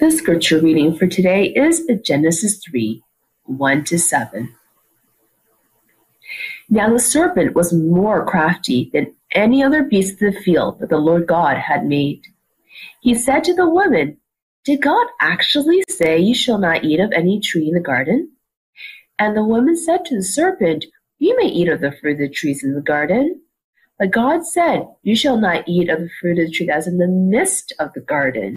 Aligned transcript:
The 0.00 0.12
scripture 0.12 0.60
reading 0.60 0.96
for 0.96 1.08
today 1.08 1.46
is 1.46 1.84
Genesis 2.04 2.58
3 2.58 3.02
1 3.46 3.84
to 3.84 3.98
7. 3.98 4.54
Now 6.70 6.92
the 6.92 7.00
serpent 7.00 7.56
was 7.56 7.72
more 7.72 8.24
crafty 8.24 8.90
than 8.92 9.12
any 9.32 9.60
other 9.60 9.82
beast 9.82 10.22
of 10.22 10.34
the 10.34 10.40
field 10.40 10.78
that 10.78 10.90
the 10.90 10.98
Lord 10.98 11.26
God 11.26 11.56
had 11.56 11.84
made. 11.84 12.22
He 13.00 13.16
said 13.16 13.42
to 13.44 13.54
the 13.54 13.68
woman, 13.68 14.18
Did 14.62 14.82
God 14.82 15.08
actually 15.20 15.82
say 15.88 16.16
you 16.20 16.34
shall 16.34 16.58
not 16.58 16.84
eat 16.84 17.00
of 17.00 17.10
any 17.10 17.40
tree 17.40 17.66
in 17.66 17.74
the 17.74 17.80
garden? 17.80 18.30
And 19.18 19.36
the 19.36 19.42
woman 19.42 19.76
said 19.76 20.04
to 20.04 20.14
the 20.14 20.22
serpent, 20.22 20.84
You 21.18 21.36
may 21.38 21.48
eat 21.48 21.68
of 21.68 21.80
the 21.80 21.90
fruit 21.90 22.12
of 22.12 22.18
the 22.18 22.28
trees 22.28 22.62
in 22.62 22.76
the 22.76 22.80
garden. 22.80 23.40
But 23.98 24.12
God 24.12 24.46
said, 24.46 24.86
You 25.02 25.16
shall 25.16 25.40
not 25.40 25.68
eat 25.68 25.88
of 25.88 25.98
the 25.98 26.10
fruit 26.20 26.38
of 26.38 26.46
the 26.46 26.52
tree 26.52 26.66
that 26.66 26.78
is 26.78 26.86
in 26.86 26.98
the 26.98 27.08
midst 27.08 27.72
of 27.80 27.92
the 27.94 28.00
garden, 28.00 28.56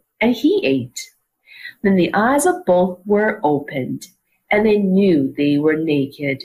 and 0.21 0.35
he 0.35 0.61
ate. 0.63 1.11
Then 1.81 1.95
the 1.95 2.13
eyes 2.13 2.45
of 2.45 2.63
both 2.65 2.99
were 3.05 3.39
opened, 3.43 4.07
and 4.51 4.65
they 4.65 4.77
knew 4.77 5.33
they 5.35 5.57
were 5.57 5.75
naked. 5.75 6.43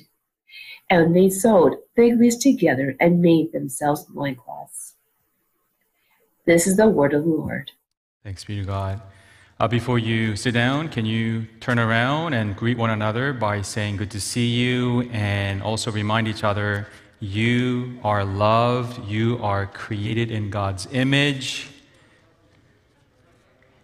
And 0.88 1.14
they 1.14 1.28
sewed 1.28 1.74
fig 1.94 2.18
leaves 2.18 2.38
together 2.38 2.96
and 2.98 3.20
made 3.20 3.52
themselves 3.52 4.06
loincloths. 4.12 4.94
This 6.46 6.66
is 6.66 6.76
the 6.76 6.88
word 6.88 7.12
of 7.12 7.24
the 7.24 7.28
Lord. 7.28 7.72
Thanks 8.24 8.44
be 8.44 8.60
to 8.60 8.64
God. 8.64 9.02
Uh, 9.58 9.66
before 9.66 9.98
you 9.98 10.36
sit 10.36 10.52
down, 10.52 10.88
can 10.88 11.06
you 11.06 11.46
turn 11.60 11.78
around 11.78 12.34
and 12.34 12.54
greet 12.54 12.76
one 12.76 12.90
another 12.90 13.32
by 13.32 13.62
saying, 13.62 13.96
Good 13.96 14.10
to 14.12 14.20
see 14.20 14.46
you, 14.46 15.02
and 15.12 15.62
also 15.62 15.90
remind 15.90 16.28
each 16.28 16.44
other, 16.44 16.86
You 17.20 17.98
are 18.04 18.24
loved, 18.24 19.04
you 19.08 19.38
are 19.42 19.66
created 19.66 20.30
in 20.30 20.50
God's 20.50 20.86
image. 20.92 21.68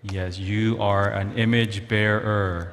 Yes, 0.05 0.37
you 0.37 0.83
are 0.83 1.13
an 1.13 1.39
image 1.39 1.87
bearer. 1.87 2.73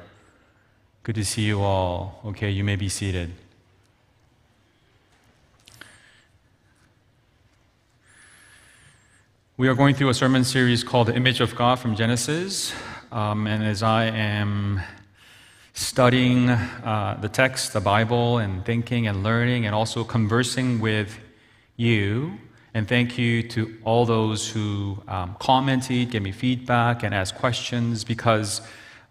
Good 1.04 1.14
to 1.14 1.24
see 1.24 1.42
you 1.42 1.60
all. 1.60 2.20
Okay, 2.26 2.50
you 2.50 2.64
may 2.64 2.74
be 2.74 2.88
seated. 2.88 3.30
We 9.56 9.68
are 9.68 9.76
going 9.76 9.94
through 9.94 10.08
a 10.08 10.14
sermon 10.14 10.42
series 10.42 10.82
called 10.82 11.06
The 11.06 11.14
Image 11.14 11.40
of 11.40 11.54
God 11.54 11.78
from 11.78 11.94
Genesis. 11.94 12.72
Um, 13.12 13.46
and 13.46 13.62
as 13.62 13.84
I 13.84 14.06
am 14.06 14.80
studying 15.72 16.48
uh, 16.48 17.16
the 17.20 17.28
text, 17.28 17.72
the 17.72 17.80
Bible, 17.80 18.38
and 18.38 18.64
thinking 18.64 19.06
and 19.06 19.22
learning, 19.22 19.66
and 19.66 19.74
also 19.74 20.02
conversing 20.02 20.80
with 20.80 21.16
you, 21.76 22.40
and 22.74 22.86
thank 22.86 23.18
you 23.18 23.42
to 23.48 23.76
all 23.84 24.06
those 24.06 24.48
who 24.48 25.02
um, 25.08 25.36
commented, 25.38 26.10
gave 26.10 26.22
me 26.22 26.32
feedback, 26.32 27.02
and 27.02 27.14
asked 27.14 27.34
questions, 27.34 28.04
because 28.04 28.60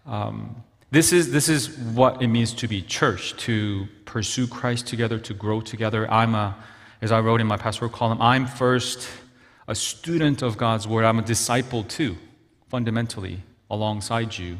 um, 0.06 0.62
this, 0.90 1.12
is, 1.12 1.30
this 1.30 1.48
is 1.48 1.76
what 1.78 2.22
it 2.22 2.28
means 2.28 2.52
to 2.54 2.68
be 2.68 2.82
church, 2.82 3.36
to 3.38 3.86
pursue 4.06 4.46
Christ 4.46 4.86
together, 4.86 5.18
to 5.18 5.34
grow 5.34 5.60
together. 5.60 6.10
I'm 6.10 6.34
a, 6.34 6.56
as 7.02 7.12
I 7.12 7.20
wrote 7.20 7.40
in 7.40 7.46
my 7.46 7.56
pastoral 7.56 7.90
column, 7.90 8.20
I'm 8.20 8.46
first 8.46 9.08
a 9.68 9.74
student 9.74 10.42
of 10.42 10.56
God's 10.56 10.88
word. 10.88 11.04
I'm 11.04 11.18
a 11.18 11.22
disciple 11.22 11.84
too, 11.84 12.16
fundamentally, 12.68 13.42
alongside 13.70 14.36
you. 14.36 14.58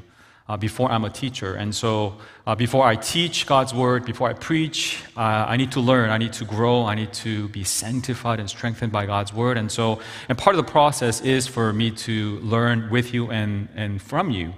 Uh, 0.50 0.56
before 0.56 0.90
I'm 0.90 1.04
a 1.04 1.10
teacher. 1.10 1.54
And 1.54 1.72
so, 1.72 2.16
uh, 2.44 2.56
before 2.56 2.84
I 2.84 2.96
teach 2.96 3.46
God's 3.46 3.72
word, 3.72 4.04
before 4.04 4.28
I 4.28 4.32
preach, 4.32 5.00
uh, 5.16 5.20
I 5.46 5.56
need 5.56 5.70
to 5.70 5.80
learn, 5.80 6.10
I 6.10 6.18
need 6.18 6.32
to 6.32 6.44
grow, 6.44 6.86
I 6.86 6.96
need 6.96 7.12
to 7.22 7.46
be 7.50 7.62
sanctified 7.62 8.40
and 8.40 8.50
strengthened 8.50 8.90
by 8.90 9.06
God's 9.06 9.32
word. 9.32 9.56
And 9.56 9.70
so, 9.70 10.00
and 10.28 10.36
part 10.36 10.56
of 10.56 10.66
the 10.66 10.68
process 10.68 11.20
is 11.20 11.46
for 11.46 11.72
me 11.72 11.92
to 11.92 12.40
learn 12.40 12.90
with 12.90 13.14
you 13.14 13.30
and, 13.30 13.68
and 13.76 14.02
from 14.02 14.32
you. 14.32 14.52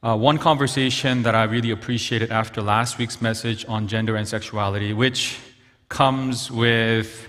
Uh, 0.00 0.16
one 0.16 0.38
conversation 0.38 1.24
that 1.24 1.34
I 1.34 1.42
really 1.42 1.72
appreciated 1.72 2.30
after 2.30 2.62
last 2.62 2.98
week's 2.98 3.20
message 3.20 3.66
on 3.66 3.88
gender 3.88 4.14
and 4.14 4.28
sexuality, 4.28 4.92
which 4.92 5.40
comes 5.88 6.52
with 6.52 7.28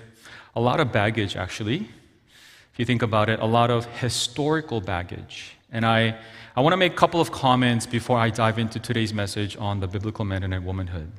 a 0.56 0.62
lot 0.62 0.80
of 0.80 0.92
baggage, 0.92 1.36
actually. 1.36 1.90
If 2.74 2.78
you 2.78 2.86
think 2.86 3.02
about 3.02 3.28
it, 3.28 3.40
a 3.40 3.47
lot 3.47 3.72
of 3.72 3.88
historical 3.88 4.81
baggage. 4.81 5.58
And 5.72 5.88
I, 5.88 6.16
I 6.56 6.62
want 6.62 6.74
to 6.74 6.78
make 6.78 6.94
a 6.94 6.96
couple 6.96 7.19
of 7.19 7.31
comments 7.31 7.88
before 7.88 8.19
I 8.19 8.30
dive 8.30 8.59
into 8.59 8.80
today's 8.80 9.12
message 9.12 9.58
on 9.58 9.80
the 9.80 9.88
biblical 9.88 10.31
and 10.31 10.64
womanhood. 10.64 11.12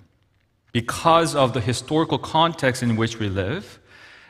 Because 0.71 1.35
of 1.35 1.53
the 1.53 1.61
historical 1.61 2.19
context 2.19 2.85
in 2.85 2.95
which 2.95 3.19
we 3.19 3.29
live, 3.29 3.81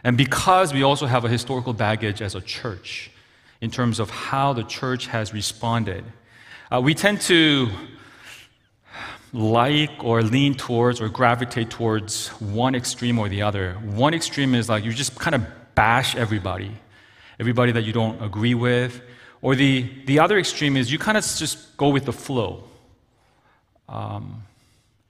and 0.02 0.16
because 0.16 0.72
we 0.72 0.82
also 0.82 1.04
have 1.04 1.26
a 1.26 1.28
historical 1.28 1.74
baggage 1.74 2.22
as 2.22 2.34
a 2.34 2.40
church 2.40 3.10
in 3.60 3.70
terms 3.70 4.00
of 4.00 4.08
how 4.08 4.54
the 4.54 4.64
church 4.64 5.06
has 5.08 5.34
responded, 5.34 6.06
uh, 6.72 6.80
we 6.80 6.94
tend 6.94 7.20
to 7.20 7.68
like 9.34 10.02
or 10.02 10.22
lean 10.22 10.54
towards 10.54 11.02
or 11.02 11.10
gravitate 11.10 11.68
towards 11.68 12.28
one 12.40 12.74
extreme 12.74 13.18
or 13.18 13.28
the 13.28 13.42
other. 13.42 13.74
One 13.74 14.14
extreme 14.14 14.54
is 14.54 14.70
like 14.70 14.84
you 14.84 14.92
just 14.94 15.18
kind 15.18 15.34
of 15.34 15.44
bash 15.74 16.16
everybody, 16.16 16.70
everybody 17.38 17.72
that 17.72 17.82
you 17.82 17.92
don't 17.92 18.22
agree 18.22 18.54
with. 18.54 19.02
Or 19.44 19.54
the, 19.54 19.90
the 20.06 20.20
other 20.20 20.38
extreme 20.38 20.74
is 20.74 20.90
you 20.90 20.98
kind 20.98 21.18
of 21.18 21.22
just 21.22 21.76
go 21.76 21.90
with 21.90 22.06
the 22.06 22.14
flow. 22.14 22.64
Um, 23.90 24.44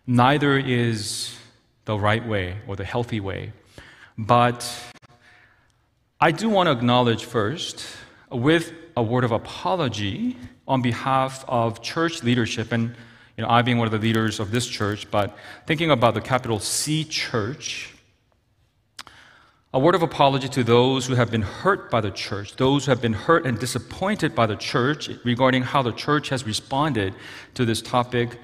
neither 0.08 0.58
is 0.58 1.38
the 1.84 1.96
right 1.96 2.26
way 2.26 2.56
or 2.66 2.74
the 2.74 2.84
healthy 2.84 3.20
way. 3.20 3.52
But 4.18 4.68
I 6.20 6.32
do 6.32 6.48
want 6.48 6.66
to 6.66 6.72
acknowledge 6.72 7.24
first, 7.24 7.86
with 8.28 8.72
a 8.96 9.02
word 9.04 9.22
of 9.22 9.30
apology 9.30 10.36
on 10.66 10.82
behalf 10.82 11.44
of 11.46 11.80
church 11.80 12.24
leadership 12.24 12.72
and 12.72 12.92
you 13.36 13.44
know, 13.44 13.48
I 13.48 13.62
being 13.62 13.78
one 13.78 13.86
of 13.86 13.92
the 13.92 14.00
leaders 14.00 14.40
of 14.40 14.50
this 14.50 14.66
church, 14.66 15.08
but 15.12 15.38
thinking 15.68 15.92
about 15.92 16.14
the 16.14 16.20
capital 16.20 16.58
C 16.58 17.04
church, 17.04 17.93
a 19.74 19.78
word 19.78 19.94
of 19.96 20.02
apology 20.02 20.48
to 20.48 20.62
those 20.62 21.04
who 21.04 21.16
have 21.16 21.30
been 21.30 21.42
hurt 21.42 21.90
by 21.90 22.00
the 22.00 22.10
church, 22.12 22.54
those 22.56 22.86
who 22.86 22.92
have 22.92 23.02
been 23.02 23.12
hurt 23.12 23.44
and 23.44 23.58
disappointed 23.58 24.34
by 24.34 24.46
the 24.46 24.56
church 24.56 25.10
regarding 25.24 25.62
how 25.62 25.82
the 25.82 25.92
church 25.92 26.28
has 26.30 26.46
responded 26.46 27.12
to 27.54 27.64
this 27.64 27.82
topic 27.82 28.38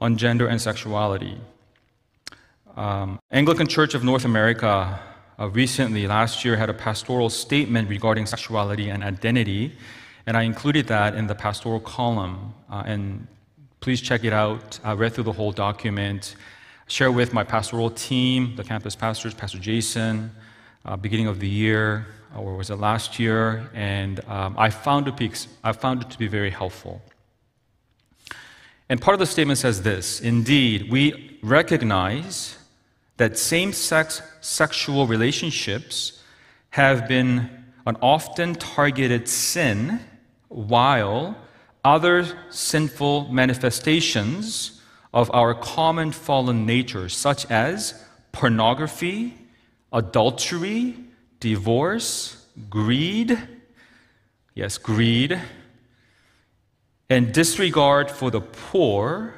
on 0.00 0.18
gender 0.18 0.46
and 0.46 0.60
sexuality. 0.60 1.40
Um, 2.76 3.18
Anglican 3.30 3.66
Church 3.66 3.94
of 3.94 4.04
North 4.04 4.26
America 4.26 5.00
uh, 5.38 5.48
recently, 5.48 6.06
last 6.06 6.44
year, 6.44 6.56
had 6.56 6.68
a 6.68 6.74
pastoral 6.74 7.30
statement 7.30 7.88
regarding 7.88 8.26
sexuality 8.26 8.90
and 8.90 9.02
identity, 9.02 9.72
and 10.26 10.36
I 10.36 10.42
included 10.42 10.86
that 10.88 11.14
in 11.14 11.26
the 11.26 11.34
pastoral 11.34 11.80
column. 11.80 12.54
Uh, 12.70 12.82
and 12.86 13.26
Please 13.80 14.00
check 14.00 14.24
it 14.24 14.32
out. 14.32 14.80
I 14.82 14.94
read 14.94 15.12
through 15.12 15.24
the 15.24 15.32
whole 15.32 15.52
document. 15.52 16.34
Share 16.88 17.12
with 17.12 17.32
my 17.32 17.44
pastoral 17.44 17.90
team, 17.90 18.56
the 18.56 18.64
campus 18.64 18.96
pastors, 18.96 19.32
Pastor 19.32 19.58
Jason, 19.58 20.32
uh, 20.86 20.96
beginning 20.96 21.26
of 21.26 21.40
the 21.40 21.48
year, 21.48 22.06
or 22.36 22.56
was 22.56 22.70
it 22.70 22.76
last 22.76 23.18
year? 23.18 23.68
And 23.74 24.24
um, 24.28 24.54
I, 24.56 24.70
found 24.70 25.08
I 25.64 25.72
found 25.72 26.02
it 26.02 26.10
to 26.10 26.18
be 26.18 26.28
very 26.28 26.50
helpful. 26.50 27.02
And 28.88 29.00
part 29.00 29.14
of 29.14 29.18
the 29.18 29.26
statement 29.26 29.58
says 29.58 29.82
this 29.82 30.20
Indeed, 30.20 30.90
we 30.90 31.38
recognize 31.42 32.56
that 33.16 33.38
same 33.38 33.72
sex 33.72 34.22
sexual 34.40 35.06
relationships 35.06 36.22
have 36.70 37.08
been 37.08 37.50
an 37.86 37.96
often 38.00 38.54
targeted 38.54 39.28
sin, 39.28 40.00
while 40.48 41.36
other 41.84 42.26
sinful 42.50 43.32
manifestations 43.32 44.80
of 45.14 45.30
our 45.32 45.54
common 45.54 46.12
fallen 46.12 46.66
nature, 46.66 47.08
such 47.08 47.46
as 47.50 48.04
pornography, 48.32 49.34
adultery, 49.96 50.94
divorce, 51.40 52.46
greed, 52.68 53.38
yes, 54.54 54.76
greed, 54.76 55.40
and 57.08 57.32
disregard 57.32 58.10
for 58.10 58.30
the 58.30 58.42
poor 58.42 59.34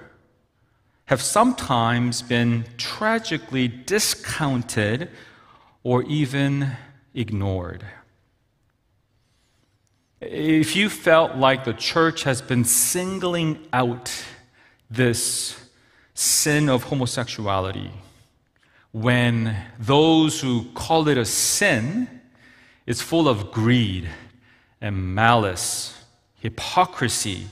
have 1.05 1.22
sometimes 1.22 2.22
been 2.22 2.64
tragically 2.76 3.69
discounted 3.69 5.08
or 5.84 6.02
even 6.02 6.72
ignored. 7.14 7.84
if 10.20 10.75
you 10.75 10.90
felt 10.90 11.37
like 11.37 11.64
the 11.64 11.72
church 11.72 12.25
has 12.25 12.43
been 12.43 12.64
singling 12.64 13.56
out 13.72 14.10
this 14.90 15.70
sin 16.14 16.69
of 16.69 16.82
homosexuality, 16.82 17.93
when 18.93 19.56
those 19.79 20.40
who 20.40 20.64
call 20.75 21.08
it 21.08 21.19
a 21.19 21.25
sin 21.25 22.08
is 22.87 23.02
full 23.02 23.29
of 23.29 23.50
greed 23.52 24.08
and 24.81 25.14
malice, 25.14 25.94
hypocrisy, 26.40 27.46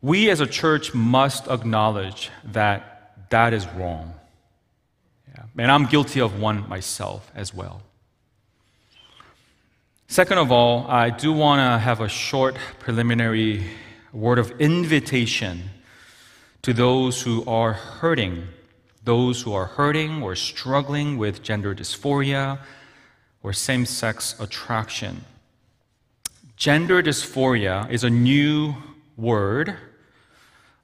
we 0.00 0.30
as 0.30 0.40
a 0.40 0.46
church 0.46 0.94
must 0.94 1.48
acknowledge 1.48 2.30
that 2.44 3.30
that 3.30 3.52
is 3.52 3.66
wrong. 3.68 4.14
Yeah. 5.34 5.44
And 5.58 5.70
I'm 5.70 5.86
guilty 5.86 6.20
of 6.20 6.38
one 6.38 6.68
myself 6.68 7.30
as 7.34 7.54
well. 7.54 7.82
Second 10.06 10.38
of 10.38 10.52
all, 10.52 10.86
I 10.88 11.10
do 11.10 11.32
want 11.32 11.60
to 11.60 11.78
have 11.78 12.00
a 12.00 12.08
short 12.08 12.56
preliminary 12.78 13.64
word 14.12 14.38
of 14.38 14.52
invitation 14.60 15.70
to 16.62 16.72
those 16.72 17.22
who 17.22 17.44
are 17.46 17.72
hurting, 17.72 18.46
those 19.04 19.42
who 19.42 19.52
are 19.52 19.66
hurting 19.66 20.22
or 20.22 20.34
struggling 20.34 21.18
with 21.18 21.42
gender 21.42 21.74
dysphoria 21.74 22.58
or 23.42 23.52
same 23.52 23.84
sex 23.84 24.34
attraction. 24.40 25.24
Gender 26.56 27.02
dysphoria 27.02 27.90
is 27.90 28.04
a 28.04 28.10
new 28.10 28.74
word. 29.16 29.76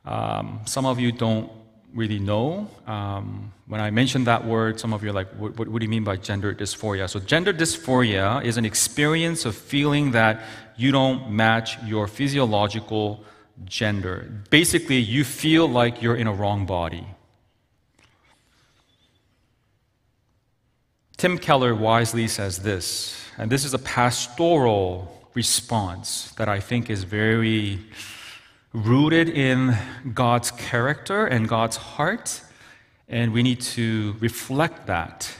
Um, 0.04 0.60
some 0.66 0.84
of 0.84 1.00
you 1.00 1.12
don't 1.12 1.50
really 1.94 2.18
know. 2.18 2.68
Um, 2.86 3.52
when 3.66 3.80
I 3.80 3.90
mention 3.90 4.24
that 4.24 4.44
word, 4.44 4.78
some 4.78 4.92
of 4.92 5.02
you 5.02 5.10
are 5.10 5.12
like, 5.12 5.28
what, 5.34 5.56
what, 5.56 5.68
what, 5.68 5.78
do 5.80 5.84
you 5.84 5.90
mean 5.90 6.04
by 6.04 6.16
gender 6.16 6.54
dysphoria? 6.54 7.08
So, 7.08 7.20
gender 7.20 7.52
dysphoria 7.52 8.44
is 8.44 8.56
an 8.56 8.64
experience 8.64 9.44
of 9.44 9.56
feeling 9.56 10.10
that 10.12 10.42
you 10.76 10.92
don't 10.92 11.30
match 11.30 11.82
your 11.84 12.06
physiological 12.06 13.24
gender. 13.64 14.30
Basically, 14.50 14.98
you 14.98 15.24
feel 15.24 15.68
like 15.68 16.02
you're 16.02 16.16
in 16.16 16.26
a 16.26 16.32
wrong 16.32 16.66
body. 16.66 17.06
Tim 21.20 21.36
Keller 21.36 21.74
wisely 21.74 22.26
says 22.28 22.60
this, 22.60 23.14
and 23.36 23.52
this 23.52 23.66
is 23.66 23.74
a 23.74 23.78
pastoral 23.78 25.28
response 25.34 26.32
that 26.38 26.48
I 26.48 26.60
think 26.60 26.88
is 26.88 27.04
very 27.04 27.78
rooted 28.72 29.28
in 29.28 29.76
God's 30.14 30.50
character 30.50 31.26
and 31.26 31.46
God's 31.46 31.76
heart, 31.76 32.40
and 33.06 33.34
we 33.34 33.42
need 33.42 33.60
to 33.76 34.16
reflect 34.18 34.86
that 34.86 35.30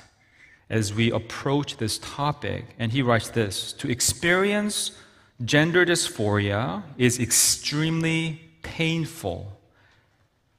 as 0.68 0.92
we 0.92 1.10
approach 1.12 1.78
this 1.78 1.96
topic. 1.96 2.66
And 2.78 2.92
he 2.92 3.00
writes 3.00 3.30
this 3.30 3.72
To 3.72 3.88
experience 3.88 4.90
gender 5.42 5.86
dysphoria 5.86 6.82
is 6.98 7.18
extremely 7.18 8.50
painful. 8.60 9.58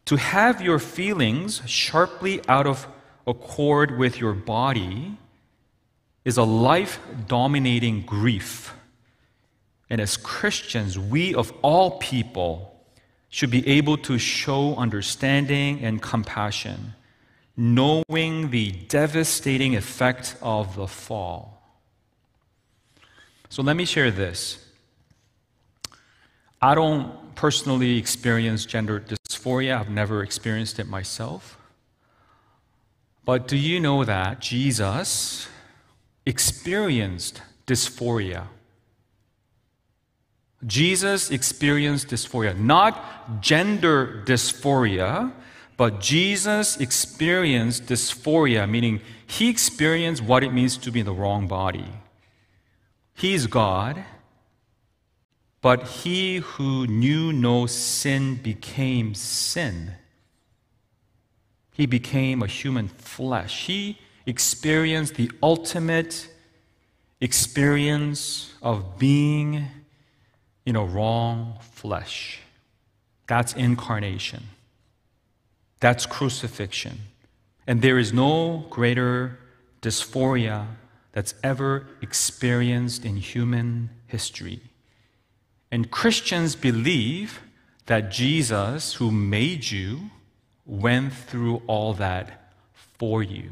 To 0.06 0.16
have 0.16 0.64
your 0.64 0.80
feelings 0.80 1.62
sharply 1.68 2.42
out 2.48 2.66
of 2.66 2.88
accord 3.28 3.98
with 3.98 4.20
your 4.20 4.34
body 4.34 5.18
is 6.24 6.38
a 6.38 6.44
life 6.44 7.00
dominating 7.28 8.02
grief. 8.02 8.74
And 9.90 10.00
as 10.00 10.18
Christians, 10.18 10.98
we 10.98 11.34
of 11.34 11.52
all 11.62 11.98
people 12.00 12.72
should 13.30 13.50
be 13.50 13.68
able 13.68 13.98
to 13.98 14.18
show 14.18 14.76
understanding 14.76 15.80
and 15.82 16.02
compassion, 16.02 16.94
knowing 17.56 18.52
the 18.52 18.72
devastating 18.72 19.76
effect 19.76 20.36
of 20.42 20.76
the 20.76 20.88
fall. 20.88 21.62
So 23.50 23.64
let 23.64 23.76
me 23.76 23.86
share 23.86 24.12
this. 24.12 24.66
I 26.62 26.76
don't 26.76 27.36
personally 27.36 27.98
experience 27.98 28.66
gender 28.66 29.00
dysphoria, 29.00 29.80
I've 29.80 29.90
never 29.90 30.24
experienced 30.24 30.80
it 30.80 30.88
myself. 30.88 31.58
But 33.24 33.48
do 33.48 33.56
you 33.56 33.80
know 33.80 34.04
that 34.04 34.40
Jesus 34.40 35.48
experienced 36.26 37.42
dysphoria? 37.68 38.48
Jesus 40.66 41.32
experienced 41.32 42.08
dysphoria, 42.10 42.58
not 42.58 43.42
gender 43.42 44.24
dysphoria, 44.26 45.32
but 45.78 46.00
Jesus 46.00 46.78
experienced 46.78 47.88
dysphoria, 47.88 48.70
meaning 48.70 49.02
he 49.26 49.50
experienced 49.50 50.22
what 50.22 50.44
it 50.44 50.54
means 50.54 50.78
to 50.78 50.92
be 50.92 51.00
in 51.00 51.06
the 51.06 51.14
wrong 51.14 51.48
body. 51.48 51.88
He's 53.16 53.48
God, 53.48 54.04
but 55.62 55.88
he 55.88 56.38
who 56.38 56.86
knew 56.88 57.32
no 57.32 57.66
sin 57.66 58.36
became 58.36 59.16
sin. 59.16 59.94
He 61.81 61.88
became 61.88 62.44
a 62.44 62.45
human 62.45 62.89
flesh. 62.89 63.66
He 63.66 63.98
experienced 64.28 65.16
the 65.16 65.31
ultimate 65.42 66.30
experience 67.19 68.54
of 68.62 69.00
being 69.00 69.66
in 70.63 70.75
a 70.75 70.86
wrong 70.86 71.57
flesh. 71.72 72.42
That's 73.25 73.54
incarnation. 73.54 74.44
That's 75.80 76.06
crucifixion. 76.06 77.00
And 77.66 77.81
there 77.81 77.98
is 77.98 78.13
no 78.13 78.68
greater 78.69 79.39
dysphoria 79.81 80.68
that's 81.13 81.34
ever 81.44 81.88
experienced 82.00 83.06
in 83.06 83.16
human 83.18 83.89
history. 84.06 84.62
And 85.72 85.89
Christians 85.89 86.56
believe 86.56 87.42
that 87.88 88.12
Jesus, 88.12 88.94
who 88.94 89.10
made 89.10 89.72
you, 89.72 90.12
went 90.72 91.12
through 91.12 91.62
all 91.68 91.94
that 91.94 92.50
for 92.98 93.22
you. 93.22 93.50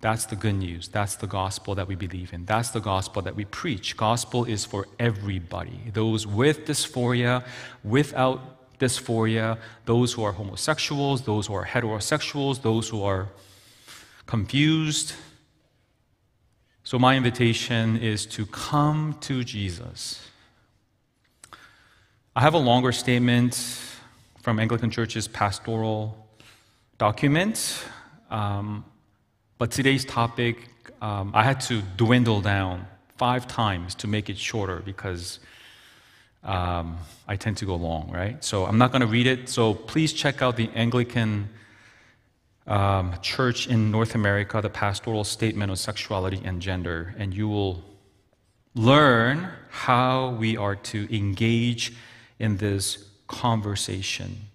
That's 0.00 0.26
the 0.26 0.36
good 0.36 0.54
news. 0.54 0.86
That's 0.86 1.16
the 1.16 1.26
gospel 1.26 1.74
that 1.74 1.88
we 1.88 1.96
believe 1.96 2.32
in. 2.32 2.44
That's 2.44 2.70
the 2.70 2.80
gospel 2.80 3.22
that 3.22 3.34
we 3.34 3.44
preach. 3.46 3.96
Gospel 3.96 4.44
is 4.44 4.64
for 4.64 4.86
everybody 4.98 5.80
those 5.92 6.26
with 6.26 6.66
dysphoria, 6.66 7.44
without 7.82 8.78
dysphoria, 8.78 9.58
those 9.84 10.12
who 10.12 10.22
are 10.22 10.32
homosexuals, 10.32 11.22
those 11.22 11.48
who 11.48 11.54
are 11.54 11.66
heterosexuals, 11.66 12.62
those 12.62 12.88
who 12.88 13.02
are 13.02 13.28
confused. 14.26 15.14
So, 16.84 16.98
my 16.98 17.16
invitation 17.16 17.96
is 17.96 18.26
to 18.26 18.46
come 18.46 19.16
to 19.22 19.42
Jesus. 19.42 20.28
I 22.36 22.42
have 22.42 22.54
a 22.54 22.58
longer 22.58 22.92
statement 22.92 23.54
from 24.44 24.60
Anglican 24.60 24.90
Church's 24.90 25.26
pastoral 25.26 26.14
document. 26.98 27.82
Um, 28.28 28.84
but 29.56 29.70
today's 29.70 30.04
topic, 30.04 30.68
um, 31.00 31.30
I 31.32 31.42
had 31.42 31.62
to 31.62 31.80
dwindle 31.96 32.42
down 32.42 32.86
five 33.16 33.48
times 33.48 33.94
to 33.94 34.06
make 34.06 34.28
it 34.28 34.36
shorter 34.36 34.82
because 34.84 35.40
um, 36.42 36.98
I 37.26 37.36
tend 37.36 37.56
to 37.56 37.64
go 37.64 37.74
long, 37.76 38.10
right? 38.10 38.44
So 38.44 38.66
I'm 38.66 38.76
not 38.76 38.92
going 38.92 39.00
to 39.00 39.06
read 39.06 39.26
it. 39.26 39.48
So 39.48 39.72
please 39.72 40.12
check 40.12 40.42
out 40.42 40.56
the 40.56 40.68
Anglican 40.74 41.48
um, 42.66 43.14
Church 43.22 43.66
in 43.66 43.90
North 43.90 44.14
America, 44.14 44.60
the 44.60 44.68
Pastoral 44.68 45.24
Statement 45.24 45.70
on 45.70 45.76
Sexuality 45.78 46.42
and 46.44 46.60
Gender, 46.60 47.14
and 47.16 47.32
you 47.32 47.48
will 47.48 47.82
learn 48.74 49.48
how 49.70 50.32
we 50.32 50.58
are 50.58 50.76
to 50.92 51.16
engage 51.16 51.94
in 52.38 52.58
this 52.58 53.08
conversation. 53.26 54.48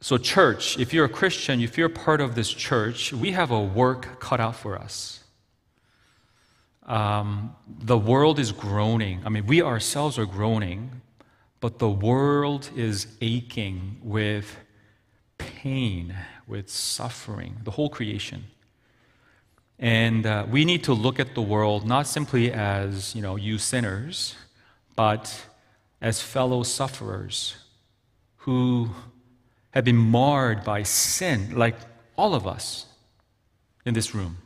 So, 0.00 0.16
church, 0.16 0.78
if 0.78 0.94
you're 0.94 1.06
a 1.06 1.08
Christian, 1.08 1.60
if 1.60 1.76
you're 1.76 1.88
part 1.88 2.20
of 2.20 2.34
this 2.34 2.50
church, 2.50 3.12
we 3.12 3.32
have 3.32 3.50
a 3.50 3.60
work 3.60 4.20
cut 4.20 4.40
out 4.40 4.54
for 4.54 4.78
us. 4.78 5.24
Um, 6.86 7.54
the 7.66 7.98
world 7.98 8.38
is 8.38 8.52
groaning. 8.52 9.20
I 9.24 9.28
mean, 9.28 9.46
we 9.46 9.60
ourselves 9.60 10.18
are 10.18 10.24
groaning, 10.24 11.02
but 11.60 11.78
the 11.78 11.90
world 11.90 12.70
is 12.76 13.08
aching 13.20 13.98
with 14.02 14.56
pain, 15.36 16.14
with 16.46 16.70
suffering, 16.70 17.56
the 17.64 17.72
whole 17.72 17.90
creation. 17.90 18.44
And 19.78 20.26
uh, 20.26 20.46
we 20.50 20.64
need 20.64 20.84
to 20.84 20.92
look 20.92 21.20
at 21.20 21.34
the 21.34 21.42
world 21.42 21.86
not 21.86 22.06
simply 22.06 22.52
as, 22.52 23.14
you 23.14 23.22
know, 23.22 23.36
you 23.36 23.58
sinners, 23.58 24.34
but 24.96 25.46
as 26.00 26.22
fellow 26.22 26.62
sufferers 26.62 27.56
who 28.38 28.90
have 29.70 29.84
been 29.84 29.96
marred 29.96 30.64
by 30.64 30.82
sin, 30.82 31.56
like 31.56 31.76
all 32.16 32.34
of 32.34 32.46
us 32.46 32.86
in 33.84 33.94
this 33.94 34.14
room. 34.14 34.38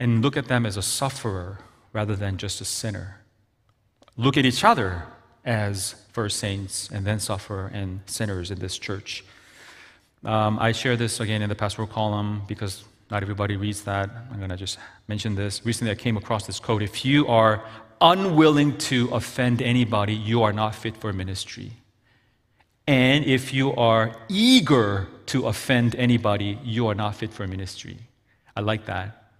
And 0.00 0.22
look 0.22 0.36
at 0.36 0.48
them 0.48 0.66
as 0.66 0.76
a 0.76 0.82
sufferer 0.82 1.60
rather 1.92 2.16
than 2.16 2.36
just 2.36 2.60
a 2.60 2.64
sinner. 2.64 3.20
Look 4.16 4.36
at 4.36 4.44
each 4.44 4.64
other 4.64 5.04
as 5.44 5.94
first 6.12 6.38
saints 6.38 6.88
and 6.90 7.06
then 7.06 7.20
sufferer 7.20 7.70
and 7.72 8.00
sinners 8.06 8.50
in 8.50 8.58
this 8.58 8.78
church. 8.78 9.24
Um, 10.24 10.58
I 10.58 10.72
share 10.72 10.96
this 10.96 11.20
again 11.20 11.42
in 11.42 11.48
the 11.48 11.54
pastoral 11.54 11.86
column 11.86 12.42
because 12.48 12.84
Not 13.10 13.22
everybody 13.22 13.56
reads 13.56 13.82
that. 13.82 14.10
I'm 14.30 14.38
going 14.38 14.50
to 14.50 14.56
just 14.56 14.78
mention 15.08 15.34
this. 15.34 15.64
Recently, 15.64 15.92
I 15.92 15.94
came 15.94 16.16
across 16.16 16.46
this 16.46 16.58
quote 16.58 16.82
If 16.82 17.04
you 17.04 17.26
are 17.28 17.62
unwilling 18.00 18.78
to 18.78 19.08
offend 19.12 19.62
anybody, 19.62 20.14
you 20.14 20.42
are 20.42 20.52
not 20.52 20.74
fit 20.74 20.96
for 20.96 21.12
ministry. 21.12 21.72
And 22.86 23.24
if 23.24 23.54
you 23.54 23.74
are 23.74 24.14
eager 24.28 25.08
to 25.26 25.46
offend 25.46 25.96
anybody, 25.96 26.58
you 26.62 26.86
are 26.86 26.94
not 26.94 27.16
fit 27.16 27.32
for 27.32 27.46
ministry. 27.46 27.96
I 28.56 28.60
like 28.60 28.86
that. 28.86 29.32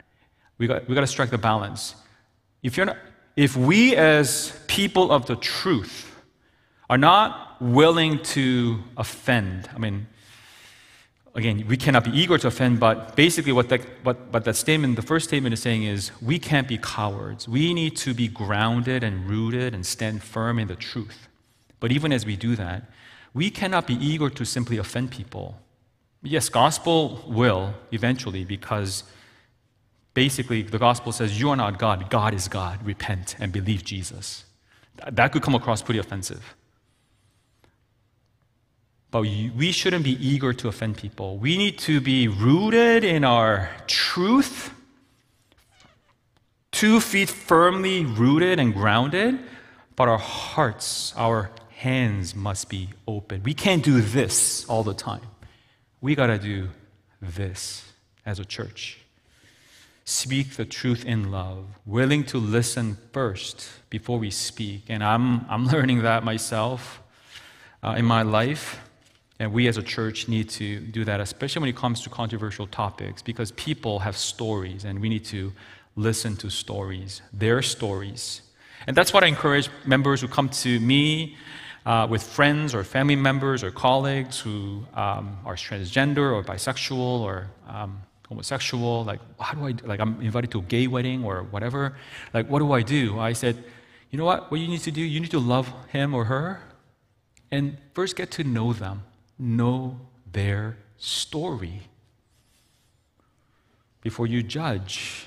We 0.59 0.67
got, 0.67 0.89
we 0.89 0.95
got 0.95 1.03
to 1.03 1.07
strike 1.07 1.31
the 1.31 1.39
balance. 1.39 1.95
If, 2.63 2.77
you're 2.77 2.87
not, 2.87 2.97
if 3.37 3.57
we, 3.57 3.97
as 3.97 4.59
people 4.67 5.11
of 5.11 5.27
the 5.27 5.37
truth, 5.37 6.11
are 6.89 6.99
not 6.99 7.61
willing 7.61 8.23
to 8.23 8.79
offend, 8.97 9.69
I 9.75 9.79
mean, 9.79 10.07
again, 11.35 11.65
we 11.67 11.77
cannot 11.77 12.05
be 12.05 12.11
eager 12.11 12.39
to 12.39 12.47
offend, 12.47 12.81
but 12.81 13.17
basically 13.17 13.53
what 13.53 13.69
that, 13.69 13.81
what, 14.03 14.17
what 14.33 14.45
that 14.45 14.57
statement, 14.57 14.97
the 14.97 15.03
first 15.03 15.29
statement 15.29 15.53
is 15.53 15.61
saying 15.61 15.83
is 15.83 16.13
we 16.23 16.39
can't 16.39 16.69
be 16.69 16.79
cowards. 16.79 17.49
We 17.49 17.75
need 17.75 17.97
to 17.99 18.15
be 18.15 18.29
grounded 18.29 19.03
and 19.03 19.29
rooted 19.29 19.75
and 19.75 19.85
stand 19.85 20.23
firm 20.23 20.59
in 20.59 20.69
the 20.69 20.77
truth. 20.77 21.29
But 21.81 21.93
even 21.93 22.13
as 22.13 22.25
we 22.25 22.37
do 22.37 22.57
that, 22.57 22.91
we 23.35 23.51
cannot 23.51 23.87
be 23.87 23.95
eager 23.95 24.31
to 24.31 24.45
simply 24.45 24.79
offend 24.79 25.11
people. 25.11 25.59
Yes, 26.23 26.49
gospel 26.49 27.25
will 27.27 27.75
eventually 27.91 28.45
because 28.45 29.05
basically 30.15 30.63
the 30.63 30.79
gospel 30.79 31.13
says 31.13 31.39
you 31.39 31.51
are 31.51 31.57
not 31.57 31.79
God, 31.79 32.09
God 32.09 32.33
is 32.33 32.49
God. 32.49 32.85
Repent 32.87 33.37
and 33.41 33.53
believe 33.53 33.85
Jesus. 33.85 34.45
That 35.11 35.33
could 35.33 35.43
come 35.43 35.57
across 35.57 35.83
pretty 35.83 35.99
offensive. 35.99 36.55
But 39.15 39.21
we 39.21 39.71
shouldn't 39.71 40.03
be 40.03 40.19
eager 40.21 40.53
to 40.55 40.67
offend 40.67 40.97
people. 40.97 41.37
We 41.37 41.57
need 41.57 41.79
to 41.87 42.01
be 42.01 42.27
rooted 42.27 43.05
in 43.05 43.23
our 43.23 43.71
truth, 43.87 44.73
two 46.73 46.99
feet 46.99 47.31
firmly 47.31 48.05
rooted 48.05 48.59
and 48.59 48.75
grounded, 48.75 49.39
but 49.95 50.09
our 50.09 50.19
hearts, 50.19 51.15
our 51.17 51.53
hands 51.77 52.35
must 52.35 52.69
be 52.69 52.89
open. 53.07 53.45
We 53.45 53.55
can't 53.55 53.85
do 53.85 54.01
this 54.01 54.69
all 54.69 54.83
the 54.83 54.95
time. 54.95 55.29
We 56.01 56.17
got 56.17 56.27
to 56.27 56.39
do 56.39 56.71
this 57.23 57.93
as 58.27 58.41
a 58.41 58.45
church. 58.45 58.99
Speak 60.05 60.57
the 60.57 60.65
truth 60.65 61.05
in 61.05 61.31
love, 61.31 61.67
willing 61.87 62.25
to 62.25 62.39
listen 62.39 62.99
first 63.13 63.65
before 63.91 64.19
we 64.19 64.33
speak. 64.33 64.87
And 64.89 65.05
I'm, 65.05 65.49
I'm 65.49 65.67
learning 65.75 66.03
that 66.03 66.25
myself 66.25 67.01
uh, 67.81 67.95
in 67.97 68.07
my 68.07 68.23
life. 68.23 68.81
And 69.41 69.53
we 69.53 69.67
as 69.67 69.77
a 69.77 69.83
church 69.83 70.29
need 70.29 70.49
to 70.51 70.79
do 70.81 71.05
that, 71.05 71.21
especially 71.21 71.61
when 71.61 71.69
it 71.69 71.77
comes 71.77 72.01
to 72.03 72.11
controversial 72.11 72.67
topics, 72.67 73.21
because 73.21 73.51
people 73.53 73.99
have 73.99 74.17
stories 74.17 74.85
and 74.85 75.01
we 75.01 75.09
need 75.09 75.25
to 75.27 75.53
listen 75.97 76.37
to 76.37 76.51
stories, 76.51 77.21
their 77.33 77.61
stories. 77.63 78.43
And 78.87 78.97
that's 78.97 79.13
what 79.13 79.25
I 79.25 79.27
encourage 79.27 79.69
members 79.85 80.21
who 80.21 80.29
come 80.29 80.49
to 80.51 80.79
me 80.81 81.37
uh, 81.85 82.07
with 82.09 82.23
friends 82.23 82.75
or 82.75 82.85
family 82.85 83.17
members 83.17 83.65
or 83.65 83.71
colleagues 83.71 84.39
who 84.39 84.87
um, 84.95 85.37
are 85.45 85.57
transgender 85.57 86.33
or 86.33 86.43
bisexual 86.43 87.21
or 87.21 87.49
um, 87.69 88.01
homosexual. 88.29 89.05
Like, 89.05 89.21
how 89.41 89.55
do 89.55 89.67
I, 89.67 89.75
like, 89.87 90.01
I'm 90.01 90.21
invited 90.21 90.51
to 90.53 90.61
a 90.61 90.63
gay 90.63 90.87
wedding 90.87 91.25
or 91.25 91.43
whatever. 91.43 91.97
Like, 92.33 92.49
what 92.49 92.61
do 92.61 92.73
I 92.73 92.83
do? 92.83 93.19
I 93.19 93.33
said, 93.33 93.65
you 94.11 94.19
know 94.19 94.25
what? 94.25 94.51
What 94.51 94.61
you 94.61 94.69
need 94.69 94.81
to 94.83 94.93
do, 94.93 95.03
you 95.03 95.19
need 95.19 95.33
to 95.33 95.41
love 95.41 95.73
him 95.89 96.15
or 96.15 96.27
her 96.27 96.63
and 97.51 97.79
first 97.95 98.17
get 98.17 98.31
to 98.33 98.45
know 98.45 98.73
them 98.73 99.03
know 99.39 100.01
their 100.31 100.77
story 100.99 101.83
before 104.03 104.27
you 104.27 104.43
judge. 104.43 105.27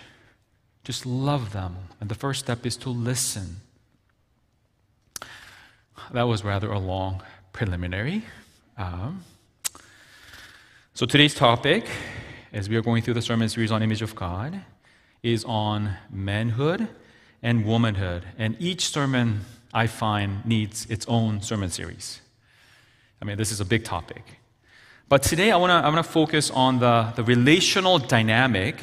Just 0.84 1.06
love 1.06 1.52
them. 1.52 1.76
And 2.00 2.10
the 2.10 2.16
first 2.16 2.40
step 2.40 2.66
is 2.66 2.78
to 2.78 2.90
listen. 2.90 3.58
That 6.12 6.24
was 6.24 6.44
rather 6.44 6.72
a 6.72 6.80
long 6.80 7.22
preliminary. 7.52 8.24
Um, 8.78 9.24
so 10.94 11.06
today's 11.06 11.36
topic, 11.36 11.86
as 12.54 12.70
we 12.70 12.76
are 12.76 12.82
going 12.82 13.02
through 13.04 13.16
the 13.16 13.22
sermon 13.22 13.50
series 13.50 13.72
on 13.72 13.84
image 13.84 14.02
of 14.02 14.16
God, 14.16 14.62
is 15.24 15.44
on 15.44 15.96
manhood 16.10 16.88
and 17.42 17.66
womanhood. 17.66 18.24
And 18.38 18.56
each 18.60 18.88
sermon 18.88 19.42
I 19.74 19.88
find 19.88 20.46
needs 20.46 20.86
its 20.86 21.06
own 21.08 21.42
sermon 21.42 21.70
series. 21.70 22.22
I 23.22 23.26
mean, 23.26 23.38
this 23.38 23.52
is 23.52 23.60
a 23.60 23.66
big 23.66 23.84
topic. 23.84 24.24
But 25.10 25.24
today 25.24 25.52
I 25.52 25.58
want 25.58 25.72
to 25.72 25.76
I 25.76 25.90
wanna 25.90 26.04
focus 26.04 26.52
on 26.52 26.80
the, 26.80 27.14
the 27.16 27.24
relational 27.24 27.98
dynamic 27.98 28.76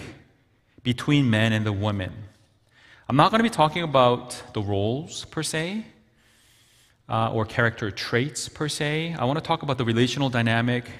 between 0.83 1.31
men 1.31 1.53
and 1.53 1.67
the 1.67 1.73
women. 1.73 2.13
I'm 3.09 3.17
not 3.17 3.31
going 3.31 3.41
to 3.41 3.45
be 3.45 3.51
talking 3.51 3.83
about 3.83 4.43
the 4.55 4.63
roles 4.63 5.27
per 5.27 5.43
se 5.43 5.85
uh, 7.09 7.33
or 7.33 7.45
character 7.45 7.91
traits 7.91 8.49
per 8.49 8.69
se. 8.69 9.15
I 9.19 9.25
want 9.25 9.39
to 9.39 9.45
talk 9.45 9.63
about 9.63 9.77
the 9.77 9.85
relational 9.85 10.31
dynamic 10.31 10.91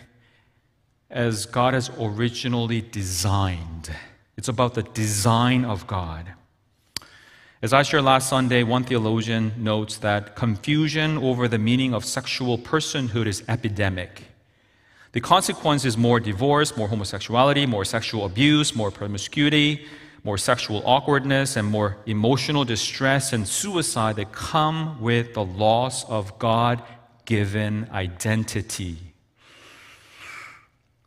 as 1.11 1.47
God 1.47 1.75
has 1.75 1.91
originally 1.99 2.83
designed. 2.83 3.91
It's 4.37 4.49
about 4.49 4.75
the 4.75 4.83
design 4.83 5.65
of 5.65 5.87
God. 5.87 6.27
As 7.65 7.73
I 7.73 7.83
shared 7.83 8.05
last 8.05 8.29
Sunday, 8.29 8.63
one 8.63 8.85
theologian 8.85 9.51
notes 9.57 9.97
that 9.97 10.37
confusion 10.37 11.17
over 11.17 11.49
the 11.49 11.59
meaning 11.59 11.95
of 11.95 12.05
sexual 12.05 12.59
personhood 12.59 13.27
is 13.27 13.43
epidemic. 13.49 14.25
The 15.13 15.23
consequence 15.23 15.87
is 15.87 15.97
more 15.97 16.21
divorce, 16.21 16.77
more 16.77 16.89
homosexuality, 16.89 17.65
more 17.65 17.87
sexual 17.87 18.27
abuse, 18.27 18.77
more 18.77 18.91
promiscuity, 18.91 19.87
more 20.25 20.37
sexual 20.37 20.83
awkwardness, 20.85 21.57
and 21.57 21.67
more 21.67 21.97
emotional 22.05 22.67
distress 22.67 23.33
and 23.33 23.49
suicide 23.49 24.17
that 24.17 24.31
come 24.33 25.01
with 25.01 25.33
the 25.33 25.47
loss 25.47 26.05
of 26.05 26.39
God 26.39 26.83
given 27.25 27.89
identity. 27.93 28.99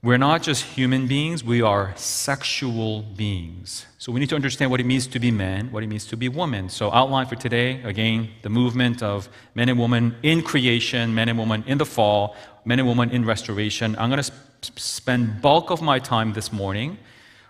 We're 0.07 0.17
not 0.17 0.41
just 0.41 0.63
human 0.63 1.05
beings, 1.05 1.43
we 1.43 1.61
are 1.61 1.91
sexual 1.97 3.01
beings. 3.01 3.85
So 3.97 4.13
we 4.13 4.21
need 4.21 4.29
to 4.29 4.35
understand 4.35 4.71
what 4.71 4.79
it 4.79 4.85
means 4.85 5.05
to 5.07 5.19
be 5.19 5.31
man, 5.31 5.69
what 5.69 5.83
it 5.83 5.87
means 5.87 6.05
to 6.05 6.15
be 6.15 6.29
woman. 6.29 6.69
So, 6.69 6.89
outline 6.93 7.25
for 7.25 7.35
today 7.35 7.81
again, 7.83 8.29
the 8.41 8.47
movement 8.47 9.03
of 9.03 9.27
men 9.53 9.67
and 9.67 9.77
women 9.77 10.15
in 10.23 10.43
creation, 10.43 11.13
men 11.13 11.27
and 11.27 11.37
women 11.37 11.65
in 11.67 11.77
the 11.77 11.85
fall, 11.85 12.37
men 12.63 12.79
and 12.79 12.87
women 12.87 13.09
in 13.09 13.25
restoration. 13.25 13.97
I'm 13.99 14.09
going 14.09 14.23
to 14.23 14.31
sp- 14.31 14.79
spend 14.79 15.41
bulk 15.41 15.71
of 15.71 15.81
my 15.81 15.99
time 15.99 16.31
this 16.31 16.53
morning 16.53 16.97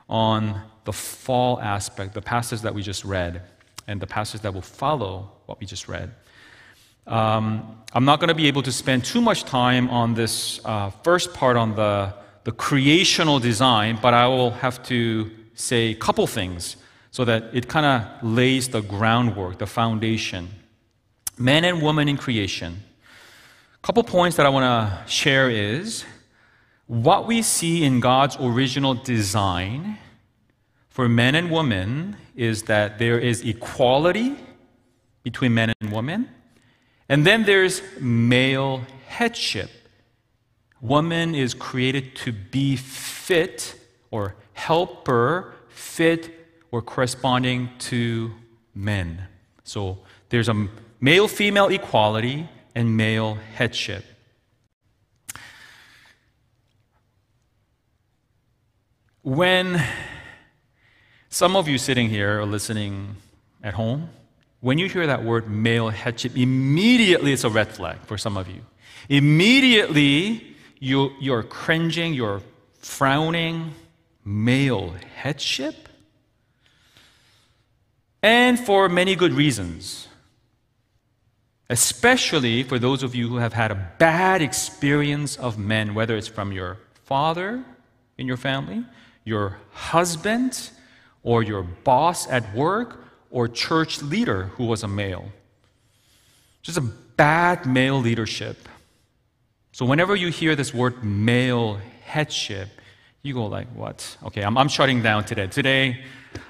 on 0.10 0.60
the 0.86 0.94
fall 0.94 1.60
aspect, 1.62 2.16
the 2.16 2.24
passage 2.24 2.62
that 2.62 2.74
we 2.74 2.82
just 2.82 3.06
read, 3.06 3.44
and 3.86 4.02
the 4.02 4.08
passage 4.08 4.42
that 4.42 4.52
will 4.52 4.64
follow 4.64 5.30
what 5.46 5.60
we 5.60 5.68
just 5.68 5.88
read. 5.88 6.10
Um, 7.06 7.84
I'm 7.94 8.06
not 8.06 8.20
going 8.20 8.30
to 8.30 8.34
be 8.44 8.48
able 8.48 8.64
to 8.64 8.72
spend 8.72 9.06
too 9.06 9.22
much 9.22 9.44
time 9.44 9.92
on 9.92 10.16
this 10.16 10.60
uh, 10.66 10.90
first 11.04 11.36
part 11.36 11.56
on 11.56 11.76
the 11.76 12.16
the 12.48 12.54
creational 12.54 13.40
design, 13.40 14.00
but 14.02 14.14
I 14.14 14.26
will 14.26 14.52
have 14.52 14.82
to 14.84 15.30
say 15.54 15.88
a 15.88 15.96
couple 15.96 16.26
things 16.28 16.78
so 17.12 17.26
that 17.26 17.50
it 17.52 17.68
kind 17.68 17.86
of 17.86 18.24
lays 18.24 18.70
the 18.70 18.80
groundwork, 18.80 19.58
the 19.58 19.66
foundation. 19.68 20.48
Man 21.38 21.66
and 21.66 21.82
woman 21.82 22.08
in 22.08 22.16
creation. 22.16 22.84
A 23.76 23.86
couple 23.86 24.02
points 24.02 24.38
that 24.38 24.46
I 24.46 24.50
want 24.50 24.64
to 24.64 25.12
share 25.12 25.50
is 25.50 26.06
what 26.86 27.28
we 27.28 27.42
see 27.42 27.84
in 27.84 28.00
God's 28.00 28.38
original 28.40 28.94
design 28.94 29.98
for 30.88 31.10
men 31.10 31.36
and 31.36 31.52
women 31.52 32.16
is 32.34 32.64
that 32.64 32.98
there 32.98 33.20
is 33.20 33.42
equality 33.42 34.38
between 35.22 35.54
men 35.54 35.74
and 35.82 35.92
women, 35.92 36.30
and 37.10 37.28
then 37.28 37.44
there's 37.44 37.82
male 38.00 38.84
headship. 39.06 39.70
Woman 40.82 41.34
is 41.34 41.54
created 41.54 42.16
to 42.18 42.32
be 42.32 42.76
fit 42.76 43.76
or 44.12 44.36
helper, 44.54 45.54
fit 45.70 46.34
or 46.72 46.82
corresponding 46.82 47.70
to 47.80 48.32
men. 48.76 49.24
So 49.64 50.00
there's 50.30 50.50
a 50.50 50.68
male 51.00 51.28
female 51.28 51.68
equality 51.68 52.48
and 52.76 52.96
male 52.96 53.36
headship. 53.56 54.06
When 59.24 59.84
some 61.30 61.56
of 61.56 61.68
you 61.68 61.78
sitting 61.78 62.10
here 62.10 62.40
or 62.40 62.46
listening 62.46 63.18
at 63.62 63.74
home, 63.74 64.10
when 64.60 64.78
you 64.78 64.88
hear 64.88 65.06
that 65.08 65.24
word 65.24 65.50
male 65.50 65.90
headship, 65.90 66.38
immediately 66.38 67.34
it's 67.34 67.44
a 67.44 67.50
red 67.50 67.68
flag 67.68 68.00
for 68.06 68.18
some 68.18 68.38
of 68.38 68.48
you. 68.48 68.62
Immediately, 69.10 70.56
you, 70.80 71.12
you're 71.20 71.44
cringing, 71.44 72.14
you're 72.14 72.42
frowning, 72.80 73.74
male 74.24 74.94
headship. 75.16 75.90
And 78.22 78.60
for 78.60 78.90
many 78.90 79.16
good 79.16 79.34
reasons. 79.34 80.08
Especially 81.70 82.64
for 82.64 82.80
those 82.80 83.04
of 83.04 83.14
you 83.14 83.28
who 83.28 83.38
have 83.38 83.54
had 83.54 83.72
a 83.72 83.92
bad 83.98 84.42
experience 84.42 85.36
of 85.38 85.58
men, 85.58 85.94
whether 85.94 86.16
it's 86.16 86.28
from 86.28 86.52
your 86.52 86.78
father 87.04 87.64
in 88.18 88.26
your 88.26 88.38
family, 88.38 88.84
your 89.26 89.58
husband 89.72 90.70
or 91.24 91.44
your 91.44 91.64
boss 91.64 92.28
at 92.30 92.56
work 92.56 93.04
or 93.30 93.48
church 93.48 94.02
leader 94.02 94.44
who 94.56 94.66
was 94.66 94.84
a 94.84 94.88
male. 94.88 95.30
Just 96.62 96.78
a 96.78 96.82
bad 96.82 97.66
male 97.66 98.00
leadership. 98.00 98.70
So 99.78 99.86
whenever 99.86 100.16
you 100.16 100.30
hear 100.30 100.56
this 100.56 100.74
word 100.74 101.04
male 101.04 101.80
headship, 102.04 102.68
you 103.22 103.36
go 103.36 103.46
like, 103.46 103.68
what? 103.76 104.18
Okay, 104.24 104.42
I'm, 104.42 104.58
I'm 104.58 104.70
shutting 104.70 105.04
down 105.04 105.24
today. 105.24 105.46
Today, 105.46 106.04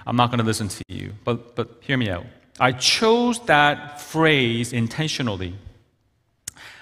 I'm 0.06 0.16
not 0.16 0.28
going 0.28 0.40
to 0.40 0.46
listen 0.46 0.70
to 0.70 0.84
you. 0.88 1.12
But, 1.26 1.54
but 1.54 1.82
hear 1.82 1.98
me 1.98 2.10
out. 2.10 2.26
I 2.58 2.72
chose 2.72 3.42
that 3.48 4.00
phrase 4.00 4.72
intentionally. 4.72 5.56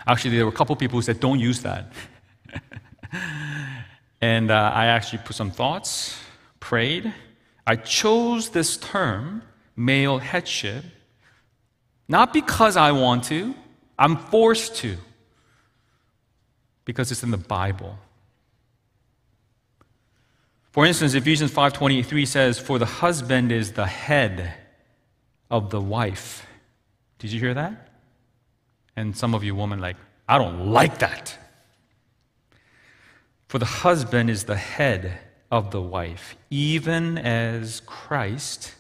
Actually, 0.06 0.36
there 0.36 0.46
were 0.46 0.52
a 0.52 0.56
couple 0.56 0.76
people 0.76 1.00
who 1.00 1.02
said, 1.02 1.20
don't 1.20 1.40
use 1.40 1.64
that. 1.64 1.92
and 4.22 4.52
uh, 4.52 4.72
I 4.72 4.86
actually 4.86 5.24
put 5.26 5.36
some 5.36 5.50
thoughts, 5.50 6.16
prayed. 6.60 7.12
I 7.66 7.76
chose 7.76 8.50
this 8.50 8.78
term, 8.78 9.42
male 9.76 10.20
headship, 10.20 10.86
not 12.08 12.34
because 12.34 12.78
I 12.78 12.92
want 12.92 13.24
to, 13.24 13.56
I'm 13.98 14.18
forced 14.18 14.76
to, 14.76 14.98
because 16.86 17.12
it's 17.12 17.24
in 17.24 17.32
the 17.32 17.38
Bible. 17.38 17.98
For 20.72 20.86
instance, 20.86 21.14
Ephesians 21.14 21.52
5:23 21.52 22.26
says, 22.26 22.60
"For 22.60 22.78
the 22.78 22.86
husband 22.86 23.52
is 23.52 23.74
the 23.74 23.88
head 23.88 24.54
of 25.50 25.70
the 25.70 25.82
wife." 25.82 26.46
Did 27.20 27.32
you 27.32 27.40
hear 27.40 27.54
that? 27.54 27.90
And 28.96 29.18
some 29.18 29.34
of 29.34 29.44
you 29.44 29.56
women 29.56 29.80
like, 29.80 29.98
"I 30.28 30.38
don't 30.38 30.68
like 30.68 31.00
that." 31.00 31.38
For 33.48 33.58
the 33.58 33.66
husband 33.66 34.30
is 34.30 34.44
the 34.44 34.58
head 34.58 35.20
of 35.50 35.72
the 35.72 35.82
wife, 35.82 36.36
even 36.50 37.18
as 37.18 37.82
Christ 37.86 38.76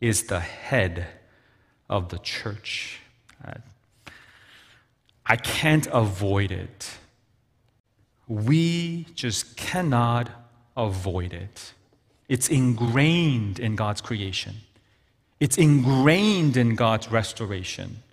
is 0.00 0.24
the 0.24 0.40
head 0.40 1.08
of 1.88 2.10
the 2.10 2.18
church. 2.18 3.00
Uh, 3.44 3.54
I 5.26 5.36
can't 5.36 5.88
avoid 5.88 6.52
it. 6.52 6.99
We 8.30 9.08
just 9.16 9.56
cannot 9.56 10.30
avoid 10.76 11.32
it. 11.32 11.74
It's 12.28 12.48
ingrained 12.48 13.58
in 13.58 13.74
God's 13.74 14.00
creation, 14.00 14.54
it's 15.40 15.58
ingrained 15.58 16.56
in 16.56 16.76
God's 16.76 17.10
restoration. 17.10 18.04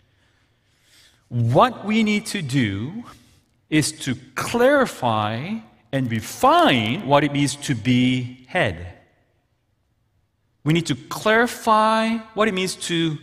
What 1.30 1.86
we 1.86 2.02
need 2.02 2.26
to 2.28 2.42
do 2.42 3.04
is 3.70 3.92
to 3.92 4.16
clarify 4.34 5.60
and 5.92 6.10
refine 6.10 7.06
what 7.06 7.24
it 7.24 7.32
means 7.32 7.56
to 7.58 7.76
be 7.76 8.46
head. 8.48 8.94
We 10.64 10.74
need 10.74 10.88
to 10.88 10.96
clarify 10.96 12.18
what 12.34 12.48
it 12.48 12.56
means 12.56 12.76
to 12.88 13.20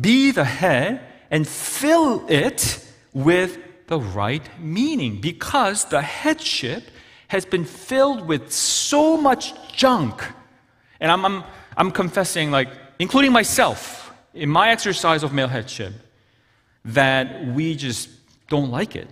be 0.00 0.32
the 0.32 0.44
head 0.44 1.02
and 1.30 1.46
fill 1.46 2.26
it 2.28 2.84
with 3.12 3.58
the 3.90 4.00
right 4.00 4.48
meaning 4.60 5.20
because 5.20 5.84
the 5.86 6.00
headship 6.00 6.84
has 7.26 7.44
been 7.44 7.64
filled 7.64 8.26
with 8.26 8.52
so 8.52 9.16
much 9.16 9.52
junk. 9.72 10.22
And 11.00 11.10
I'm, 11.10 11.24
I'm, 11.24 11.44
I'm 11.76 11.90
confessing, 11.90 12.52
like, 12.52 12.68
including 13.00 13.32
myself, 13.32 14.14
in 14.32 14.48
my 14.48 14.70
exercise 14.70 15.24
of 15.24 15.32
male 15.32 15.48
headship, 15.48 15.92
that 16.84 17.44
we 17.48 17.74
just 17.74 18.08
don't 18.48 18.70
like 18.70 18.94
it. 18.94 19.08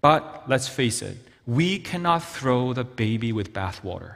But 0.00 0.44
let's 0.48 0.66
face 0.66 1.02
it, 1.02 1.18
we 1.46 1.78
cannot 1.78 2.24
throw 2.24 2.72
the 2.72 2.84
baby 2.84 3.32
with 3.34 3.52
bathwater. 3.52 4.14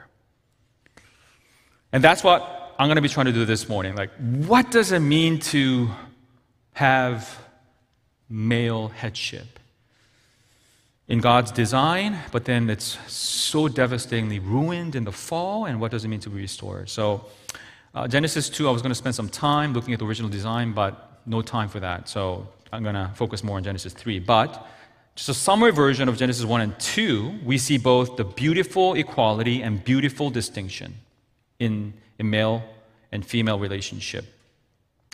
And 1.91 2.03
that's 2.03 2.23
what 2.23 2.73
I'm 2.79 2.87
going 2.87 2.95
to 2.95 3.03
be 3.03 3.09
trying 3.09 3.27
to 3.27 3.33
do 3.33 3.45
this 3.45 3.69
morning. 3.69 3.95
Like, 3.95 4.09
what 4.17 4.71
does 4.71 4.91
it 4.91 4.99
mean 4.99 5.39
to 5.51 5.89
have 6.73 7.37
male 8.29 8.87
headship? 8.87 9.56
In 11.07 11.19
God's 11.19 11.51
design, 11.51 12.19
but 12.31 12.45
then 12.45 12.69
it's 12.69 12.97
so 13.11 13.67
devastatingly 13.67 14.39
ruined 14.39 14.95
in 14.95 15.05
the 15.05 15.11
fall, 15.11 15.65
and 15.65 15.79
what 15.79 15.91
does 15.91 16.03
it 16.03 16.09
mean 16.09 16.19
to 16.21 16.29
be 16.29 16.41
restored? 16.41 16.89
So, 16.89 17.25
uh, 17.95 18.07
Genesis 18.07 18.49
2, 18.49 18.67
I 18.67 18.71
was 18.71 18.81
going 18.81 18.91
to 18.91 18.95
spend 18.95 19.15
some 19.15 19.29
time 19.29 19.73
looking 19.73 19.93
at 19.93 19.99
the 19.99 20.05
original 20.05 20.29
design, 20.29 20.73
but 20.73 21.21
no 21.25 21.41
time 21.41 21.69
for 21.69 21.79
that. 21.79 22.09
So, 22.09 22.47
I'm 22.73 22.83
going 22.83 22.95
to 22.95 23.09
focus 23.15 23.43
more 23.43 23.57
on 23.57 23.63
Genesis 23.63 23.93
3. 23.93 24.19
But, 24.19 24.67
just 25.15 25.29
a 25.29 25.33
summary 25.33 25.71
version 25.71 26.09
of 26.09 26.17
Genesis 26.17 26.45
1 26.45 26.61
and 26.61 26.77
2, 26.79 27.39
we 27.43 27.57
see 27.57 27.77
both 27.77 28.17
the 28.17 28.25
beautiful 28.25 28.93
equality 28.93 29.61
and 29.61 29.83
beautiful 29.83 30.29
distinction 30.29 30.93
in 31.59 31.93
a 32.19 32.23
male 32.23 32.63
and 33.11 33.25
female 33.25 33.57
relationship. 33.57 34.25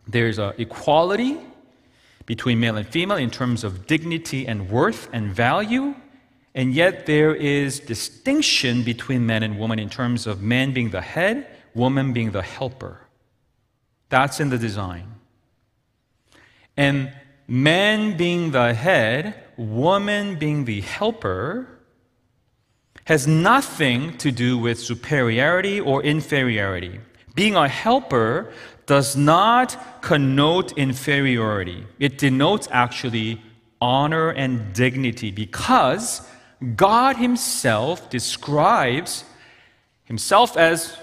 There's 0.08 0.40
a 0.40 0.54
equality 0.58 1.38
between 2.26 2.60
male 2.60 2.78
and 2.78 2.88
female 2.88 3.18
in 3.18 3.30
terms 3.30 3.64
of 3.64 3.88
dignity 3.88 4.48
and 4.48 4.70
worth 4.70 5.10
and 5.14 5.34
value. 5.34 5.96
And 6.56 6.74
yet 6.74 7.06
there 7.06 7.34
is 7.34 7.80
distinction 7.80 8.84
between 8.84 9.26
men 9.26 9.44
and 9.44 9.60
women 9.60 9.80
in 9.80 9.90
terms 9.90 10.28
of 10.28 10.42
man 10.42 10.74
being 10.74 10.92
the 10.92 11.02
head, 11.02 11.48
woman 11.74 12.14
being 12.14 12.32
the 12.32 12.44
helper. 12.44 13.02
That's 14.10 14.40
in 14.40 14.50
the 14.50 14.58
design. 14.58 15.16
And 16.78 17.12
man 17.48 18.16
being 18.18 18.52
the 18.52 18.74
head, 18.74 19.36
woman 19.58 20.36
being 20.36 20.66
the 20.66 20.82
helper, 20.82 21.68
has 23.06 23.28
nothing 23.28 24.18
to 24.18 24.32
do 24.32 24.58
with 24.58 24.80
superiority 24.80 25.80
or 25.80 26.04
inferiority. 26.04 27.00
Being 27.36 27.56
a 27.56 27.68
helper 27.68 28.54
does 28.86 29.16
not 29.16 30.02
connote 30.02 30.78
inferiority. 30.78 31.86
It 32.00 32.18
denotes 32.18 32.68
actually 32.72 33.42
honor 33.82 34.30
and 34.30 34.74
dignity 34.74 35.32
because 35.32 36.28
God 36.76 37.18
Himself 37.18 38.10
describes 38.10 39.26
Himself 40.06 40.58
as, 40.58 40.98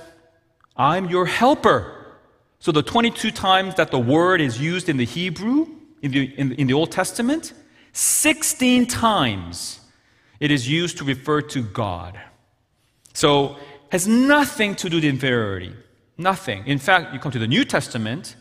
I'm 0.76 1.08
your 1.08 1.26
helper. 1.26 2.16
So 2.58 2.72
the 2.72 2.82
22 2.82 3.30
times 3.30 3.74
that 3.76 3.90
the 3.90 3.98
word 3.98 4.40
is 4.40 4.60
used 4.60 4.88
in 4.88 4.96
the 4.96 5.04
Hebrew, 5.04 5.66
in 6.02 6.10
the, 6.10 6.24
in, 6.36 6.52
in 6.52 6.66
the 6.66 6.74
Old 6.74 6.92
Testament, 6.92 7.52
16 7.92 8.86
times 8.86 9.80
it 10.38 10.50
is 10.50 10.68
used 10.68 10.98
to 10.98 11.04
refer 11.04 11.42
to 11.42 11.62
God. 11.62 12.18
So 13.12 13.56
has 13.90 14.06
nothing 14.06 14.74
to 14.76 14.88
do 14.88 14.96
with 14.96 15.04
inferiority. 15.04 15.74
Nothing. 16.20 16.66
In 16.66 16.78
fact, 16.78 17.14
you 17.14 17.18
come 17.18 17.32
to 17.32 17.38
the 17.38 17.48
New 17.48 17.64
Testament, 17.64 18.36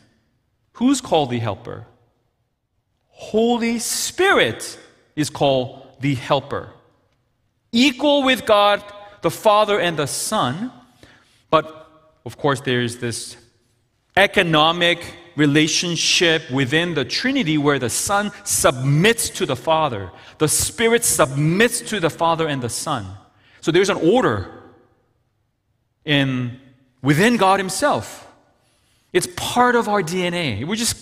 who's 0.74 1.00
called 1.00 1.30
the 1.30 1.40
helper? 1.40 1.86
Holy 3.08 3.80
Spirit 3.80 4.78
is 5.16 5.30
called 5.30 5.88
the 6.02 6.16
helper. 6.16 6.74
Equal 7.72 8.24
with 8.24 8.46
God, 8.46 8.84
the 9.22 9.32
Father, 9.32 9.80
and 9.80 9.96
the 9.96 10.08
Son. 10.08 10.74
But 11.50 11.90
of 12.26 12.38
course, 12.38 12.60
there's 12.60 12.98
this 12.98 13.38
economic 14.18 15.00
relationship 15.38 16.52
within 16.52 16.96
the 16.96 17.06
Trinity 17.06 17.58
where 17.58 17.80
the 17.80 17.90
Son 17.90 18.30
submits 18.44 19.30
to 19.30 19.46
the 19.46 19.56
Father, 19.56 20.12
the 20.38 20.50
Spirit 20.50 21.06
submits 21.06 21.80
to 21.80 22.02
the 22.02 22.10
Father 22.10 22.46
and 22.46 22.62
the 22.62 22.70
Son. 22.70 23.06
So 23.62 23.72
there's 23.72 23.90
an 23.90 23.98
order 23.98 24.52
in 26.04 26.60
within 27.02 27.38
God 27.38 27.60
Himself. 27.60 28.28
It's 29.14 29.28
part 29.36 29.76
of 29.76 29.88
our 29.88 30.02
DNA. 30.02 30.66
We're 30.66 30.76
just, 30.76 30.98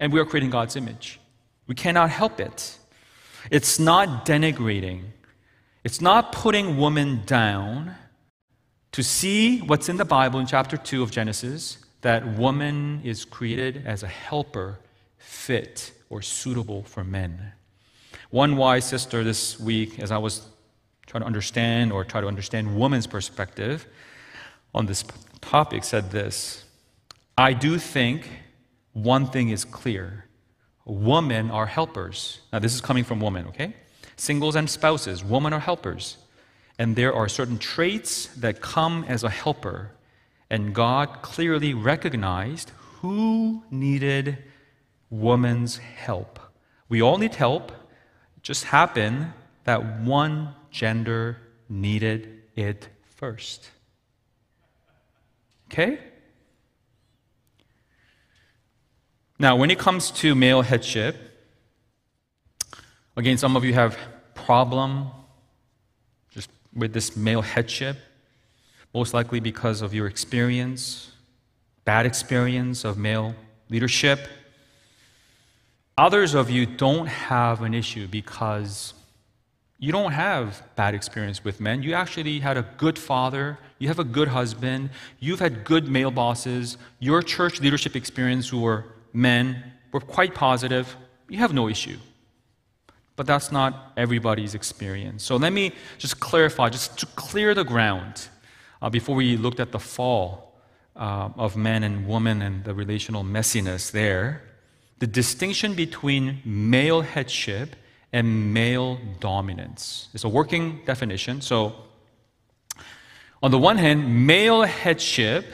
and 0.00 0.12
we 0.12 0.20
are 0.20 0.24
creating 0.24 0.50
God's 0.50 0.76
image. 0.76 1.20
We 1.66 1.74
cannot 1.74 2.10
help 2.10 2.40
it. 2.40 2.78
It's 3.50 3.78
not 3.78 4.26
denigrating. 4.26 5.02
It's 5.84 6.00
not 6.00 6.32
putting 6.32 6.78
woman 6.78 7.22
down 7.26 7.94
to 8.92 9.02
see 9.02 9.58
what's 9.60 9.88
in 9.88 9.98
the 9.98 10.04
Bible 10.04 10.40
in 10.40 10.46
chapter 10.46 10.76
2 10.76 11.02
of 11.02 11.10
Genesis 11.10 11.78
that 12.00 12.26
woman 12.38 13.00
is 13.04 13.24
created 13.24 13.82
as 13.86 14.02
a 14.02 14.06
helper 14.06 14.78
fit 15.18 15.92
or 16.08 16.22
suitable 16.22 16.82
for 16.84 17.04
men. 17.04 17.52
One 18.30 18.56
wise 18.56 18.84
sister 18.84 19.22
this 19.22 19.58
week, 19.60 19.98
as 19.98 20.10
I 20.10 20.18
was 20.18 20.46
trying 21.06 21.22
to 21.22 21.26
understand 21.26 21.92
or 21.92 22.04
try 22.04 22.20
to 22.20 22.26
understand 22.26 22.76
woman's 22.76 23.06
perspective, 23.06 23.86
on 24.74 24.86
this 24.86 25.04
topic 25.40 25.84
said 25.84 26.10
this 26.10 26.64
I 27.38 27.52
do 27.52 27.78
think 27.78 28.28
one 28.92 29.26
thing 29.26 29.50
is 29.50 29.64
clear 29.64 30.24
women 30.86 31.50
are 31.50 31.66
helpers. 31.66 32.40
Now, 32.52 32.60
this 32.60 32.74
is 32.74 32.80
coming 32.80 33.04
from 33.04 33.20
women, 33.20 33.46
okay? 33.48 33.74
Singles 34.16 34.56
and 34.56 34.70
spouses, 34.70 35.24
women 35.24 35.52
are 35.52 35.60
helpers. 35.60 36.16
And 36.78 36.94
there 36.94 37.12
are 37.12 37.28
certain 37.28 37.58
traits 37.58 38.26
that 38.36 38.60
come 38.60 39.04
as 39.08 39.24
a 39.24 39.30
helper. 39.30 39.92
And 40.48 40.74
God 40.74 41.22
clearly 41.22 41.74
recognized 41.74 42.70
who 43.00 43.62
needed 43.70 44.38
woman's 45.10 45.78
help. 45.78 46.38
We 46.88 47.02
all 47.02 47.18
need 47.18 47.34
help. 47.34 47.70
It 48.36 48.42
just 48.42 48.64
happened 48.64 49.32
that 49.64 50.00
one 50.00 50.54
gender 50.70 51.38
needed 51.68 52.42
it 52.54 52.88
first. 53.16 53.70
Okay? 55.70 55.98
Now, 59.38 59.56
when 59.56 59.70
it 59.70 59.78
comes 59.78 60.10
to 60.12 60.34
male 60.34 60.62
headship, 60.62 61.16
again, 63.16 63.36
some 63.36 63.56
of 63.56 63.64
you 63.64 63.74
have 63.74 63.98
problem 64.34 65.08
just 66.30 66.48
with 66.74 66.92
this 66.92 67.16
male 67.16 67.42
headship, 67.42 67.96
most 68.94 69.12
likely 69.12 69.40
because 69.40 69.82
of 69.82 69.92
your 69.92 70.06
experience, 70.06 71.10
bad 71.84 72.06
experience 72.06 72.84
of 72.84 72.96
male 72.96 73.34
leadership. 73.68 74.28
Others 75.98 76.34
of 76.34 76.48
you 76.48 76.64
don't 76.64 77.06
have 77.06 77.62
an 77.62 77.74
issue 77.74 78.06
because 78.06 78.94
you 79.78 79.92
don't 79.92 80.12
have 80.12 80.62
bad 80.74 80.94
experience 80.94 81.44
with 81.44 81.60
men. 81.60 81.82
You 81.82 81.92
actually 81.92 82.40
had 82.40 82.56
a 82.56 82.66
good 82.78 82.98
father, 82.98 83.58
you 83.78 83.88
have 83.88 83.98
a 83.98 84.04
good 84.04 84.28
husband, 84.28 84.90
you've 85.20 85.40
had 85.40 85.64
good 85.64 85.88
male 85.88 86.10
bosses. 86.10 86.78
Your 86.98 87.20
church 87.22 87.60
leadership 87.60 87.94
experience 87.94 88.48
who 88.48 88.60
were 88.60 88.86
men 89.12 89.62
were 89.92 90.00
quite 90.00 90.34
positive. 90.34 90.96
You 91.28 91.38
have 91.38 91.52
no 91.52 91.68
issue. 91.68 91.98
But 93.16 93.26
that's 93.26 93.52
not 93.52 93.92
everybody's 93.96 94.54
experience. 94.54 95.22
So 95.24 95.36
let 95.36 95.52
me 95.52 95.72
just 95.98 96.20
clarify, 96.20 96.68
just 96.70 96.98
to 96.98 97.06
clear 97.06 97.54
the 97.54 97.64
ground, 97.64 98.28
uh, 98.80 98.90
before 98.90 99.16
we 99.16 99.36
looked 99.36 99.60
at 99.60 99.72
the 99.72 99.78
fall 99.78 100.54
uh, 100.94 101.30
of 101.36 101.56
men 101.56 101.82
and 101.82 102.06
women 102.06 102.42
and 102.42 102.64
the 102.64 102.74
relational 102.74 103.24
messiness 103.24 103.90
there, 103.90 104.42
the 104.98 105.06
distinction 105.06 105.74
between 105.74 106.40
male 106.44 107.02
headship 107.02 107.76
and 108.12 108.54
male 108.54 108.98
dominance. 109.20 110.08
It's 110.14 110.24
a 110.24 110.28
working 110.28 110.80
definition. 110.84 111.40
So, 111.40 111.74
on 113.42 113.50
the 113.50 113.58
one 113.58 113.76
hand, 113.78 114.26
male 114.26 114.62
headship 114.62 115.46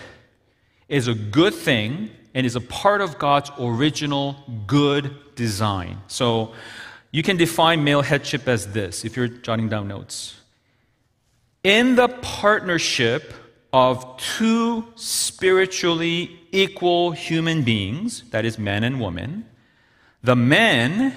is 0.88 1.08
a 1.08 1.14
good 1.14 1.54
thing 1.54 2.10
and 2.34 2.46
is 2.46 2.56
a 2.56 2.60
part 2.60 3.00
of 3.00 3.18
God's 3.18 3.50
original 3.58 4.36
good 4.66 5.34
design. 5.34 5.98
So, 6.06 6.52
you 7.10 7.22
can 7.22 7.36
define 7.36 7.84
male 7.84 8.02
headship 8.02 8.48
as 8.48 8.72
this 8.72 9.04
if 9.04 9.16
you're 9.16 9.28
jotting 9.28 9.68
down 9.68 9.88
notes. 9.88 10.36
In 11.62 11.94
the 11.94 12.08
partnership 12.08 13.34
of 13.72 14.16
two 14.16 14.86
spiritually 14.96 16.40
equal 16.52 17.12
human 17.12 17.62
beings, 17.62 18.24
that 18.30 18.44
is, 18.44 18.58
man 18.58 18.84
and 18.84 19.00
woman, 19.00 19.46
the 20.22 20.36
man 20.36 21.14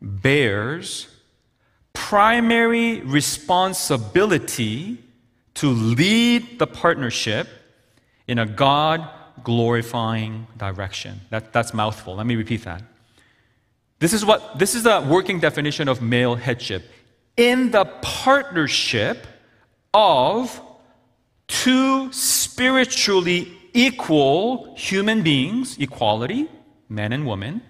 bears 0.00 1.08
primary 1.92 3.00
responsibility 3.00 4.98
to 5.54 5.68
lead 5.68 6.58
the 6.58 6.66
partnership 6.66 7.48
in 8.26 8.38
a 8.38 8.46
God 8.46 9.08
glorifying 9.42 10.46
direction. 10.56 11.20
That, 11.30 11.52
that's 11.52 11.74
mouthful. 11.74 12.16
Let 12.16 12.26
me 12.26 12.36
repeat 12.36 12.64
that. 12.64 12.82
This 13.98 14.12
is 14.12 14.24
what 14.24 14.58
this 14.58 14.74
is 14.74 14.84
the 14.84 15.06
working 15.06 15.40
definition 15.40 15.86
of 15.88 16.00
male 16.00 16.34
headship. 16.34 16.90
In 17.36 17.70
the 17.70 17.84
partnership 18.00 19.26
of 19.92 20.60
two 21.46 22.10
spiritually 22.12 23.52
equal 23.74 24.74
human 24.76 25.22
beings, 25.22 25.76
equality, 25.78 26.48
man 26.88 27.12
and 27.12 27.26
woman, 27.26 27.60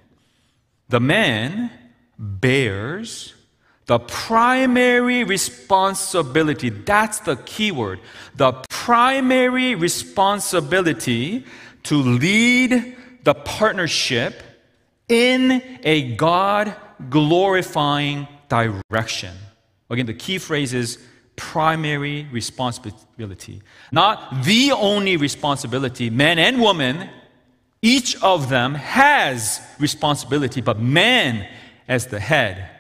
the 0.89 1.01
man 1.01 1.71
bears 2.21 3.35
the 3.87 3.99
primary 3.99 5.25
responsibility. 5.25 6.69
That's 6.69 7.19
the 7.19 7.35
key 7.35 7.73
word. 7.73 7.99
The 8.37 8.53
primary 8.69 9.75
responsibility 9.75 11.45
to 11.85 11.97
lead 11.97 12.97
the 13.25 13.35
partnership 13.35 14.45
in 15.09 15.81
a 15.83 16.15
God 16.15 16.77
glorifying 17.09 18.29
direction. 18.49 19.35
Again, 19.91 20.07
the 20.07 20.15
key 20.15 20.39
phrase 20.39 20.73
is 20.73 20.99
primary 21.35 22.29
responsibility. 22.31 23.61
Not 23.91 24.45
the 24.45 24.71
only 24.71 25.17
responsibility. 25.17 26.11
Man 26.11 26.39
and 26.39 26.61
woman, 26.61 27.11
each 27.83 28.15
of 28.23 28.51
them 28.51 28.77
has 28.77 29.61
responsibility, 29.81 30.61
but 30.61 30.79
man 30.79 31.49
as 31.91 32.07
the 32.07 32.21
head 32.21 32.71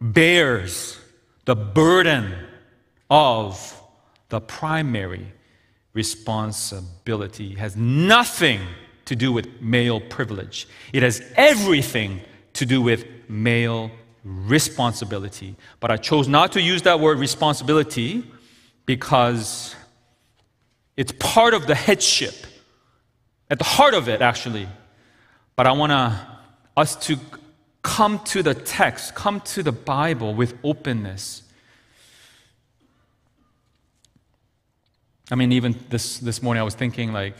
bears 0.00 0.96
the 1.44 1.56
burden 1.56 2.32
of 3.10 3.82
the 4.28 4.40
primary 4.40 5.26
responsibility. 5.92 7.52
It 7.52 7.58
has 7.58 7.74
nothing 7.76 8.60
to 9.06 9.16
do 9.16 9.32
with 9.32 9.60
male 9.60 10.00
privilege. 10.00 10.68
It 10.92 11.02
has 11.02 11.20
everything 11.34 12.20
to 12.52 12.64
do 12.64 12.80
with 12.80 13.04
male 13.28 13.90
responsibility. 14.22 15.56
But 15.80 15.90
I 15.90 15.96
chose 15.96 16.28
not 16.28 16.52
to 16.52 16.60
use 16.60 16.82
that 16.82 17.00
word 17.00 17.18
responsibility 17.18 18.22
because 18.86 19.74
it's 20.96 21.12
part 21.18 21.54
of 21.54 21.66
the 21.66 21.74
headship, 21.74 22.34
at 23.50 23.58
the 23.58 23.64
heart 23.64 23.94
of 23.94 24.08
it, 24.08 24.22
actually. 24.22 24.68
But 25.56 25.66
I 25.66 25.72
want 25.72 25.90
us 26.76 26.94
to 27.06 27.18
come 27.82 28.18
to 28.26 28.42
the 28.42 28.54
text, 28.54 29.14
come 29.14 29.40
to 29.40 29.62
the 29.62 29.72
Bible 29.72 30.34
with 30.34 30.54
openness. 30.62 31.42
I 35.30 35.34
mean, 35.36 35.52
even 35.52 35.76
this, 35.88 36.18
this 36.18 36.42
morning 36.42 36.60
I 36.60 36.64
was 36.64 36.74
thinking 36.74 37.12
like 37.12 37.34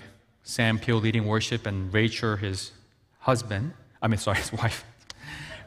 Sam 0.44 0.78
Peel 0.78 0.96
leading 0.96 1.26
worship 1.26 1.66
and 1.66 1.92
Rachel, 1.92 2.36
his 2.36 2.72
husband, 3.18 3.72
I 4.00 4.08
mean, 4.08 4.18
sorry, 4.18 4.36
his 4.40 4.52
wife, 4.52 4.84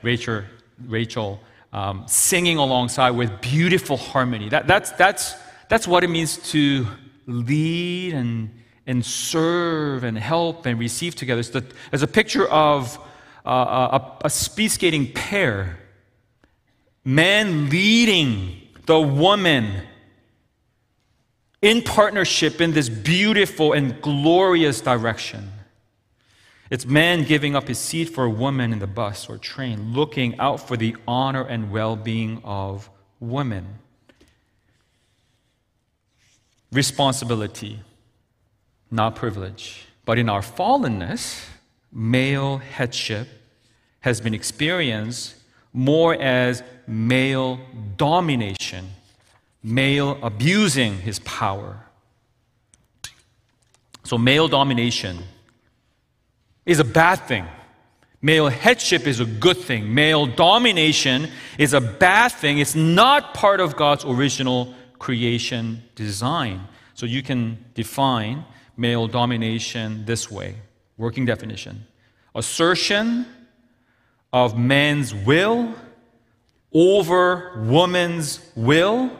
Rachel 0.02 0.44
Rachel 0.88 1.40
um, 1.72 2.04
singing 2.08 2.58
alongside 2.58 3.12
with 3.12 3.42
beautiful 3.42 3.98
harmony. 3.98 4.50
That, 4.50 4.68
that's, 4.68 4.92
that's, 4.92 5.36
that's 5.70 5.88
what 5.88 6.04
it 6.04 6.10
means 6.10 6.38
to 6.52 6.88
lead 7.26 8.14
and, 8.14 8.50
and 8.86 9.04
serve 9.04 10.04
and 10.04 10.18
help 10.18 10.66
and 10.66 10.80
receive 10.80 11.16
together. 11.16 11.40
It's, 11.40 11.50
the, 11.50 11.66
it's 11.92 12.04
a 12.04 12.08
picture 12.08 12.48
of 12.48 13.00
a, 13.46 14.12
a 14.26 14.30
speed 14.30 14.70
skating 14.70 15.12
pair. 15.12 15.80
Man 17.06 17.70
leading 17.70 18.62
the 18.86 19.00
woman 19.00 19.84
in 21.62 21.82
partnership 21.82 22.60
in 22.60 22.74
this 22.74 22.90
beautiful 22.90 23.74
and 23.74 24.02
glorious 24.02 24.82
direction. 24.82 25.50
It's 26.70 26.86
man 26.86 27.24
giving 27.24 27.56
up 27.56 27.68
his 27.68 27.78
seat 27.78 28.10
for 28.10 28.26
a 28.26 28.30
woman 28.30 28.74
in 28.74 28.80
the 28.80 28.88
bus 28.88 29.30
or 29.30 29.38
train, 29.38 29.94
looking 29.94 30.40
out 30.40 30.68
for 30.68 30.76
the 30.76 30.96
honor 31.08 31.44
and 31.44 31.72
well 31.72 31.96
being 31.96 32.42
of 32.44 32.90
women. 33.20 33.80
Responsibility, 36.72 37.80
not 38.90 39.16
privilege. 39.16 39.86
But 40.06 40.18
in 40.18 40.28
our 40.28 40.42
fallenness, 40.42 41.46
male 41.94 42.58
headship 42.58 43.28
has 44.00 44.20
been 44.20 44.34
experienced 44.34 45.36
more 45.72 46.14
as 46.16 46.64
male 46.88 47.60
domination, 47.96 48.86
male 49.64 50.18
abusing 50.22 50.98
his 51.00 51.20
power. 51.20 51.86
So, 54.04 54.18
male 54.18 54.48
domination 54.48 55.20
is 56.66 56.80
a 56.80 56.84
bad 56.84 57.16
thing. 57.28 57.46
Male 58.22 58.48
headship 58.48 59.06
is 59.06 59.20
a 59.20 59.26
good 59.26 59.58
thing. 59.58 59.94
Male 59.94 60.26
domination 60.26 61.30
is 61.58 61.74
a 61.74 61.82
bad 61.82 62.32
thing. 62.32 62.60
It's 62.60 62.76
not 62.76 63.34
part 63.34 63.60
of 63.60 63.76
God's 63.76 64.06
original 64.06 64.74
creation 64.98 65.84
design. 65.96 66.62
So 66.94 67.06
you 67.06 67.22
can 67.22 67.66
define 67.74 68.46
male 68.78 69.08
domination 69.08 70.06
this 70.06 70.32
way 70.32 70.56
working 70.98 71.26
definition 71.26 71.86
assertion 72.36 73.26
of 74.32 74.58
man's 74.58 75.14
will 75.14 75.74
over 76.74 77.64
woman's 77.68 78.40
will, 78.56 79.12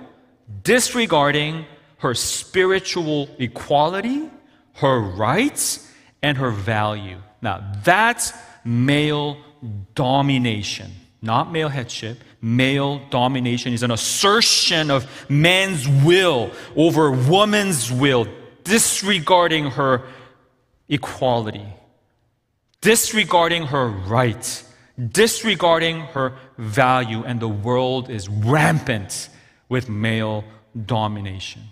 disregarding 0.64 1.66
her 1.98 2.16
spiritual 2.16 3.30
equality, 3.38 4.30
her 4.74 5.00
rights, 5.00 5.90
and 6.24 6.38
her 6.38 6.50
value. 6.50 7.18
Now, 7.42 7.64
that's 7.84 8.34
male 8.66 9.38
domination, 9.94 10.92
not 11.22 11.52
male 11.52 11.70
headship. 11.70 12.18
Male 12.42 13.00
domination 13.10 13.72
is 13.72 13.84
an 13.84 13.92
assertion 13.92 14.92
of 14.92 15.30
man's 15.30 15.88
will 15.88 16.52
over 16.76 17.12
woman's 17.12 17.92
will, 17.92 18.28
disregarding 18.64 19.72
her 19.72 20.02
equality, 20.94 21.66
disregarding 22.82 23.64
her 23.64 23.88
rights, 23.88 24.64
disregarding 25.10 26.02
her 26.02 26.38
value, 26.58 27.24
and 27.24 27.40
the 27.40 27.48
world 27.48 28.10
is 28.10 28.30
rampant 28.30 29.30
with 29.70 29.90
male 29.90 30.44
domination. 30.86 31.64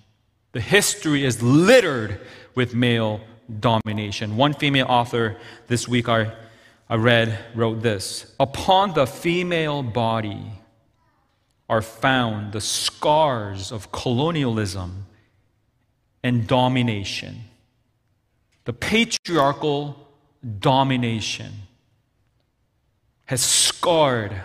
The 0.53 0.62
history 0.62 1.23
is 1.23 1.41
littered 1.41 2.19
with 2.55 2.73
male 2.73 3.21
domination. 3.60 4.38
One 4.38 4.53
female 4.53 4.88
author 4.89 5.38
this 5.67 5.88
week 5.88 6.10
I, 6.10 6.34
I 6.89 6.95
read 6.95 7.38
wrote 7.53 7.81
this 7.81 8.34
Upon 8.39 8.93
the 8.93 9.05
female 9.05 9.84
body 9.84 10.41
are 11.69 11.81
found 11.81 12.53
the 12.53 12.60
scars 12.60 13.71
of 13.71 13.91
colonialism 13.91 15.05
and 16.23 16.47
domination. 16.47 17.45
The 18.65 18.74
patriarchal 18.74 20.08
domination 20.60 21.52
has 23.26 23.41
scarred 23.41 24.43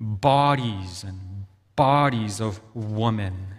bodies 0.00 1.04
and 1.04 1.46
bodies 1.76 2.40
of 2.40 2.60
women. 2.74 3.54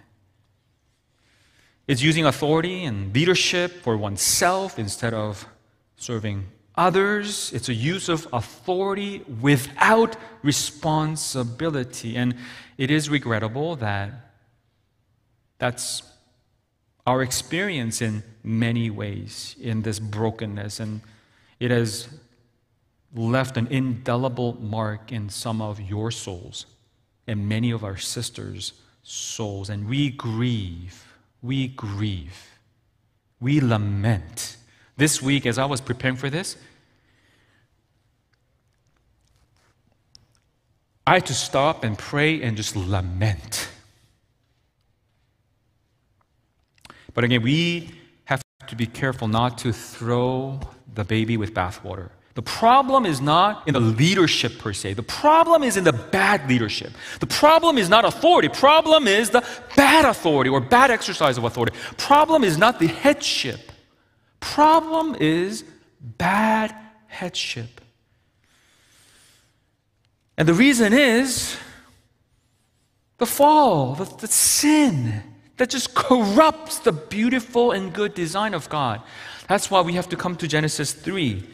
It's 1.86 2.02
using 2.02 2.26
authority 2.26 2.84
and 2.84 3.14
leadership 3.14 3.82
for 3.82 3.96
oneself 3.96 4.78
instead 4.78 5.14
of 5.14 5.46
serving 5.96 6.46
others. 6.74 7.50
It's 7.52 7.68
a 7.68 7.74
use 7.74 8.08
of 8.08 8.28
authority 8.32 9.24
without 9.40 10.16
responsibility. 10.42 12.16
And 12.16 12.36
it 12.76 12.90
is 12.90 13.08
regrettable 13.08 13.76
that 13.76 14.32
that's 15.58 16.02
our 17.06 17.22
experience 17.22 18.02
in 18.02 18.22
many 18.48 18.88
ways 18.88 19.54
in 19.60 19.82
this 19.82 19.98
brokenness. 19.98 20.80
And 20.80 21.02
it 21.60 21.70
has 21.70 22.08
left 23.14 23.56
an 23.56 23.66
indelible 23.68 24.54
mark 24.54 25.12
in 25.12 25.28
some 25.28 25.60
of 25.60 25.80
your 25.80 26.10
souls 26.10 26.66
and 27.26 27.48
many 27.48 27.70
of 27.70 27.84
our 27.84 27.98
sisters' 27.98 28.72
souls. 29.02 29.68
And 29.68 29.86
we 29.86 30.10
grieve. 30.10 31.04
We 31.42 31.68
grieve. 31.68 32.48
We 33.38 33.60
lament. 33.60 34.56
This 34.96 35.22
week, 35.22 35.46
as 35.46 35.58
I 35.58 35.66
was 35.66 35.80
preparing 35.80 36.16
for 36.16 36.30
this, 36.30 36.56
I 41.06 41.14
had 41.14 41.26
to 41.26 41.34
stop 41.34 41.84
and 41.84 41.96
pray 41.96 42.42
and 42.42 42.56
just 42.56 42.76
lament. 42.76 43.68
But 47.14 47.24
again, 47.24 47.42
we 47.42 47.97
to 48.68 48.76
be 48.76 48.86
careful 48.86 49.28
not 49.28 49.58
to 49.58 49.72
throw 49.72 50.60
the 50.94 51.04
baby 51.04 51.36
with 51.36 51.54
bathwater. 51.54 52.10
The 52.34 52.42
problem 52.42 53.04
is 53.04 53.20
not 53.20 53.66
in 53.66 53.74
the 53.74 53.80
leadership 53.80 54.58
per 54.58 54.72
se. 54.72 54.94
The 54.94 55.02
problem 55.02 55.64
is 55.64 55.76
in 55.76 55.82
the 55.82 55.92
bad 55.92 56.48
leadership. 56.48 56.92
The 57.18 57.26
problem 57.26 57.78
is 57.78 57.88
not 57.88 58.04
authority. 58.04 58.48
Problem 58.48 59.08
is 59.08 59.30
the 59.30 59.44
bad 59.74 60.04
authority 60.04 60.48
or 60.48 60.60
bad 60.60 60.92
exercise 60.92 61.36
of 61.36 61.42
authority. 61.42 61.76
Problem 61.96 62.44
is 62.44 62.56
not 62.56 62.78
the 62.78 62.86
headship. 62.86 63.72
Problem 64.38 65.16
is 65.18 65.64
bad 66.00 66.72
headship. 67.08 67.80
And 70.36 70.46
the 70.46 70.54
reason 70.54 70.92
is 70.92 71.56
the 73.18 73.26
fall, 73.26 73.96
the, 73.96 74.04
the 74.04 74.28
sin 74.28 75.24
that 75.58 75.70
just 75.70 75.94
corrupts 75.94 76.78
the 76.78 76.92
beautiful 76.92 77.72
and 77.72 77.92
good 77.92 78.14
design 78.14 78.54
of 78.54 78.68
God. 78.68 79.02
That's 79.48 79.70
why 79.70 79.80
we 79.82 79.92
have 79.94 80.08
to 80.08 80.16
come 80.16 80.36
to 80.36 80.48
Genesis 80.48 80.92
3. 80.92 81.44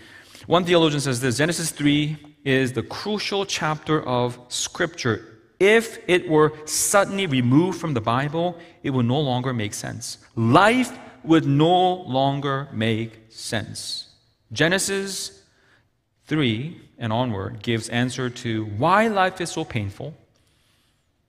One 0.47 0.65
theologian 0.65 1.01
says 1.01 1.21
this 1.21 1.39
Genesis 1.39 1.71
3 1.71 2.17
is 2.45 2.73
the 2.73 2.83
crucial 2.83 3.47
chapter 3.47 4.03
of 4.03 4.39
Scripture. 4.49 5.39
If 5.59 5.99
it 6.07 6.29
were 6.29 6.53
suddenly 6.67 7.27
removed 7.27 7.81
from 7.81 7.95
the 7.95 8.01
Bible, 8.01 8.59
it 8.83 8.91
would 8.91 9.07
no 9.07 9.21
longer 9.21 9.55
make 9.55 9.73
sense. 9.73 10.19
Life 10.37 10.93
would 11.23 11.47
no 11.47 11.95
longer 12.03 12.69
make 12.73 13.13
sense. 13.31 14.09
Genesis 14.53 15.43
3 16.27 16.81
and 16.99 17.13
onward 17.13 17.63
gives 17.63 17.89
answer 17.89 18.29
to 18.29 18.67
why 18.77 19.09
life 19.09 19.41
is 19.41 19.51
so 19.51 19.65
painful 19.65 20.15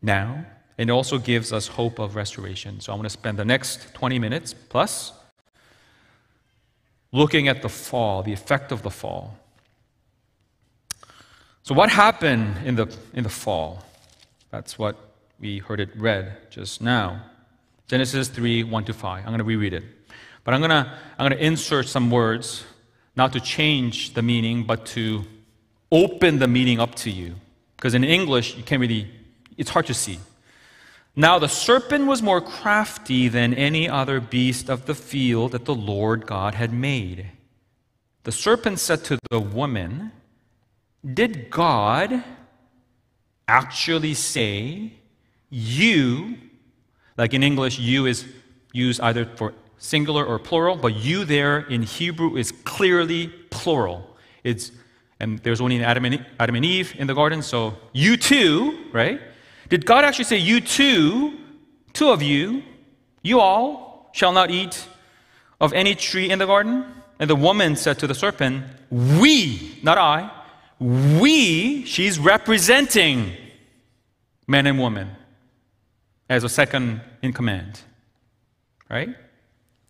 now 0.02 0.46
and 0.78 0.90
it 0.90 0.94
also 0.94 1.18
gives 1.18 1.54
us 1.54 1.68
hope 1.68 2.00
of 2.00 2.16
restoration. 2.16 2.80
So 2.80 2.92
I 2.92 2.96
want 2.96 3.06
to 3.06 3.10
spend 3.10 3.38
the 3.38 3.46
next 3.46 3.94
20 3.94 4.20
minutes 4.20 4.54
plus 4.54 5.14
looking 7.12 7.48
at 7.48 7.62
the 7.62 7.70
fall, 7.70 8.24
the 8.24 8.34
effect 8.34 8.72
of 8.72 8.82
the 8.84 8.92
fall. 8.92 9.38
So, 11.64 11.74
what 11.74 11.90
happened 11.90 12.58
in 12.64 12.76
the, 12.76 12.96
in 13.14 13.24
the 13.24 13.30
fall? 13.30 13.84
That's 14.52 14.78
what 14.78 14.98
we 15.40 15.58
heard 15.60 15.80
it 15.80 15.90
read 15.96 16.38
just 16.52 16.82
now. 16.82 17.24
Genesis 17.88 18.28
3 18.28 18.64
1 18.64 18.86
to 18.86 18.94
5. 18.94 19.20
I'm 19.20 19.26
going 19.26 19.40
to 19.40 19.44
reread 19.44 19.74
it. 19.74 19.84
But 20.44 20.54
I'm 20.54 20.60
going 20.60 20.70
to, 20.70 20.92
I'm 21.18 21.28
going 21.28 21.40
to 21.40 21.44
insert 21.44 21.88
some 21.88 22.12
words, 22.12 22.66
not 23.16 23.34
to 23.34 23.40
change 23.40 24.14
the 24.14 24.22
meaning, 24.22 24.64
but 24.64 24.86
to 24.88 25.26
open 25.92 26.38
the 26.38 26.48
meaning 26.48 26.80
up 26.80 26.94
to 26.96 27.10
you. 27.10 27.36
Because 27.78 27.96
in 27.96 28.04
English, 28.04 28.56
you 28.56 28.64
can't 28.64 28.80
really, 28.80 29.10
it's 29.58 29.72
hard 29.72 29.88
to 29.88 29.94
see. 29.94 30.20
Now 31.16 31.40
the 31.40 31.48
serpent 31.48 32.08
was 32.08 32.22
more 32.22 32.42
crafty 32.42 33.28
than 33.28 33.54
any 33.54 33.88
other 33.88 34.20
beast 34.20 34.70
of 34.70 34.86
the 34.86 34.96
field 34.96 35.54
that 35.54 35.66
the 35.66 35.76
Lord 35.76 36.26
God 36.28 36.56
had 36.56 36.74
made. 36.74 37.28
The 38.24 38.32
serpent 38.32 38.80
said 38.80 39.04
to 39.06 39.20
the 39.30 39.40
woman, 39.40 40.12
Did 41.14 41.50
God 41.50 42.24
actually 43.48 44.14
say, 44.14 44.94
You, 45.50 46.38
like 47.18 47.34
in 47.34 47.44
English, 47.44 47.80
you 47.80 48.08
is 48.08 48.26
used 48.74 49.00
either 49.00 49.26
for 49.26 49.54
singular 49.78 50.26
or 50.26 50.40
plural, 50.40 50.76
but 50.76 50.96
you 50.96 51.24
there 51.24 51.60
in 51.60 51.84
Hebrew 51.84 52.36
is 52.36 52.52
clearly 52.52 53.28
plural. 53.50 54.18
It's 54.44 54.72
and 55.20 55.40
there's 55.40 55.62
only 55.62 55.82
Adam 55.82 56.06
and, 56.06 56.66
Eve 56.66 56.94
in 56.98 57.08
the 57.08 57.14
garden, 57.14 57.42
so 57.42 57.78
you 57.94 58.18
too, 58.18 58.86
right? 58.92 59.22
Did 59.70 59.86
God 59.86 60.06
actually 60.06 60.26
say, 60.26 60.38
You 60.38 60.62
two, 60.62 61.38
two 61.94 62.10
of 62.10 62.22
you, 62.22 62.64
you 63.22 63.40
all 63.40 64.10
shall 64.14 64.32
not 64.32 64.52
eat 64.52 64.88
of 65.60 65.74
any 65.74 65.96
tree 65.96 66.30
in 66.30 66.40
the 66.40 66.46
garden? 66.46 66.86
And 67.20 67.30
the 67.30 67.36
woman 67.36 67.76
said 67.76 67.98
to 68.00 68.08
the 68.08 68.16
serpent, 68.16 68.64
We, 68.90 69.80
not 69.82 69.98
I, 69.98 70.30
we, 70.80 71.86
she's 71.86 72.20
representing 72.20 73.32
man 74.48 74.68
and 74.68 74.80
woman 74.80 75.10
as 76.30 76.44
a 76.44 76.50
second 76.50 77.02
in 77.22 77.34
command. 77.34 77.82
Right? 78.90 79.10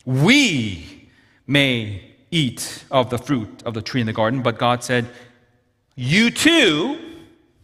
We 0.05 1.09
may 1.47 2.15
eat 2.31 2.85
of 2.91 3.09
the 3.09 3.17
fruit 3.17 3.63
of 3.63 3.73
the 3.73 3.81
tree 3.81 4.01
in 4.01 4.07
the 4.07 4.13
garden, 4.13 4.41
but 4.41 4.57
God 4.57 4.83
said, 4.83 5.07
You 5.95 6.29
too, 6.29 6.99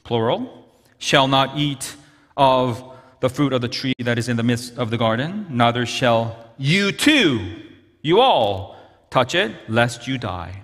plural, 0.04 0.68
shall 0.98 1.28
not 1.28 1.58
eat 1.58 1.96
of 2.38 2.84
the 3.20 3.30
fruit 3.30 3.54
of 3.54 3.62
the 3.62 3.68
tree 3.68 3.94
that 4.00 4.18
is 4.18 4.28
in 4.30 4.38
the 4.38 4.44
midst 4.44 4.78
of 4.78 4.90
the 4.90 4.98
garden, 4.98 5.46
neither 5.50 5.86
shall 5.86 6.36
you 6.58 6.92
too, 6.92 7.56
you 8.02 8.20
all, 8.20 8.76
touch 9.10 9.36
it, 9.36 9.52
lest 9.70 10.08
you 10.08 10.18
die. 10.18 10.64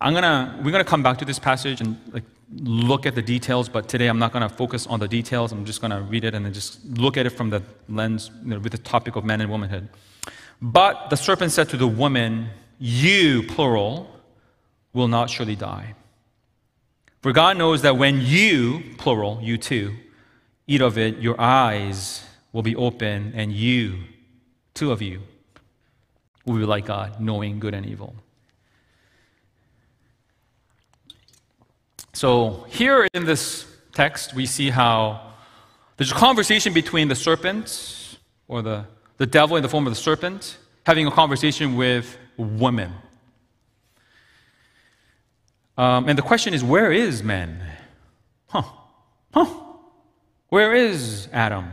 I'm 0.00 0.14
gonna, 0.14 0.60
we're 0.62 0.70
gonna 0.70 0.84
come 0.84 1.02
back 1.02 1.18
to 1.18 1.24
this 1.24 1.38
passage 1.38 1.80
and 1.80 1.98
like, 2.12 2.22
look 2.54 3.04
at 3.06 3.14
the 3.14 3.22
details, 3.22 3.68
but 3.68 3.88
today 3.88 4.06
I'm 4.06 4.18
not 4.18 4.32
gonna 4.32 4.48
focus 4.48 4.86
on 4.86 5.00
the 5.00 5.08
details. 5.08 5.50
I'm 5.50 5.64
just 5.64 5.80
gonna 5.80 6.00
read 6.02 6.24
it 6.24 6.34
and 6.34 6.44
then 6.44 6.52
just 6.52 6.84
look 6.84 7.16
at 7.16 7.26
it 7.26 7.30
from 7.30 7.50
the 7.50 7.62
lens, 7.88 8.30
you 8.42 8.50
know, 8.50 8.60
with 8.60 8.72
the 8.72 8.78
topic 8.78 9.16
of 9.16 9.24
man 9.24 9.40
and 9.40 9.50
womanhood. 9.50 9.88
But 10.62 11.10
the 11.10 11.16
serpent 11.16 11.52
said 11.52 11.68
to 11.70 11.76
the 11.76 11.88
woman, 11.88 12.50
You, 12.78 13.42
plural, 13.44 14.08
will 14.92 15.08
not 15.08 15.30
surely 15.30 15.56
die. 15.56 15.94
For 17.22 17.32
God 17.32 17.56
knows 17.56 17.82
that 17.82 17.96
when 17.96 18.20
you, 18.20 18.82
plural, 18.96 19.40
you 19.42 19.58
too, 19.58 19.94
eat 20.68 20.82
of 20.82 20.96
it, 20.98 21.18
your 21.18 21.40
eyes 21.40 22.24
will 22.52 22.62
be 22.62 22.76
open, 22.76 23.32
and 23.34 23.52
you, 23.52 23.98
two 24.74 24.92
of 24.92 25.02
you, 25.02 25.22
will 26.44 26.58
be 26.58 26.64
like 26.64 26.86
God, 26.86 27.20
knowing 27.20 27.58
good 27.58 27.74
and 27.74 27.84
evil. 27.84 28.14
So, 32.12 32.66
here 32.68 33.08
in 33.14 33.24
this 33.24 33.66
text, 33.92 34.34
we 34.34 34.46
see 34.46 34.70
how 34.70 35.32
there's 35.96 36.12
a 36.12 36.14
conversation 36.14 36.72
between 36.72 37.08
the 37.08 37.14
serpent, 37.14 38.18
or 38.46 38.62
the, 38.62 38.84
the 39.16 39.26
devil 39.26 39.56
in 39.56 39.62
the 39.62 39.68
form 39.68 39.86
of 39.86 39.92
the 39.92 40.00
serpent, 40.00 40.58
having 40.84 41.06
a 41.06 41.10
conversation 41.10 41.76
with 41.76 42.16
women. 42.36 42.92
Um, 45.76 46.08
and 46.08 46.18
the 46.18 46.22
question 46.22 46.54
is, 46.54 46.62
where 46.62 46.92
is 46.92 47.22
man? 47.22 47.62
Huh. 48.48 48.62
Huh. 49.32 49.67
Where 50.48 50.74
is 50.74 51.28
Adam? 51.32 51.72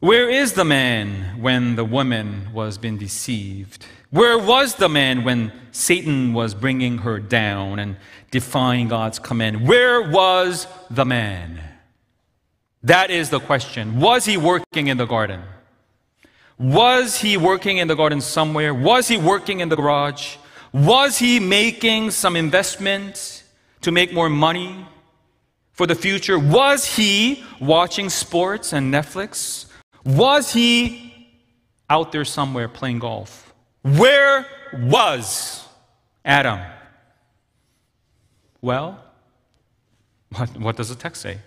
Where 0.00 0.28
is 0.28 0.52
the 0.52 0.64
man 0.64 1.40
when 1.40 1.74
the 1.74 1.84
woman 1.84 2.52
was 2.52 2.78
being 2.78 2.98
deceived? 2.98 3.86
Where 4.10 4.38
was 4.38 4.74
the 4.74 4.88
man 4.88 5.24
when 5.24 5.52
Satan 5.72 6.34
was 6.34 6.54
bringing 6.54 6.98
her 6.98 7.18
down 7.18 7.78
and 7.78 7.96
defying 8.30 8.88
God's 8.88 9.18
command? 9.18 9.66
Where 9.66 10.02
was 10.02 10.66
the 10.90 11.04
man? 11.04 11.60
That 12.82 13.10
is 13.10 13.30
the 13.30 13.40
question. 13.40 13.98
Was 14.00 14.24
he 14.24 14.36
working 14.36 14.86
in 14.86 14.98
the 14.98 15.06
garden? 15.06 15.42
Was 16.58 17.18
he 17.18 17.36
working 17.36 17.78
in 17.78 17.88
the 17.88 17.96
garden 17.96 18.20
somewhere? 18.20 18.74
Was 18.74 19.08
he 19.08 19.16
working 19.16 19.60
in 19.60 19.68
the 19.68 19.76
garage? 19.76 20.36
Was 20.72 21.18
he 21.18 21.40
making 21.40 22.10
some 22.10 22.36
investment 22.36 23.42
to 23.80 23.90
make 23.90 24.12
more 24.12 24.28
money 24.28 24.86
for 25.78 25.86
the 25.86 25.94
future? 25.94 26.36
Was 26.40 26.96
he 26.96 27.44
watching 27.60 28.10
sports 28.10 28.72
and 28.72 28.92
Netflix? 28.92 29.66
Was 30.04 30.52
he 30.52 31.30
out 31.88 32.10
there 32.10 32.24
somewhere 32.24 32.68
playing 32.68 32.98
golf? 32.98 33.54
Where 33.82 34.44
was 34.74 35.64
Adam? 36.24 36.58
Well, 38.60 39.00
what, 40.30 40.58
what 40.58 40.76
does 40.76 40.88
the 40.88 40.96
text 40.96 41.22
say? 41.22 41.38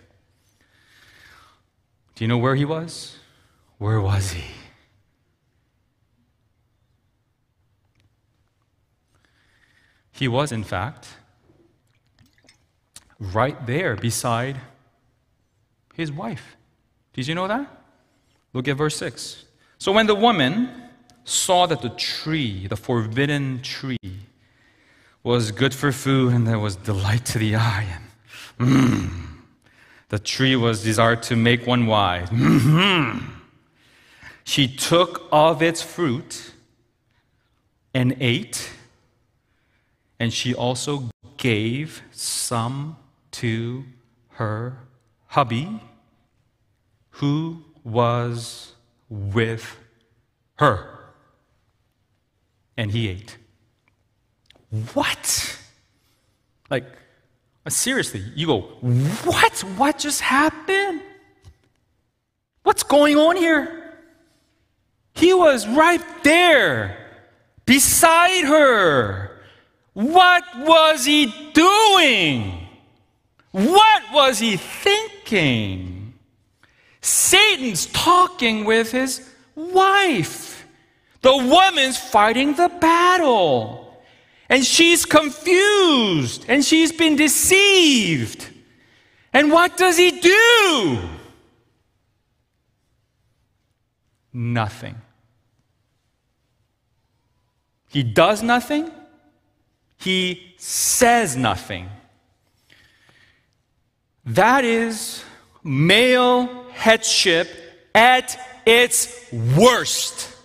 Do 2.15 2.23
you 2.23 2.29
know 2.29 2.37
where 2.37 2.55
he 2.55 2.63
was? 2.63 3.17
Where 3.79 3.99
was 3.99 4.31
he? 4.31 4.45
He 10.13 10.29
was, 10.29 10.53
in 10.53 10.63
fact, 10.63 11.17
right 13.21 13.65
there 13.67 13.95
beside 13.95 14.57
his 15.93 16.11
wife. 16.11 16.57
Did 17.13 17.27
you 17.27 17.35
know 17.35 17.47
that? 17.47 17.67
Look 18.53 18.67
at 18.67 18.75
verse 18.75 18.97
6. 18.97 19.45
So 19.77 19.91
when 19.91 20.07
the 20.07 20.15
woman 20.15 20.69
saw 21.23 21.67
that 21.67 21.81
the 21.81 21.89
tree, 21.89 22.67
the 22.67 22.75
forbidden 22.75 23.61
tree, 23.61 23.97
was 25.23 25.51
good 25.51 25.73
for 25.73 25.91
food 25.91 26.33
and 26.33 26.47
there 26.47 26.59
was 26.59 26.75
delight 26.75 27.25
to 27.25 27.37
the 27.37 27.55
eye, 27.55 27.85
and 28.59 28.69
mm, 28.69 29.09
the 30.09 30.17
tree 30.17 30.55
was 30.55 30.83
desired 30.83 31.21
to 31.23 31.35
make 31.35 31.67
one 31.67 31.85
wise. 31.85 32.27
Mm-hmm. 32.29 33.19
She 34.43 34.67
took 34.67 35.27
of 35.31 35.61
its 35.61 35.83
fruit 35.83 36.53
and 37.93 38.17
ate, 38.19 38.71
and 40.19 40.33
she 40.33 40.55
also 40.55 41.11
gave 41.37 42.01
some 42.11 42.97
to 43.31 43.83
her 44.29 44.77
hubby 45.27 45.81
who 47.09 47.63
was 47.83 48.73
with 49.09 49.77
her. 50.55 50.99
And 52.77 52.91
he 52.91 53.09
ate. 53.09 53.37
What? 54.93 55.57
Like, 56.69 56.85
seriously, 57.67 58.23
you 58.35 58.47
go, 58.47 58.61
what? 58.61 59.59
What 59.77 59.99
just 59.99 60.21
happened? 60.21 61.01
What's 62.63 62.83
going 62.83 63.17
on 63.17 63.35
here? 63.35 63.77
He 65.13 65.33
was 65.33 65.67
right 65.67 66.01
there, 66.23 66.97
beside 67.65 68.45
her. 68.45 69.41
What 69.93 70.43
was 70.57 71.03
he 71.05 71.33
doing? 71.53 72.60
What 73.51 74.03
was 74.13 74.39
he 74.39 74.55
thinking? 74.57 76.13
Satan's 77.01 77.87
talking 77.87 78.63
with 78.65 78.91
his 78.91 79.29
wife. 79.55 80.65
The 81.21 81.35
woman's 81.35 81.97
fighting 81.97 82.55
the 82.55 82.69
battle. 82.69 84.03
And 84.49 84.65
she's 84.65 85.05
confused 85.05 86.45
and 86.47 86.63
she's 86.63 86.91
been 86.91 87.15
deceived. 87.15 88.49
And 89.33 89.51
what 89.51 89.77
does 89.77 89.97
he 89.97 90.11
do? 90.19 90.99
Nothing. 94.33 94.95
He 97.89 98.03
does 98.03 98.41
nothing. 98.41 98.89
He 99.97 100.53
says 100.57 101.35
nothing. 101.35 101.89
That 104.25 104.63
is 104.63 105.23
male 105.63 106.65
headship 106.71 107.49
at 107.93 108.37
its 108.65 109.31
worst. 109.57 110.35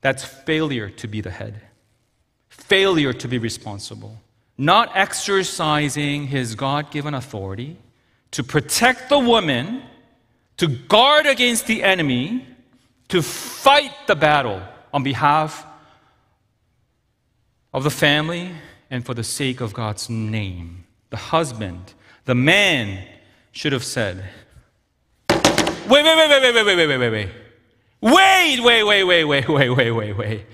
That's 0.00 0.24
failure 0.24 0.88
to 0.90 1.06
be 1.06 1.20
the 1.20 1.30
head 1.30 1.60
failure 2.70 3.12
to 3.12 3.26
be 3.26 3.36
responsible, 3.36 4.16
not 4.56 4.92
exercising 4.94 6.28
his 6.28 6.54
God 6.54 6.92
given 6.92 7.14
authority 7.14 7.76
to 8.30 8.44
protect 8.44 9.08
the 9.08 9.18
woman, 9.18 9.82
to 10.56 10.68
guard 10.68 11.26
against 11.26 11.66
the 11.66 11.82
enemy, 11.82 12.46
to 13.08 13.22
fight 13.22 13.90
the 14.06 14.14
battle 14.14 14.62
on 14.94 15.02
behalf 15.02 15.66
of 17.74 17.82
the 17.82 17.90
family 17.90 18.52
and 18.88 19.04
for 19.04 19.14
the 19.14 19.24
sake 19.24 19.60
of 19.60 19.74
God's 19.74 20.08
name. 20.08 20.79
The 21.10 21.16
husband, 21.16 21.94
the 22.24 22.34
man 22.34 23.04
should 23.52 23.72
have 23.72 23.84
said, 23.84 24.24
Wait, 25.28 26.04
wait, 26.04 26.04
wait, 26.04 26.28
wait, 26.28 26.54
wait, 26.54 26.64
wait, 26.64 26.76
wait, 26.76 26.86
wait, 26.86 26.98
wait, 26.98 27.10
wait. 27.10 27.28
Wait, 28.00 28.60
wait, 28.60 28.84
wait, 28.84 29.04
wait, 29.04 29.24
wait, 29.24 29.48
wait, 29.48 29.70
wait, 29.70 29.90
wait, 29.90 30.12
wait. 30.16 30.46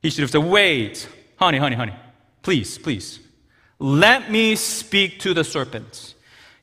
He 0.00 0.10
should 0.10 0.22
have 0.22 0.30
said, 0.30 0.44
Wait, 0.44 1.08
honey, 1.36 1.58
honey, 1.58 1.76
honey, 1.76 1.94
please, 2.42 2.78
please, 2.78 3.20
let 3.78 4.30
me 4.30 4.56
speak 4.56 5.20
to 5.20 5.34
the 5.34 5.44
serpent. 5.44 6.14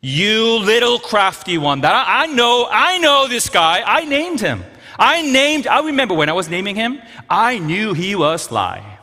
You 0.02 0.60
little 0.60 0.98
crafty 0.98 1.58
one 1.58 1.82
that 1.82 1.94
I, 1.94 2.24
I 2.24 2.26
know, 2.28 2.68
I 2.70 2.98
know 3.00 3.28
this 3.28 3.50
guy. 3.50 3.84
I 3.86 4.06
named 4.06 4.40
him. 4.40 4.64
I 4.98 5.22
named, 5.22 5.68
I 5.68 5.82
remember 5.82 6.14
when 6.14 6.30
I 6.30 6.34
was 6.34 6.50
naming 6.50 6.76
him, 6.76 7.02
I 7.30 7.60
knew 7.60 7.94
he 7.94 8.16
was 8.16 8.44
sly. 8.44 9.00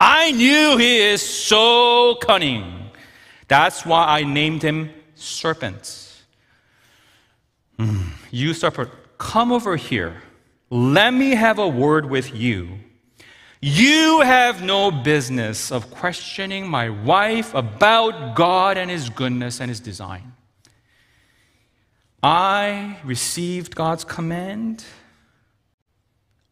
I 0.00 0.32
knew 0.32 0.76
he 0.76 0.98
is 0.98 1.22
so 1.22 2.16
cunning. 2.16 2.79
That's 3.50 3.84
why 3.84 4.04
I 4.04 4.22
named 4.22 4.62
him 4.62 4.90
serpent. 5.16 6.22
Mm. 7.80 8.12
You 8.30 8.54
serpent, 8.54 8.90
come 9.18 9.50
over 9.50 9.74
here. 9.74 10.22
Let 10.70 11.12
me 11.12 11.30
have 11.30 11.58
a 11.58 11.66
word 11.66 12.08
with 12.08 12.32
you. 12.32 12.78
You 13.60 14.20
have 14.20 14.62
no 14.62 14.92
business 14.92 15.72
of 15.72 15.90
questioning 15.90 16.68
my 16.68 16.90
wife 16.90 17.52
about 17.52 18.36
God 18.36 18.78
and 18.78 18.88
His 18.88 19.10
goodness 19.10 19.60
and 19.60 19.68
His 19.68 19.80
design. 19.80 20.32
I 22.22 22.98
received 23.02 23.74
God's 23.74 24.04
command. 24.04 24.84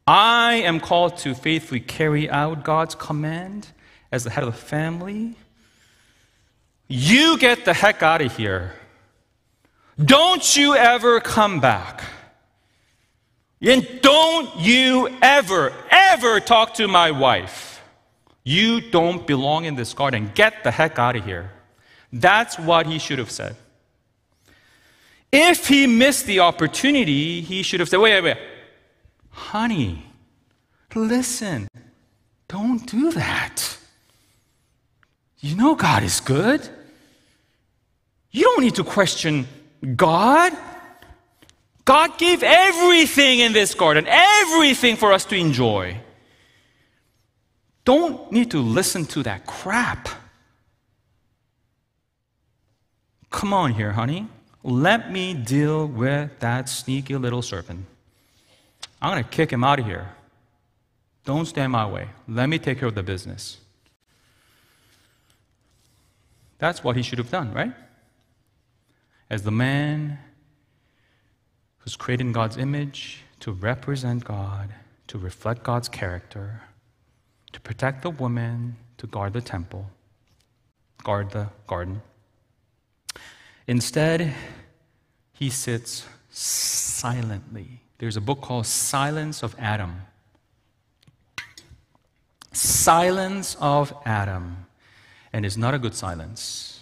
I 0.05 0.55
am 0.55 0.81
called 0.81 1.17
to 1.19 1.33
faithfully 1.33 1.81
carry 1.81 2.29
out 2.29 2.65
God's 2.65 2.97
command 2.97 3.69
as 4.11 4.25
the 4.25 4.31
head 4.31 4.43
of 4.43 4.53
the 4.53 4.61
family. 4.61 5.37
You 6.88 7.38
get 7.38 7.64
the 7.66 7.74
heck 7.74 8.03
out 8.03 8.22
of 8.22 8.35
here. 8.37 8.72
Don't 10.03 10.57
you 10.57 10.74
ever 10.74 11.20
come 11.20 11.61
back. 11.61 12.03
And 13.61 13.87
don't 14.01 14.57
you 14.57 15.14
ever, 15.20 15.72
ever 15.90 16.40
talk 16.40 16.74
to 16.74 16.88
my 16.88 17.11
wife. 17.11 17.83
You 18.44 18.81
don't 18.81 19.27
belong 19.27 19.66
in 19.66 19.74
this 19.74 19.92
garden. 19.92 20.31
Get 20.35 20.64
the 20.64 20.70
heck 20.70 20.98
out 20.98 21.16
of 21.16 21.24
here. 21.24 21.51
That's 22.12 22.59
what 22.59 22.87
he 22.87 22.98
should 22.98 23.18
have 23.18 23.31
said. 23.31 23.57
If 25.31 25.68
he 25.68 25.87
missed 25.87 26.24
the 26.24 26.40
opportunity, 26.40 27.42
he 27.42 27.62
should 27.62 27.81
have 27.81 27.88
said, 27.88 27.98
wait, 27.98 28.22
wait, 28.22 28.37
wait. 28.37 28.46
Honey, 29.31 30.07
listen, 30.94 31.68
don't 32.48 32.87
do 32.87 33.12
that. 33.12 33.77
You 35.40 35.55
know 35.55 35.74
God 35.74 36.03
is 36.03 36.20
good. 36.20 36.68
You 38.31 38.43
don't 38.43 38.62
need 38.62 38.75
to 38.77 38.85
question 38.85 39.47
God. 39.97 40.53
God 41.85 42.19
gave 42.19 42.42
everything 42.42 43.38
in 43.38 43.52
this 43.52 43.75
garden, 43.75 44.07
everything 44.07 44.96
for 44.96 45.13
us 45.13 45.25
to 45.27 45.37
enjoy. 45.37 45.98
Don't 47.85 48.31
need 48.31 48.50
to 48.50 48.61
listen 48.61 49.07
to 49.07 49.23
that 49.23 49.46
crap. 49.46 50.09
Come 53.31 53.55
on 53.55 53.73
here, 53.73 53.92
honey. 53.92 54.29
Let 54.63 55.11
me 55.11 55.33
deal 55.33 55.87
with 55.87 56.38
that 56.40 56.69
sneaky 56.69 57.17
little 57.17 57.40
serpent. 57.40 57.87
I'm 59.00 59.13
going 59.13 59.25
to 59.25 59.31
kick 59.31 59.50
him 59.50 59.65
out 59.65 59.79
of 59.79 59.87
here. 59.87 60.11
Don't 61.25 61.46
stand 61.46 61.73
my 61.73 61.87
way. 61.87 62.09
Let 62.27 62.48
me 62.48 62.59
take 62.59 62.79
care 62.79 62.88
of 62.88 62.94
the 62.94 63.02
business. 63.02 63.59
That's 66.59 66.83
what 66.83 66.96
he 66.96 67.02
should 67.02 67.19
have 67.19 67.31
done, 67.31 67.52
right? 67.55 67.73
As 69.31 69.42
the 69.42 69.50
man 69.50 70.18
who's 71.79 71.96
created 71.96 72.26
in 72.26 72.33
God's 72.33 72.56
image 72.56 73.22
to 73.40 73.52
represent 73.52 74.24
God, 74.24 74.70
to 75.08 75.18
reflect 75.18 75.62
God's 75.62 75.88
character, 75.88 76.62
to 77.52 77.60
protect 77.60 78.02
the 78.02 78.10
woman, 78.10 78.76
to 78.98 79.06
guard 79.06 79.33
the 79.33 79.40
temple, 79.40 79.90
guard 81.04 81.31
the 81.31 81.48
garden. 81.66 82.02
Instead, 83.66 84.35
he 85.33 85.50
sits 85.50 86.06
silently, 86.31 87.81
There's 87.98 88.16
a 88.16 88.20
book 88.20 88.40
called 88.40 88.66
Silence 88.66 89.42
of 89.42 89.54
Adam. 89.58 90.02
Silence 92.52 93.56
of 93.60 93.92
Adam. 94.04 94.66
And 95.33 95.44
it's 95.44 95.56
not 95.56 95.74
a 95.74 95.79
good 95.79 95.94
silence. 95.94 96.77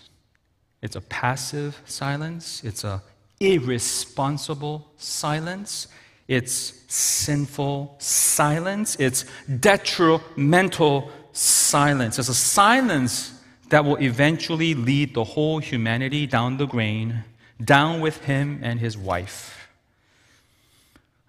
It's 0.86 0.94
a 0.94 1.00
passive 1.00 1.82
silence. 1.84 2.62
It's 2.62 2.84
a 2.84 3.02
irresponsible 3.40 4.86
silence. 4.96 5.88
It's 6.28 6.84
sinful 6.86 7.96
silence. 7.98 8.94
It's 9.00 9.24
detrimental 9.58 11.10
silence. 11.32 12.20
It's 12.20 12.28
a 12.28 12.34
silence 12.34 13.32
that 13.68 13.84
will 13.84 13.96
eventually 13.96 14.74
lead 14.74 15.12
the 15.12 15.24
whole 15.24 15.58
humanity 15.58 16.24
down 16.24 16.56
the 16.56 16.66
drain, 16.66 17.24
down 17.64 18.00
with 18.00 18.24
him 18.24 18.60
and 18.62 18.78
his 18.78 18.96
wife. 18.96 19.68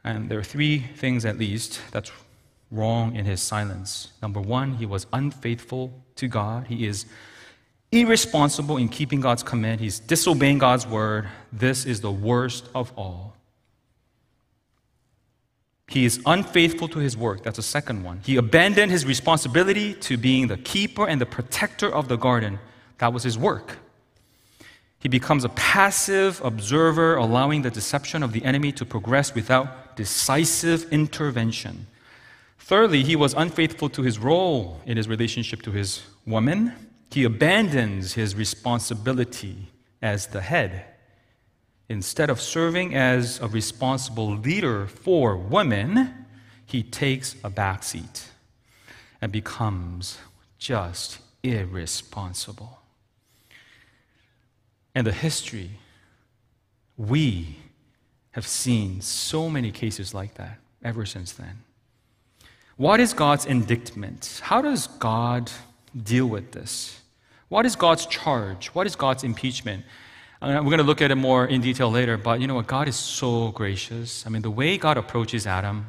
And 0.04 0.30
there 0.30 0.38
are 0.38 0.44
three 0.44 0.78
things 0.98 1.26
at 1.26 1.40
least 1.40 1.82
that's 1.90 2.12
wrong 2.70 3.16
in 3.16 3.26
his 3.26 3.42
silence. 3.42 4.10
Number 4.22 4.40
one, 4.40 4.76
he 4.76 4.86
was 4.86 5.08
unfaithful 5.12 5.92
to 6.18 6.28
God. 6.28 6.68
He 6.68 6.86
is 6.86 7.08
irresponsible 7.92 8.78
in 8.78 8.90
keeping 8.90 9.22
God's 9.22 9.44
command. 9.44 9.80
He's 9.80 10.00
disobeying 10.00 10.58
God's 10.58 10.86
word. 10.86 11.28
This 11.52 11.86
is 11.86 12.02
the 12.02 12.12
worst 12.12 12.68
of 12.76 12.92
all. 12.98 13.34
He 15.90 16.04
is 16.04 16.20
unfaithful 16.26 16.90
to 16.90 17.00
his 17.00 17.16
work. 17.16 17.44
That's 17.44 17.56
the 17.56 17.64
second 17.64 18.04
one. 18.04 18.20
He 18.26 18.36
abandoned 18.36 18.92
his 18.92 19.06
responsibility 19.06 19.94
to 19.96 20.18
being 20.18 20.48
the 20.48 20.58
keeper 20.58 21.08
and 21.08 21.22
the 21.22 21.26
protector 21.26 21.90
of 21.94 22.10
the 22.10 22.18
garden. 22.18 22.60
That 22.98 23.14
was 23.14 23.24
his 23.24 23.38
work. 23.38 23.78
He 25.00 25.08
becomes 25.08 25.46
a 25.46 25.50
passive 25.50 26.42
observer, 26.44 27.16
allowing 27.16 27.62
the 27.62 27.70
deception 27.70 28.22
of 28.24 28.34
the 28.34 28.44
enemy 28.44 28.74
to 28.74 28.86
progress 28.86 29.34
without 29.34 29.96
decisive 29.96 30.92
intervention. 30.92 31.88
Thirdly, 32.60 33.04
he 33.04 33.16
was 33.16 33.34
unfaithful 33.34 33.90
to 33.90 34.02
his 34.02 34.20
role 34.20 34.82
in 34.86 34.98
his 34.98 35.08
relationship 35.08 35.62
to 35.62 35.72
his 35.72 36.02
woman. 36.26 36.74
He 37.12 37.24
abandons 37.24 38.14
his 38.14 38.36
responsibility 38.36 39.70
as 40.02 40.28
the 40.28 40.42
head. 40.42 40.86
Instead 41.90 42.30
of 42.30 42.42
serving 42.42 42.94
as 42.94 43.40
a 43.40 43.48
responsible 43.48 44.36
leader 44.36 44.88
for 44.88 45.38
women, 45.38 46.26
he 46.66 46.84
takes 46.84 47.34
a 47.44 47.50
backseat 47.50 48.28
and 49.22 49.32
becomes 49.32 50.18
just 50.58 51.20
irresponsible. 51.44 52.82
And 54.94 55.08
the 55.08 55.14
history, 55.14 55.72
we 56.98 57.58
have 58.32 58.46
seen 58.48 59.02
so 59.02 59.50
many 59.50 59.72
cases 59.72 60.14
like 60.14 60.36
that 60.36 60.60
ever 60.84 61.06
since 61.06 61.32
then. 61.32 61.64
What 62.76 63.00
is 63.00 63.14
God's 63.14 63.46
indictment? 63.46 64.42
How 64.44 64.62
does 64.62 64.88
God 64.88 65.52
deal 65.96 66.28
with 66.28 66.52
this? 66.52 66.97
What 67.50 67.66
is 67.66 67.76
God's 67.76 68.06
charge? 68.06 68.68
What 68.68 68.88
is 68.88 68.96
God's 68.96 69.24
impeachment? 69.24 69.86
Uh, 70.42 70.60
we're 70.64 70.70
going 70.70 70.78
to 70.78 70.84
look 70.84 71.02
at 71.02 71.12
it 71.12 71.16
more 71.16 71.46
in 71.46 71.62
detail 71.62 71.90
later, 71.90 72.18
but 72.18 72.42
you 72.42 72.48
know 72.48 72.56
what? 72.56 72.68
God 72.68 72.88
is 72.88 72.96
so 72.96 73.52
gracious. 73.52 74.26
I 74.26 74.30
mean, 74.30 74.42
the 74.42 74.52
way 74.52 74.78
God 74.78 74.98
approaches 74.98 75.48
Adam, 75.48 75.88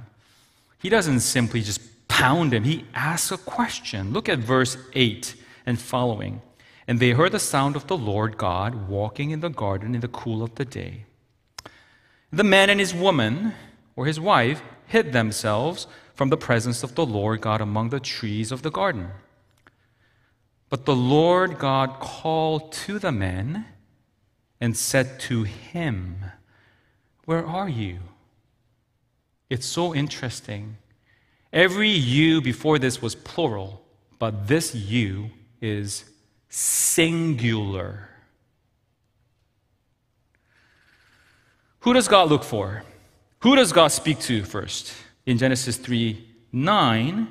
He 0.78 0.88
doesn't 0.88 1.20
simply 1.20 1.60
just 1.60 1.80
pound 2.08 2.54
him, 2.54 2.64
He 2.64 2.84
asks 2.94 3.32
a 3.32 3.38
question. 3.38 4.12
Look 4.12 4.28
at 4.28 4.38
verse 4.38 4.76
8 4.94 5.34
and 5.66 5.78
following. 5.78 6.40
And 6.86 7.00
they 7.00 7.10
heard 7.10 7.32
the 7.32 7.38
sound 7.38 7.76
of 7.76 7.86
the 7.86 7.98
Lord 7.98 8.38
God 8.38 8.88
walking 8.88 9.30
in 9.30 9.40
the 9.40 9.50
garden 9.50 9.94
in 9.94 10.00
the 10.00 10.08
cool 10.08 10.42
of 10.42 10.54
the 10.54 10.64
day. 10.64 11.04
The 12.32 12.44
man 12.44 12.70
and 12.70 12.80
his 12.80 12.94
woman, 12.94 13.52
or 13.96 14.06
his 14.06 14.20
wife, 14.20 14.62
hid 14.86 15.12
themselves 15.12 15.86
from 16.14 16.30
the 16.30 16.36
presence 16.36 16.82
of 16.82 16.94
the 16.94 17.04
Lord 17.04 17.40
God 17.40 17.60
among 17.60 17.90
the 17.90 18.00
trees 18.00 18.50
of 18.52 18.62
the 18.62 18.70
garden. 18.70 19.10
But 20.70 20.84
the 20.84 20.96
Lord 20.96 21.58
God 21.58 21.98
called 22.00 22.72
to 22.72 22.98
the 22.98 23.12
man 23.12 23.64
and 24.60 24.76
said 24.76 25.18
to 25.20 25.44
him, 25.44 26.16
Where 27.24 27.46
are 27.46 27.68
you? 27.68 28.00
It's 29.48 29.66
so 29.66 29.94
interesting. 29.94 30.76
Every 31.52 31.88
you 31.88 32.42
before 32.42 32.78
this 32.78 33.00
was 33.00 33.14
plural, 33.14 33.82
but 34.18 34.48
this 34.48 34.74
you 34.74 35.30
is 35.60 36.04
singular. 36.50 38.08
Who 41.80 41.94
does 41.94 42.08
God 42.08 42.28
look 42.28 42.44
for? 42.44 42.82
Who 43.40 43.56
does 43.56 43.72
God 43.72 43.88
speak 43.88 44.18
to 44.20 44.44
first? 44.44 44.92
In 45.24 45.38
Genesis 45.38 45.76
3 45.76 46.26
9, 46.50 47.28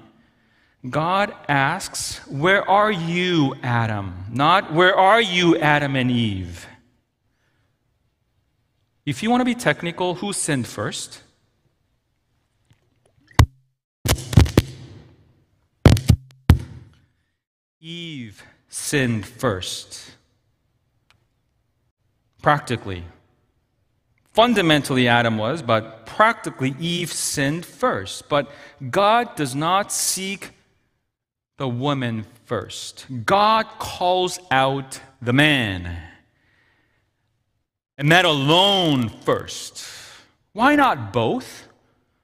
God 0.87 1.33
asks, 1.47 2.19
Where 2.27 2.67
are 2.69 2.91
you, 2.91 3.55
Adam? 3.63 4.25
Not, 4.31 4.73
Where 4.73 4.95
are 4.95 5.21
you, 5.21 5.57
Adam 5.57 5.95
and 5.95 6.11
Eve? 6.11 6.67
If 9.05 9.23
you 9.23 9.29
want 9.31 9.41
to 9.41 9.45
be 9.45 9.55
technical, 9.55 10.15
who 10.15 10.33
sinned 10.33 10.67
first? 10.67 11.21
Eve 17.79 18.43
sinned 18.67 19.25
first. 19.25 20.11
Practically. 22.41 23.03
Fundamentally, 24.33 25.07
Adam 25.07 25.37
was, 25.37 25.61
but 25.61 26.05
practically, 26.05 26.75
Eve 26.79 27.11
sinned 27.11 27.65
first. 27.65 28.29
But 28.29 28.51
God 28.91 29.35
does 29.35 29.55
not 29.55 29.91
seek 29.91 30.51
the 31.57 31.67
woman 31.67 32.25
first. 32.45 33.05
God 33.25 33.65
calls 33.79 34.39
out 34.51 34.99
the 35.21 35.33
man. 35.33 35.97
And 37.97 38.11
that 38.11 38.25
alone 38.25 39.09
first. 39.09 39.83
Why 40.53 40.75
not 40.75 41.11
both? 41.11 41.67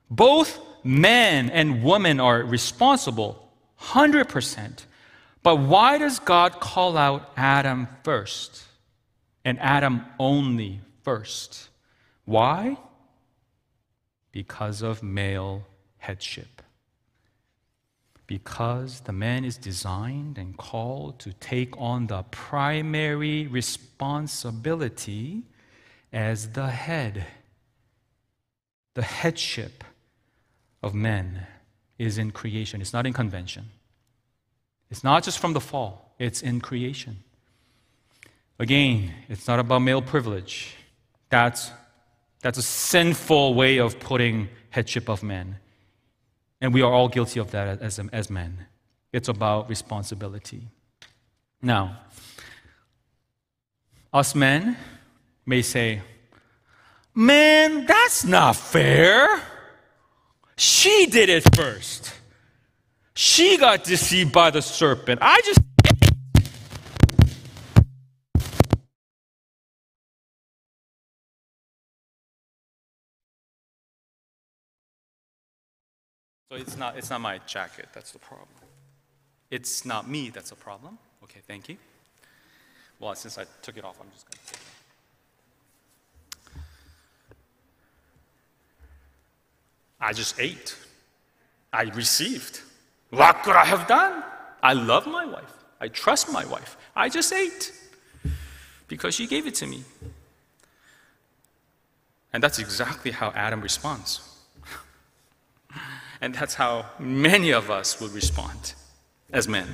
Both 0.09 0.59
men 0.83 1.49
and 1.49 1.83
women 1.83 2.19
are 2.19 2.43
responsible, 2.43 3.51
100%. 3.81 4.85
But 5.41 5.57
why 5.57 5.97
does 5.97 6.19
God 6.19 6.59
call 6.59 6.95
out 6.95 7.31
Adam 7.35 7.87
first 8.03 8.63
and 9.43 9.59
Adam 9.59 10.05
only 10.19 10.79
first? 11.03 11.69
Why? 12.25 12.77
Because 14.31 14.81
of 14.81 15.03
male 15.03 15.65
headship 15.97 16.62
because 18.27 19.01
the 19.01 19.11
man 19.11 19.43
is 19.43 19.57
designed 19.57 20.37
and 20.37 20.57
called 20.57 21.19
to 21.19 21.33
take 21.33 21.77
on 21.77 22.07
the 22.07 22.23
primary 22.31 23.47
responsibility 23.47 25.43
as 26.11 26.49
the 26.49 26.67
head. 26.67 27.25
The 28.93 29.01
headship 29.01 29.83
of 30.81 30.93
men 30.93 31.47
is 31.97 32.17
in 32.17 32.31
creation, 32.31 32.81
it's 32.81 32.93
not 32.93 33.05
in 33.05 33.13
convention. 33.13 33.69
It's 34.89 35.03
not 35.03 35.23
just 35.23 35.39
from 35.39 35.53
the 35.53 35.61
fall, 35.61 36.13
it's 36.19 36.41
in 36.41 36.61
creation. 36.61 37.23
Again, 38.59 39.11
it's 39.27 39.47
not 39.47 39.59
about 39.59 39.79
male 39.79 40.01
privilege. 40.01 40.75
That's, 41.29 41.71
that's 42.41 42.59
a 42.59 42.63
sinful 42.63 43.55
way 43.55 43.79
of 43.79 43.99
putting 43.99 44.49
headship 44.69 45.09
of 45.09 45.23
men. 45.23 45.57
And 46.63 46.73
we 46.73 46.81
are 46.81 46.91
all 46.91 47.09
guilty 47.09 47.41
of 47.41 47.51
that 47.51 47.81
as, 47.81 47.99
as 48.13 48.29
men. 48.29 48.67
It's 49.11 49.27
about 49.27 49.67
responsibility. 49.67 50.69
Now, 51.61 51.97
us 54.13 54.33
men 54.33 54.77
may 55.45 55.61
say, 55.61 56.01
Man, 57.13 57.85
that's 57.85 58.23
not 58.23 58.55
fair. 58.55 59.43
She 60.55 61.05
did 61.07 61.27
it 61.27 61.43
first. 61.53 62.13
She 63.13 63.57
got 63.57 63.83
deceived 63.83 64.31
by 64.31 64.49
the 64.49 64.61
serpent. 64.61 65.19
I 65.21 65.41
just 65.45 65.59
it's 76.63 76.77
not, 76.77 76.97
it's 76.97 77.09
not 77.09 77.21
my 77.21 77.39
jacket, 77.45 77.89
that's 77.93 78.11
the 78.11 78.19
problem. 78.19 78.47
It's 79.51 79.85
not 79.85 80.09
me 80.09 80.29
that's 80.29 80.51
a 80.51 80.55
problem. 80.55 80.97
Okay, 81.23 81.41
thank 81.47 81.69
you. 81.69 81.77
Well, 82.99 83.13
since 83.15 83.37
I 83.37 83.45
took 83.61 83.77
it 83.77 83.83
off, 83.83 83.97
I'm 83.99 84.09
just 84.11 84.25
going 84.25 84.39
to 84.45 84.53
take 84.53 84.61
it 84.61 84.73
I 90.03 90.11
just 90.11 90.37
ate. 90.37 90.75
I 91.71 91.83
received. 91.83 92.61
What 93.09 93.41
could 93.43 93.55
I 93.55 93.63
have 93.63 93.87
done? 93.87 94.23
I 94.61 94.73
love 94.73 95.07
my 95.07 95.25
wife. 95.25 95.53
I 95.79 95.87
trust 95.87 96.31
my 96.31 96.45
wife. 96.45 96.75
I 96.95 97.07
just 97.07 97.31
ate 97.31 97.71
because 98.87 99.15
she 99.15 99.27
gave 99.27 99.47
it 99.47 99.55
to 99.55 99.67
me. 99.67 99.83
And 102.33 102.43
that's 102.43 102.59
exactly 102.59 103.11
how 103.11 103.29
Adam 103.29 103.61
responds. 103.61 104.32
And 106.23 106.33
that's 106.33 106.53
how 106.53 106.85
many 106.99 107.51
of 107.51 107.69
us 107.69 107.99
would 107.99 108.13
respond 108.13 108.75
as 109.33 109.45
men. 109.45 109.67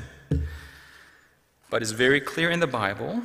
But 1.69 1.83
it's 1.83 1.91
very 1.91 2.19
clear 2.19 2.49
in 2.49 2.59
the 2.59 2.65
Bible 2.65 3.21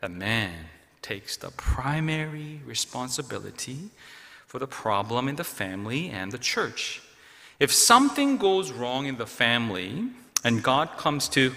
that 0.00 0.10
man 0.10 0.54
takes 1.02 1.36
the 1.36 1.50
primary 1.50 2.62
responsibility 2.64 3.90
for 4.46 4.58
the 4.58 4.66
problem 4.66 5.28
in 5.28 5.36
the 5.36 5.44
family 5.44 6.08
and 6.08 6.32
the 6.32 6.38
church. 6.38 7.02
If 7.60 7.70
something 7.74 8.38
goes 8.38 8.72
wrong 8.72 9.04
in 9.04 9.18
the 9.18 9.26
family 9.26 10.08
and 10.42 10.62
God 10.62 10.96
comes 10.96 11.28
to 11.28 11.52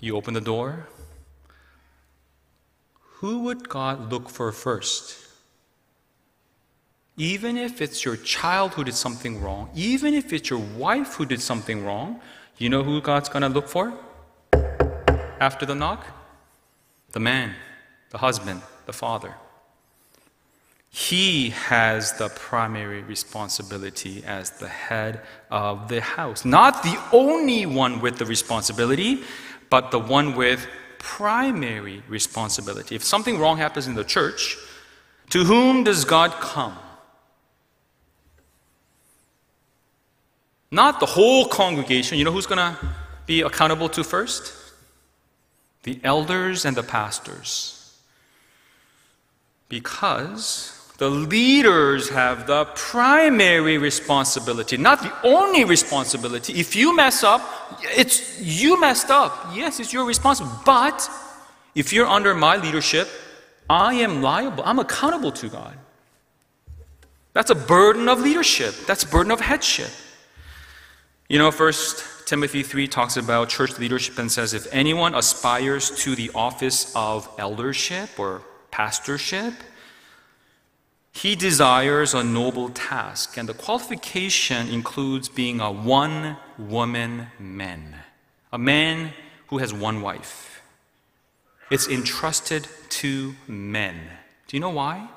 you 0.00 0.16
open 0.16 0.32
the 0.32 0.40
door, 0.40 0.88
who 3.20 3.40
would 3.40 3.68
God 3.68 4.10
look 4.10 4.30
for 4.30 4.50
first? 4.52 5.25
Even 7.16 7.56
if 7.56 7.80
it's 7.80 8.04
your 8.04 8.16
child 8.16 8.74
who 8.74 8.84
did 8.84 8.94
something 8.94 9.40
wrong, 9.40 9.70
even 9.74 10.12
if 10.12 10.32
it's 10.32 10.50
your 10.50 10.58
wife 10.58 11.14
who 11.14 11.24
did 11.24 11.40
something 11.40 11.84
wrong, 11.84 12.20
you 12.58 12.68
know 12.68 12.82
who 12.82 13.00
God's 13.00 13.28
going 13.28 13.42
to 13.42 13.48
look 13.48 13.68
for 13.68 13.94
after 15.40 15.64
the 15.64 15.74
knock? 15.74 16.06
The 17.12 17.20
man, 17.20 17.54
the 18.10 18.18
husband, 18.18 18.60
the 18.84 18.92
father. 18.92 19.34
He 20.90 21.50
has 21.50 22.12
the 22.14 22.28
primary 22.28 23.02
responsibility 23.02 24.22
as 24.24 24.50
the 24.50 24.68
head 24.68 25.20
of 25.50 25.88
the 25.88 26.00
house. 26.00 26.44
Not 26.44 26.82
the 26.82 27.00
only 27.12 27.66
one 27.66 28.00
with 28.00 28.18
the 28.18 28.26
responsibility, 28.26 29.22
but 29.70 29.90
the 29.90 29.98
one 29.98 30.34
with 30.34 30.66
primary 30.98 32.02
responsibility. 32.08 32.94
If 32.94 33.04
something 33.04 33.38
wrong 33.38 33.58
happens 33.58 33.86
in 33.86 33.94
the 33.94 34.04
church, 34.04 34.56
to 35.30 35.44
whom 35.44 35.84
does 35.84 36.04
God 36.04 36.32
come? 36.32 36.76
Not 40.70 41.00
the 41.00 41.06
whole 41.06 41.46
congregation. 41.46 42.18
You 42.18 42.24
know 42.24 42.32
who's 42.32 42.46
going 42.46 42.58
to 42.58 42.76
be 43.26 43.42
accountable 43.42 43.88
to 43.90 44.04
first? 44.04 44.52
The 45.84 46.00
elders 46.02 46.64
and 46.64 46.76
the 46.76 46.82
pastors. 46.82 47.98
Because 49.68 50.72
the 50.98 51.10
leaders 51.10 52.08
have 52.08 52.46
the 52.46 52.64
primary 52.74 53.78
responsibility, 53.78 54.76
not 54.76 55.02
the 55.02 55.12
only 55.24 55.64
responsibility. 55.64 56.54
If 56.54 56.74
you 56.74 56.96
mess 56.96 57.22
up, 57.22 57.42
it's 57.82 58.40
you 58.40 58.80
messed 58.80 59.10
up. 59.10 59.50
Yes, 59.54 59.78
it's 59.78 59.92
your 59.92 60.06
responsibility. 60.06 60.62
But 60.64 61.08
if 61.74 61.92
you're 61.92 62.06
under 62.06 62.34
my 62.34 62.56
leadership, 62.56 63.08
I 63.68 63.94
am 63.94 64.22
liable. 64.22 64.62
I'm 64.64 64.78
accountable 64.78 65.32
to 65.32 65.48
God. 65.48 65.76
That's 67.34 67.50
a 67.50 67.54
burden 67.54 68.08
of 68.08 68.20
leadership. 68.20 68.74
That's 68.86 69.04
burden 69.04 69.30
of 69.30 69.40
headship. 69.40 69.90
You 71.28 71.38
know, 71.38 71.50
First 71.50 72.04
Timothy 72.28 72.62
3 72.62 72.86
talks 72.86 73.16
about 73.16 73.48
church 73.48 73.78
leadership 73.80 74.16
and 74.18 74.30
says 74.30 74.54
if 74.54 74.72
anyone 74.72 75.12
aspires 75.12 75.90
to 76.02 76.14
the 76.14 76.30
office 76.36 76.92
of 76.94 77.28
eldership 77.36 78.10
or 78.16 78.42
pastorship, 78.70 79.54
he 81.10 81.34
desires 81.34 82.14
a 82.14 82.22
noble 82.22 82.68
task, 82.68 83.38
and 83.38 83.48
the 83.48 83.54
qualification 83.54 84.68
includes 84.68 85.28
being 85.28 85.60
a 85.60 85.72
one 85.72 86.36
woman 86.58 87.28
man, 87.40 87.96
a 88.52 88.58
man 88.58 89.12
who 89.48 89.58
has 89.58 89.72
one 89.72 90.02
wife. 90.02 90.62
It's 91.70 91.88
entrusted 91.88 92.68
to 92.90 93.34
men. 93.48 93.98
Do 94.46 94.56
you 94.56 94.60
know 94.60 94.70
why? 94.70 95.08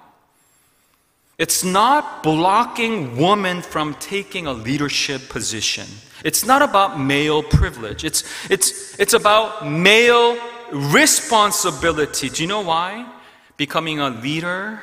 It's 1.39 1.63
not 1.63 2.21
blocking 2.21 3.15
women 3.15 3.61
from 3.61 3.93
taking 3.93 4.45
a 4.45 4.51
leadership 4.51 5.29
position. 5.29 5.87
It's 6.25 6.45
not 6.45 6.61
about 6.61 6.99
male 6.99 7.41
privilege. 7.41 8.03
It's, 8.03 8.25
it's, 8.51 8.99
it's 8.99 9.13
about 9.13 9.65
male 9.65 10.37
responsibility. 10.73 12.27
Do 12.27 12.43
you 12.43 12.49
know 12.49 12.59
why? 12.59 13.09
Becoming 13.55 14.01
a 14.01 14.09
leader 14.09 14.81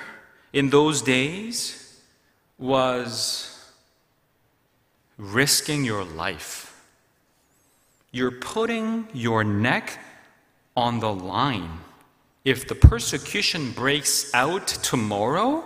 in 0.54 0.70
those 0.70 1.02
days 1.02 2.00
was 2.59 3.70
risking 5.18 5.84
your 5.84 6.04
life. 6.04 6.74
You're 8.12 8.30
putting 8.30 9.09
your 9.12 9.44
neck 9.44 9.98
on 10.74 11.00
the 11.00 11.12
line. 11.12 11.80
If 12.46 12.66
the 12.66 12.74
persecution 12.74 13.72
breaks 13.72 14.32
out 14.32 14.68
tomorrow, 14.68 15.62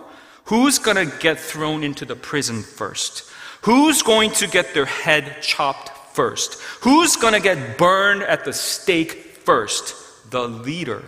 Who's 0.51 0.79
going 0.79 0.97
to 0.97 1.17
get 1.19 1.39
thrown 1.39 1.81
into 1.81 2.03
the 2.03 2.17
prison 2.17 2.61
first? 2.61 3.23
Who's 3.61 4.03
going 4.03 4.31
to 4.31 4.47
get 4.49 4.73
their 4.73 4.83
head 4.83 5.41
chopped 5.41 6.13
first? 6.13 6.59
Who's 6.81 7.15
going 7.15 7.35
to 7.35 7.39
get 7.39 7.77
burned 7.77 8.23
at 8.23 8.43
the 8.43 8.51
stake 8.51 9.13
first? 9.13 9.95
The 10.29 10.49
leader. 10.49 11.03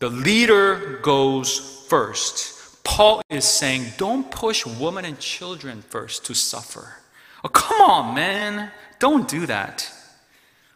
The 0.00 0.10
leader 0.10 0.98
goes 1.02 1.86
first. 1.88 2.82
Paul 2.82 3.22
is 3.30 3.44
saying, 3.44 3.84
don't 3.96 4.28
push 4.28 4.66
women 4.66 5.04
and 5.04 5.20
children 5.20 5.80
first 5.80 6.24
to 6.24 6.34
suffer. 6.34 6.96
Oh, 7.44 7.48
come 7.48 7.80
on, 7.80 8.16
man. 8.16 8.72
Don't 8.98 9.28
do 9.28 9.46
that. 9.46 9.88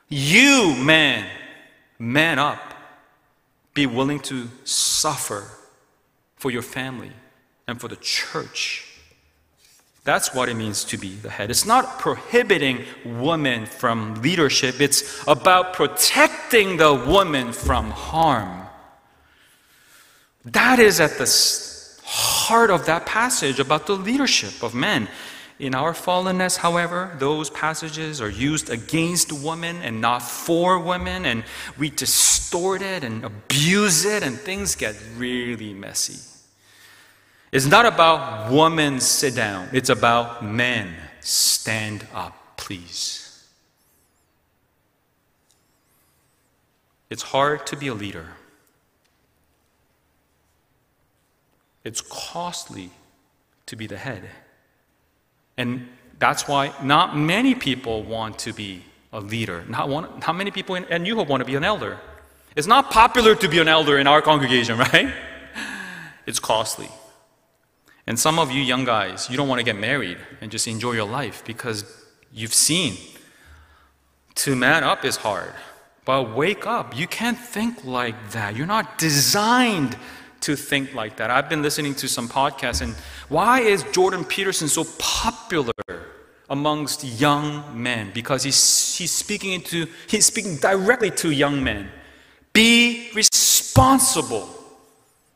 You, 0.08 0.76
man, 0.78 1.26
man 1.98 2.38
up. 2.38 2.74
Be 3.74 3.86
willing 3.86 4.20
to 4.20 4.48
suffer 4.62 5.50
for 6.36 6.52
your 6.52 6.62
family 6.62 7.10
and 7.66 7.80
for 7.80 7.88
the 7.88 7.96
church. 7.96 8.90
That's 10.04 10.34
what 10.34 10.50
it 10.50 10.54
means 10.54 10.84
to 10.84 10.98
be 10.98 11.14
the 11.14 11.30
head. 11.30 11.50
It's 11.50 11.64
not 11.64 11.98
prohibiting 11.98 12.84
women 13.04 13.64
from 13.64 14.16
leadership, 14.16 14.80
it's 14.80 15.26
about 15.26 15.72
protecting 15.72 16.76
the 16.76 16.94
woman 16.94 17.52
from 17.52 17.90
harm. 17.90 18.66
That 20.44 20.78
is 20.78 21.00
at 21.00 21.12
the 21.12 21.26
heart 22.04 22.70
of 22.70 22.84
that 22.84 23.06
passage 23.06 23.58
about 23.58 23.86
the 23.86 23.96
leadership 23.96 24.62
of 24.62 24.74
men. 24.74 25.08
In 25.58 25.74
our 25.74 25.94
fallenness, 25.94 26.58
however, 26.58 27.16
those 27.18 27.48
passages 27.48 28.20
are 28.20 28.28
used 28.28 28.68
against 28.68 29.32
women 29.32 29.80
and 29.82 30.00
not 30.02 30.20
for 30.20 30.78
women, 30.80 31.24
and 31.24 31.44
we 31.78 31.88
distort 31.88 32.82
it 32.82 33.04
and 33.04 33.24
abuse 33.24 34.04
it, 34.04 34.22
and 34.22 34.36
things 34.36 34.74
get 34.74 34.96
really 35.16 35.72
messy. 35.72 36.33
It's 37.54 37.66
not 37.66 37.86
about 37.86 38.50
women 38.50 38.98
sit 38.98 39.36
down, 39.36 39.68
it's 39.72 39.88
about 39.88 40.44
men 40.44 40.92
stand 41.20 42.04
up, 42.12 42.36
please. 42.56 43.46
It's 47.10 47.22
hard 47.22 47.64
to 47.68 47.76
be 47.76 47.86
a 47.86 47.94
leader. 47.94 48.26
It's 51.84 52.00
costly 52.00 52.90
to 53.66 53.76
be 53.76 53.86
the 53.86 53.98
head. 53.98 54.28
And 55.56 55.86
that's 56.18 56.48
why 56.48 56.72
not 56.82 57.16
many 57.16 57.54
people 57.54 58.02
want 58.02 58.36
to 58.40 58.52
be 58.52 58.82
a 59.12 59.20
leader. 59.20 59.64
Not, 59.68 59.88
one, 59.88 60.08
not 60.18 60.34
many 60.34 60.50
people 60.50 60.74
in, 60.74 60.86
and 60.86 61.06
you 61.06 61.14
want 61.14 61.40
to 61.40 61.44
be 61.44 61.54
an 61.54 61.62
elder. 61.62 62.00
It's 62.56 62.66
not 62.66 62.90
popular 62.90 63.36
to 63.36 63.48
be 63.48 63.60
an 63.60 63.68
elder 63.68 63.96
in 63.96 64.08
our 64.08 64.22
congregation, 64.22 64.76
right? 64.92 65.14
It's 66.26 66.40
costly. 66.40 66.88
And 68.06 68.18
some 68.18 68.38
of 68.38 68.50
you 68.50 68.60
young 68.60 68.84
guys, 68.84 69.30
you 69.30 69.36
don't 69.36 69.48
want 69.48 69.60
to 69.60 69.64
get 69.64 69.76
married 69.76 70.18
and 70.40 70.50
just 70.50 70.68
enjoy 70.68 70.92
your 70.92 71.08
life 71.08 71.42
because 71.46 71.84
you've 72.32 72.52
seen 72.52 72.96
to 74.34 74.54
man 74.56 74.84
up 74.84 75.04
is 75.04 75.16
hard. 75.16 75.52
But 76.04 76.34
wake 76.36 76.66
up. 76.66 76.96
You 76.96 77.06
can't 77.06 77.38
think 77.38 77.84
like 77.84 78.32
that. 78.32 78.56
You're 78.56 78.66
not 78.66 78.98
designed 78.98 79.96
to 80.42 80.54
think 80.54 80.92
like 80.92 81.16
that. 81.16 81.30
I've 81.30 81.48
been 81.48 81.62
listening 81.62 81.94
to 81.96 82.08
some 82.08 82.28
podcasts, 82.28 82.82
and 82.82 82.94
why 83.30 83.60
is 83.60 83.82
Jordan 83.92 84.24
Peterson 84.24 84.68
so 84.68 84.84
popular 84.98 85.72
amongst 86.50 87.02
young 87.02 87.82
men? 87.82 88.10
Because 88.12 88.42
he's, 88.42 88.98
he's 88.98 89.10
speaking 89.10 89.52
into 89.52 89.86
he's 90.06 90.26
speaking 90.26 90.56
directly 90.56 91.10
to 91.12 91.30
young 91.30 91.64
men. 91.64 91.88
Be 92.52 93.10
responsible. 93.14 94.46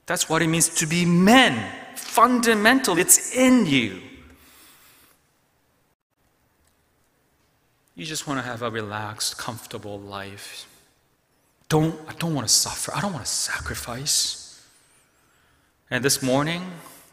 That's 0.04 0.28
what 0.28 0.42
it 0.42 0.48
means 0.48 0.68
to 0.80 0.86
be 0.86 1.06
men 1.06 1.54
fundamental, 2.08 2.98
it's 2.98 3.34
in 3.34 3.66
you. 3.66 4.00
You 7.94 8.04
just 8.04 8.26
want 8.26 8.40
to 8.40 8.46
have 8.46 8.62
a 8.62 8.70
relaxed, 8.70 9.38
comfortable 9.38 10.00
life. 10.00 10.66
Don't, 11.68 11.94
I 12.08 12.14
don't 12.14 12.34
want 12.34 12.48
to 12.48 12.52
suffer. 12.52 12.94
I 12.94 13.00
don't 13.00 13.12
want 13.12 13.24
to 13.24 13.30
sacrifice. 13.30 14.64
And 15.90 16.04
this 16.04 16.22
morning, 16.22 16.62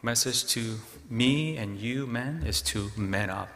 message 0.01 0.45
to 0.47 0.79
me 1.09 1.57
and 1.57 1.77
you 1.77 2.07
men 2.07 2.43
is 2.45 2.61
to 2.63 2.91
man 2.95 3.29
up. 3.29 3.49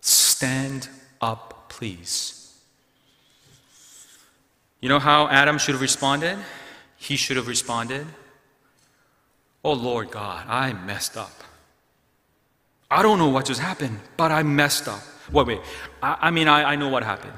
Stand 0.00 0.88
up, 1.20 1.68
please. 1.68 2.58
You 4.80 4.88
know 4.88 4.98
how 4.98 5.28
Adam 5.28 5.58
should 5.58 5.72
have 5.72 5.82
responded? 5.82 6.38
He 6.96 7.16
should 7.16 7.36
have 7.36 7.48
responded 7.48 8.06
Oh 9.64 9.72
Lord 9.72 10.10
God, 10.10 10.46
I 10.46 10.72
messed 10.72 11.16
up. 11.16 11.32
I 12.90 13.02
don't 13.02 13.18
know 13.18 13.28
what 13.28 13.46
just 13.46 13.60
happened, 13.60 13.98
but 14.16 14.30
I 14.30 14.42
messed 14.42 14.86
up. 14.86 15.00
Wait, 15.32 15.46
wait. 15.46 15.60
I, 16.02 16.18
I 16.22 16.30
mean, 16.30 16.48
I, 16.48 16.72
I 16.72 16.76
know 16.76 16.88
what 16.88 17.02
happened. 17.02 17.32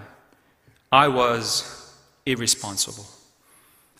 I 0.91 1.09
was 1.09 1.95
irresponsible. 2.27 3.07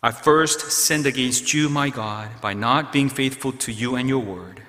I 0.03 0.11
first 0.11 0.61
sinned 0.73 1.07
against 1.07 1.55
you, 1.55 1.69
my 1.69 1.89
God, 1.89 2.29
by 2.41 2.53
not 2.53 2.93
being 2.93 3.09
faithful 3.09 3.53
to 3.53 3.73
you 3.73 3.97
and 3.97 4.09
your 4.09 4.19
word. 4.19 4.63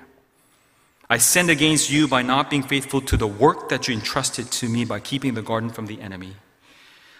I 1.10 1.18
sinned 1.18 1.50
against 1.50 1.90
you 1.90 2.06
by 2.06 2.22
not 2.22 2.50
being 2.50 2.62
faithful 2.62 3.00
to 3.02 3.16
the 3.16 3.26
work 3.26 3.68
that 3.70 3.88
you 3.88 3.94
entrusted 3.94 4.50
to 4.52 4.68
me 4.68 4.84
by 4.84 5.00
keeping 5.00 5.34
the 5.34 5.42
garden 5.42 5.70
from 5.70 5.86
the 5.86 6.00
enemy. 6.00 6.34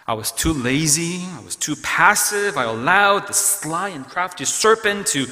I 0.07 0.13
was 0.13 0.31
too 0.31 0.53
lazy, 0.53 1.23
I 1.37 1.41
was 1.41 1.55
too 1.55 1.75
passive, 1.75 2.57
I 2.57 2.63
allowed 2.63 3.27
the 3.27 3.33
sly 3.33 3.89
and 3.89 4.05
crafty 4.07 4.45
serpent 4.45 5.07
to 5.07 5.27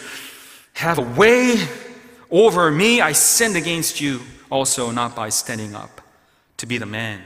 have 0.78 1.00
a 1.00 1.02
way 1.02 1.58
over 2.30 2.70
me. 2.70 3.02
I 3.02 3.12
sinned 3.12 3.56
against 3.56 4.00
you 4.00 4.22
also 4.52 4.92
not 4.92 5.16
by 5.16 5.30
standing 5.30 5.76
up 5.76 6.02
to 6.58 6.66
be 6.68 6.78
the 6.78 6.86
man 6.86 7.22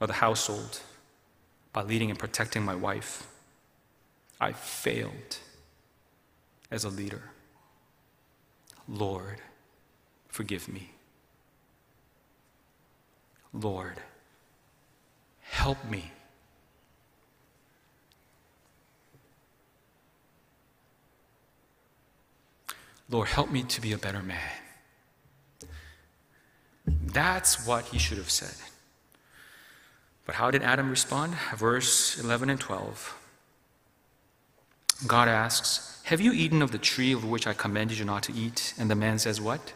of 0.00 0.08
the 0.08 0.14
household, 0.14 0.80
by 1.72 1.82
leading 1.82 2.10
and 2.10 2.18
protecting 2.18 2.62
my 2.62 2.74
wife. 2.74 3.26
I 4.40 4.52
failed 4.52 5.36
as 6.70 6.84
a 6.84 6.88
leader. 6.88 7.22
Lord, 8.88 9.38
forgive 10.28 10.68
me. 10.68 10.90
Lord, 13.52 14.00
help 15.42 15.84
me. 15.84 16.10
Lord, 23.12 23.28
help 23.28 23.50
me 23.50 23.62
to 23.64 23.80
be 23.80 23.92
a 23.92 23.98
better 23.98 24.22
man. 24.22 24.40
That's 26.86 27.66
what 27.66 27.84
he 27.84 27.98
should 27.98 28.16
have 28.16 28.30
said. 28.30 28.54
But 30.24 30.36
how 30.36 30.50
did 30.50 30.62
Adam 30.62 30.88
respond? 30.88 31.34
Verse 31.54 32.18
11 32.18 32.48
and 32.48 32.58
12. 32.58 33.18
God 35.06 35.28
asks, 35.28 36.00
Have 36.04 36.22
you 36.22 36.32
eaten 36.32 36.62
of 36.62 36.70
the 36.70 36.78
tree 36.78 37.12
of 37.12 37.28
which 37.28 37.46
I 37.46 37.52
commanded 37.52 37.98
you 37.98 38.06
not 38.06 38.22
to 38.24 38.32
eat? 38.32 38.72
And 38.78 38.90
the 38.90 38.94
man 38.94 39.18
says, 39.18 39.42
What? 39.42 39.74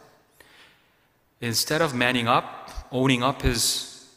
Instead 1.43 1.83
of 1.83 1.95
manning 1.95 2.29
up, 2.29 2.89
owning 2.91 3.23
up 3.23 3.43
his 3.43 4.09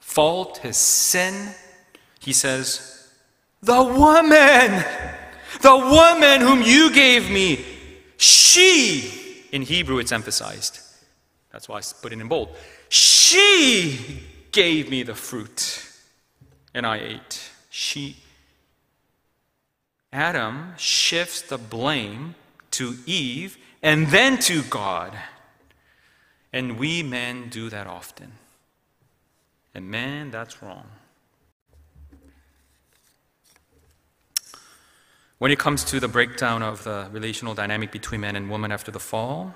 fault, 0.00 0.58
his 0.58 0.78
sin, 0.78 1.52
he 2.20 2.32
says, 2.32 3.10
The 3.62 3.82
woman, 3.82 4.82
the 5.60 5.76
woman 5.76 6.40
whom 6.40 6.62
you 6.62 6.90
gave 6.90 7.30
me, 7.30 7.75
she, 8.56 9.44
in 9.52 9.62
Hebrew 9.62 9.98
it's 9.98 10.12
emphasized. 10.12 10.80
That's 11.52 11.68
why 11.68 11.78
I 11.78 11.82
put 12.00 12.12
it 12.12 12.20
in 12.20 12.28
bold. 12.28 12.56
She 12.88 14.22
gave 14.50 14.90
me 14.90 15.02
the 15.02 15.14
fruit, 15.14 15.86
and 16.74 16.86
I 16.86 16.98
ate. 16.98 17.50
She 17.70 18.16
Adam 20.12 20.72
shifts 20.78 21.42
the 21.42 21.58
blame 21.58 22.34
to 22.70 22.96
Eve 23.04 23.58
and 23.82 24.06
then 24.06 24.38
to 24.38 24.62
God. 24.62 25.12
And 26.52 26.78
we 26.78 27.02
men 27.02 27.50
do 27.50 27.68
that 27.68 27.86
often. 27.86 28.32
And 29.74 29.90
man, 29.90 30.30
that's 30.30 30.62
wrong. 30.62 30.86
When 35.38 35.50
it 35.50 35.58
comes 35.58 35.84
to 35.84 36.00
the 36.00 36.08
breakdown 36.08 36.62
of 36.62 36.84
the 36.84 37.08
relational 37.12 37.54
dynamic 37.54 37.92
between 37.92 38.22
man 38.22 38.36
and 38.36 38.48
woman 38.48 38.72
after 38.72 38.90
the 38.90 39.00
fall, 39.00 39.54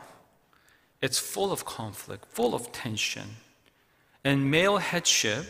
it's 1.01 1.19
full 1.19 1.53
of 1.53 1.65
conflict, 1.65 2.27
full 2.29 2.55
of 2.55 2.71
tension. 2.71 3.37
And 4.23 4.51
male 4.51 4.77
headship 4.77 5.47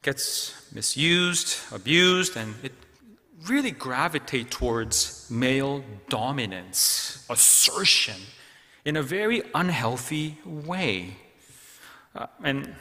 gets 0.00 0.72
misused, 0.72 1.58
abused, 1.72 2.38
and 2.38 2.54
it 2.62 2.72
really 3.46 3.70
gravitate 3.70 4.50
towards 4.50 5.30
male 5.30 5.84
dominance, 6.08 7.26
assertion, 7.28 8.16
in 8.86 8.96
a 8.96 9.02
very 9.02 9.42
unhealthy 9.54 10.38
way. 10.44 11.16
Uh, 12.14 12.28
and 12.42 12.74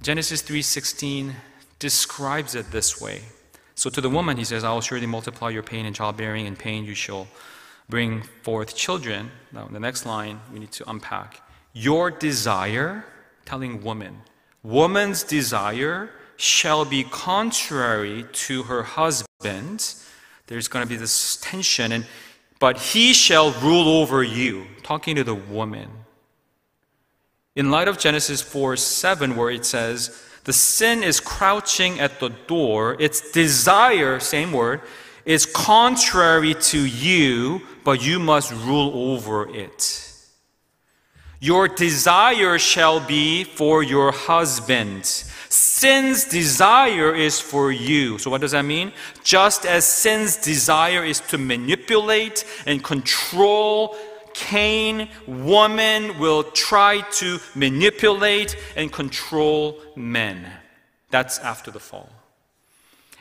Genesis 0.00 0.40
3:16 0.40 1.34
describes 1.78 2.54
it 2.54 2.70
this 2.70 3.00
way. 3.00 3.22
So 3.82 3.90
to 3.90 4.00
the 4.00 4.08
woman 4.08 4.36
he 4.36 4.44
says, 4.44 4.62
"I 4.62 4.72
will 4.72 4.80
surely 4.80 5.06
multiply 5.06 5.50
your 5.50 5.64
pain 5.64 5.86
and 5.86 5.96
childbearing, 5.96 6.46
and 6.46 6.56
pain 6.56 6.84
you 6.84 6.94
shall 6.94 7.26
bring 7.88 8.22
forth 8.44 8.76
children." 8.76 9.32
Now, 9.50 9.66
in 9.66 9.72
the 9.72 9.80
next 9.80 10.06
line 10.06 10.40
we 10.52 10.60
need 10.60 10.70
to 10.78 10.88
unpack. 10.88 11.42
Your 11.72 12.08
desire, 12.08 13.04
telling 13.44 13.82
woman, 13.82 14.22
woman's 14.62 15.24
desire 15.24 16.10
shall 16.36 16.84
be 16.84 17.02
contrary 17.02 18.24
to 18.46 18.62
her 18.70 18.84
husband, 18.84 19.96
there's 20.46 20.68
going 20.68 20.86
to 20.86 20.88
be 20.88 20.94
this 20.94 21.36
tension, 21.38 21.90
and 21.90 22.06
but 22.60 22.78
he 22.92 23.12
shall 23.12 23.50
rule 23.50 23.88
over 24.00 24.22
you. 24.22 24.68
Talking 24.84 25.16
to 25.16 25.24
the 25.24 25.34
woman. 25.34 25.88
In 27.56 27.72
light 27.72 27.88
of 27.88 27.98
Genesis 27.98 28.42
4 28.42 28.76
7, 28.76 29.34
where 29.34 29.50
it 29.50 29.64
says, 29.66 30.22
the 30.44 30.52
sin 30.52 31.02
is 31.02 31.20
crouching 31.20 32.00
at 32.00 32.20
the 32.20 32.30
door, 32.30 32.96
its 32.98 33.30
desire, 33.32 34.20
same 34.20 34.52
word, 34.52 34.80
is 35.24 35.46
contrary 35.46 36.54
to 36.54 36.84
you, 36.84 37.62
but 37.84 38.04
you 38.04 38.18
must 38.18 38.52
rule 38.52 39.12
over 39.12 39.48
it. 39.54 40.08
Your 41.40 41.68
desire 41.68 42.58
shall 42.58 43.00
be 43.00 43.44
for 43.44 43.82
your 43.82 44.12
husband 44.12 45.24
Sin's 45.82 46.24
desire 46.24 47.14
is 47.14 47.38
for 47.38 47.70
you. 47.70 48.16
So, 48.16 48.30
what 48.30 48.40
does 48.40 48.52
that 48.52 48.64
mean? 48.64 48.90
Just 49.22 49.66
as 49.66 49.84
sin's 49.84 50.36
desire 50.36 51.04
is 51.04 51.20
to 51.28 51.36
manipulate 51.36 52.46
and 52.64 52.82
control, 52.82 53.94
Cain, 54.48 55.08
woman 55.26 56.18
will 56.18 56.42
try 56.42 57.00
to 57.12 57.38
manipulate 57.54 58.56
and 58.76 58.92
control 58.92 59.80
men. 59.94 60.46
That's 61.10 61.38
after 61.38 61.70
the 61.70 61.78
fall. 61.78 62.10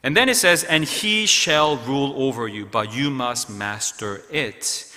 And 0.03 0.17
then 0.17 0.29
it 0.29 0.35
says, 0.35 0.63
and 0.63 0.83
he 0.83 1.27
shall 1.27 1.77
rule 1.77 2.13
over 2.17 2.47
you, 2.47 2.65
but 2.65 2.93
you 2.93 3.11
must 3.11 3.49
master 3.49 4.23
it. 4.31 4.91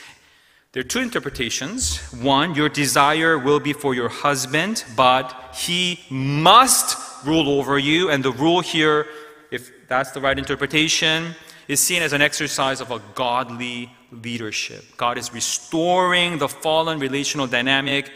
There 0.73 0.81
are 0.81 0.85
two 0.95 1.01
interpretations. 1.01 1.99
One, 2.23 2.55
your 2.55 2.71
desire 2.71 3.39
will 3.39 3.61
be 3.61 3.75
for 3.75 3.95
your 3.95 4.09
husband, 4.09 4.83
but 4.97 5.55
he 5.55 6.01
must 6.11 6.97
rule 7.27 7.49
over 7.49 7.79
you. 7.79 8.11
And 8.11 8.25
the 8.25 8.33
rule 8.33 8.61
here, 8.61 9.07
if 9.51 9.71
that's 9.89 10.13
the 10.13 10.21
right 10.21 10.39
interpretation, 10.39 11.35
is 11.69 11.81
seen 11.81 12.03
as 12.03 12.13
an 12.13 12.23
exercise 12.23 12.81
of 12.81 12.91
a 12.91 13.01
godly 13.15 13.91
leadership. 14.23 14.85
God 14.97 15.19
is 15.19 15.33
restoring 15.33 16.39
the 16.39 16.49
fallen 16.49 16.99
relational 16.99 17.47
dynamic, 17.47 18.11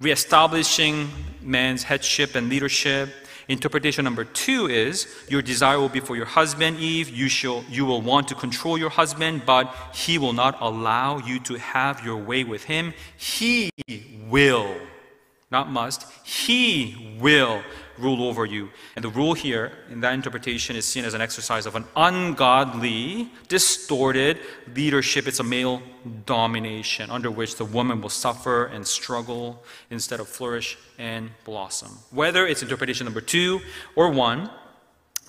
reestablishing 0.00 1.08
man's 1.42 1.82
headship 1.82 2.34
and 2.34 2.48
leadership. 2.48 3.10
Interpretation 3.48 4.04
number 4.04 4.24
two 4.24 4.68
is 4.68 5.08
your 5.28 5.42
desire 5.42 5.78
will 5.80 5.88
be 5.88 5.98
for 5.98 6.14
your 6.14 6.24
husband, 6.24 6.78
Eve. 6.78 7.10
You, 7.10 7.28
shall, 7.28 7.64
you 7.68 7.84
will 7.84 8.00
want 8.00 8.28
to 8.28 8.34
control 8.36 8.78
your 8.78 8.90
husband, 8.90 9.42
but 9.44 9.74
he 9.92 10.18
will 10.18 10.32
not 10.32 10.56
allow 10.60 11.18
you 11.18 11.40
to 11.40 11.54
have 11.56 12.04
your 12.04 12.16
way 12.16 12.44
with 12.44 12.64
him. 12.64 12.94
He 13.16 13.70
will, 14.28 14.72
not 15.50 15.68
must, 15.68 16.06
he 16.24 17.16
will 17.20 17.60
rule 18.00 18.24
over 18.24 18.44
you. 18.44 18.70
And 18.96 19.04
the 19.04 19.08
rule 19.08 19.34
here, 19.34 19.72
in 19.90 20.00
that 20.00 20.14
interpretation, 20.14 20.76
is 20.76 20.84
seen 20.84 21.04
as 21.04 21.14
an 21.14 21.20
exercise 21.20 21.66
of 21.66 21.76
an 21.76 21.84
ungodly, 21.96 23.30
distorted 23.48 24.38
leadership. 24.74 25.26
It's 25.26 25.40
a 25.40 25.44
male 25.44 25.82
domination 26.26 27.10
under 27.10 27.30
which 27.30 27.56
the 27.56 27.64
woman 27.64 28.00
will 28.00 28.08
suffer 28.08 28.66
and 28.66 28.86
struggle 28.86 29.62
instead 29.90 30.20
of 30.20 30.28
flourish 30.28 30.78
and 30.98 31.30
blossom. 31.44 31.90
Whether 32.10 32.46
it's 32.46 32.62
interpretation 32.62 33.04
number 33.04 33.20
two 33.20 33.60
or 33.96 34.10
one, 34.10 34.50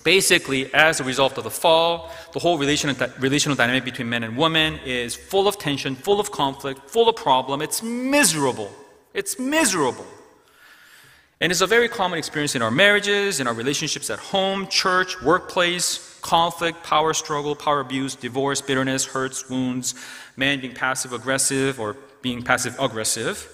basically, 0.04 0.74
as 0.74 1.00
a 1.00 1.04
result 1.04 1.38
of 1.38 1.44
the 1.44 1.52
fall, 1.52 2.12
the 2.34 2.40
whole 2.40 2.58
relational, 2.58 2.96
relational 3.20 3.56
dynamic 3.56 3.86
between 3.86 4.10
men 4.10 4.24
and 4.24 4.38
women 4.38 4.80
is 4.86 5.16
full 5.16 5.48
of 5.48 5.58
tension, 5.58 5.96
full 5.96 6.20
of 6.20 6.32
conflict, 6.32 6.90
full 6.90 7.08
of 7.10 7.16
problem. 7.16 7.62
It's 7.62 7.84
miserable. 7.84 8.72
It's 9.14 9.38
miserable. 9.38 10.08
And 11.42 11.52
it's 11.52 11.62
a 11.62 11.68
very 11.68 11.89
common 11.89 12.20
experience 12.20 12.54
in 12.54 12.62
our 12.62 12.70
marriages, 12.70 13.39
in 13.39 13.48
our 13.48 13.54
relationships 13.56 14.12
at 14.12 14.20
home, 14.20 14.68
church, 14.68 15.20
workplace, 15.24 16.20
conflict, 16.22 16.84
power 16.84 17.16
struggle, 17.16 17.56
power 17.56 17.80
abuse, 17.80 18.14
divorce, 18.14 18.62
bitterness, 18.62 19.06
hurts, 19.06 19.50
wounds, 19.50 19.96
man 20.38 20.60
being 20.60 20.76
passive 20.76 21.14
aggressive 21.14 21.80
or 21.80 21.98
being 22.22 22.44
passive 22.44 22.80
aggressive, 22.80 23.52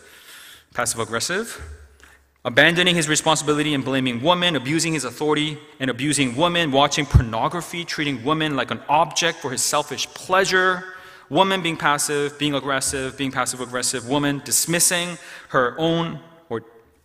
passive 0.74 1.00
aggressive, 1.00 1.62
abandoning 2.44 2.94
his 2.94 3.08
responsibility 3.08 3.74
and 3.74 3.86
blaming 3.86 4.22
women, 4.22 4.58
abusing 4.58 4.92
his 4.92 5.06
authority 5.06 5.58
and 5.80 5.90
abusing 5.90 6.36
women, 6.36 6.74
watching 6.74 7.06
pornography, 7.06 7.86
treating 7.86 8.22
women 8.26 8.58
like 8.58 8.70
an 8.70 8.82
object 8.90 9.40
for 9.40 9.50
his 9.50 9.62
selfish 9.62 10.08
pleasure, 10.08 10.84
woman 11.30 11.62
being 11.62 11.78
passive, 11.78 12.38
being 12.38 12.54
aggressive, 12.54 13.18
being 13.18 13.32
passive 13.32 13.62
aggressive, 13.62 14.10
woman 14.10 14.42
dismissing 14.44 15.18
her 15.50 15.74
own 15.78 16.20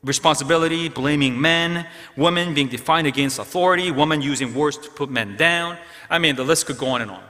responsibility, 0.04 0.88
blaming 0.88 1.40
men, 1.40 1.86
women 2.16 2.54
being 2.54 2.68
defined 2.68 3.06
against 3.06 3.38
authority, 3.38 3.90
women 3.90 4.20
using 4.20 4.54
words 4.54 4.76
to 4.78 4.90
put 4.90 5.10
men 5.10 5.36
down. 5.36 5.78
I 6.10 6.18
mean, 6.18 6.36
the 6.36 6.44
list 6.44 6.66
could 6.66 6.78
go 6.78 6.88
on 6.88 7.02
and 7.02 7.10
on. 7.10 7.22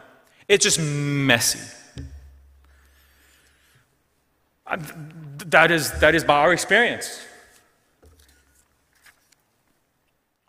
It's 0.48 0.64
just 0.64 0.80
messy. 0.80 1.60
That 5.46 5.70
is, 5.70 5.92
that 6.00 6.14
is 6.14 6.24
by 6.24 6.38
our 6.38 6.52
experience. 6.52 7.20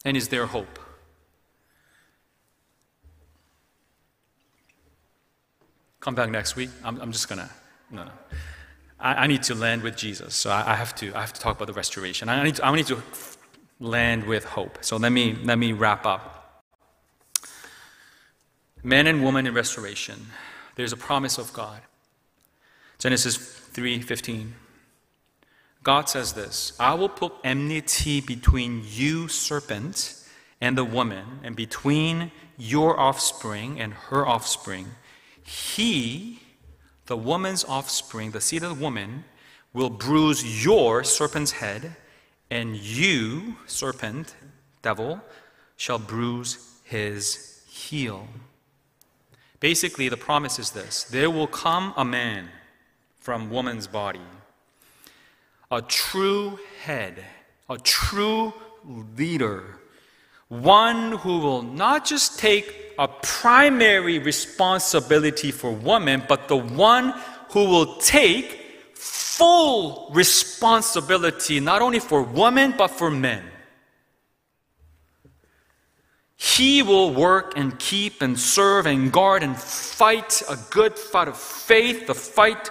And 0.05 0.15
is 0.15 0.29
there 0.29 0.45
hope? 0.45 0.79
Come 5.99 6.15
back 6.15 6.29
next 6.29 6.55
week. 6.55 6.69
I'm, 6.83 6.99
I'm 6.99 7.11
just 7.11 7.29
gonna, 7.29 7.49
no, 7.89 8.03
no. 8.03 8.11
I, 9.03 9.13
I, 9.13 9.27
need 9.27 9.43
to 9.43 9.55
land 9.55 9.83
with 9.83 9.95
Jesus. 9.95 10.33
So 10.33 10.49
I, 10.49 10.71
I, 10.71 10.75
have 10.75 10.95
to, 10.95 11.13
I 11.13 11.21
have 11.21 11.33
to 11.33 11.41
talk 11.41 11.57
about 11.57 11.67
the 11.67 11.73
restoration. 11.73 12.29
I 12.29 12.43
need 12.43 12.55
to, 12.55 12.65
I 12.65 12.75
need 12.75 12.87
to 12.87 13.03
land 13.79 14.23
with 14.23 14.45
hope. 14.45 14.79
So 14.81 14.97
let 14.97 15.11
me, 15.11 15.37
let 15.43 15.59
me 15.59 15.73
wrap 15.73 16.05
up. 16.05 16.63
Man 18.81 19.05
and 19.07 19.23
woman 19.23 19.45
in 19.45 19.53
restoration. 19.53 20.27
There's 20.75 20.93
a 20.93 20.97
promise 20.97 21.37
of 21.37 21.53
God. 21.53 21.81
Genesis 22.97 23.37
3:15. 23.37 24.53
God 25.83 26.07
says 26.07 26.33
this, 26.33 26.71
I 26.79 26.93
will 26.93 27.09
put 27.09 27.33
enmity 27.43 28.21
between 28.21 28.83
you 28.87 29.27
serpent 29.27 30.15
and 30.61 30.77
the 30.77 30.85
woman 30.85 31.41
and 31.43 31.57
between 31.57 32.31
your 32.57 32.97
offspring 32.97 33.81
and 33.81 33.93
her 33.93 34.25
offspring. 34.25 34.87
He, 35.43 36.39
the 37.05 37.17
woman's 37.17 37.63
offspring, 37.65 38.31
the 38.31 38.41
seed 38.41 38.63
of 38.63 38.77
the 38.77 38.83
woman, 38.83 39.25
will 39.73 39.89
bruise 39.89 40.63
your 40.63 41.03
serpent's 41.03 41.51
head, 41.51 41.95
and 42.49 42.75
you, 42.77 43.55
serpent, 43.65 44.35
devil, 44.81 45.19
shall 45.75 45.99
bruise 45.99 46.79
his 46.83 47.63
heel. 47.67 48.27
Basically, 49.59 50.09
the 50.09 50.17
promise 50.17 50.59
is 50.59 50.71
this 50.71 51.05
there 51.05 51.29
will 51.29 51.47
come 51.47 51.93
a 51.97 52.05
man 52.05 52.49
from 53.19 53.49
woman's 53.49 53.87
body, 53.87 54.19
a 55.71 55.81
true 55.81 56.59
head, 56.83 57.23
a 57.69 57.77
true 57.77 58.53
leader, 59.17 59.79
one 60.61 61.13
who 61.13 61.39
will 61.39 61.63
not 61.63 62.05
just 62.05 62.37
take 62.37 62.93
a 62.99 63.07
primary 63.07 64.19
responsibility 64.19 65.51
for 65.51 65.71
women, 65.71 66.23
but 66.27 66.47
the 66.47 66.57
one 66.57 67.13
who 67.49 67.65
will 67.65 67.95
take 67.95 68.59
full 68.93 70.11
responsibility 70.13 71.59
not 71.59 71.81
only 71.81 71.99
for 71.99 72.21
women, 72.21 72.75
but 72.77 72.89
for 72.89 73.09
men. 73.09 73.43
He 76.35 76.83
will 76.83 77.13
work 77.13 77.53
and 77.55 77.79
keep 77.79 78.21
and 78.21 78.37
serve 78.37 78.85
and 78.85 79.11
guard 79.11 79.43
and 79.43 79.57
fight 79.57 80.43
a 80.49 80.57
good 80.69 80.99
fight 80.99 81.29
of 81.29 81.37
faith, 81.37 82.05
the 82.05 82.13
fight, 82.13 82.69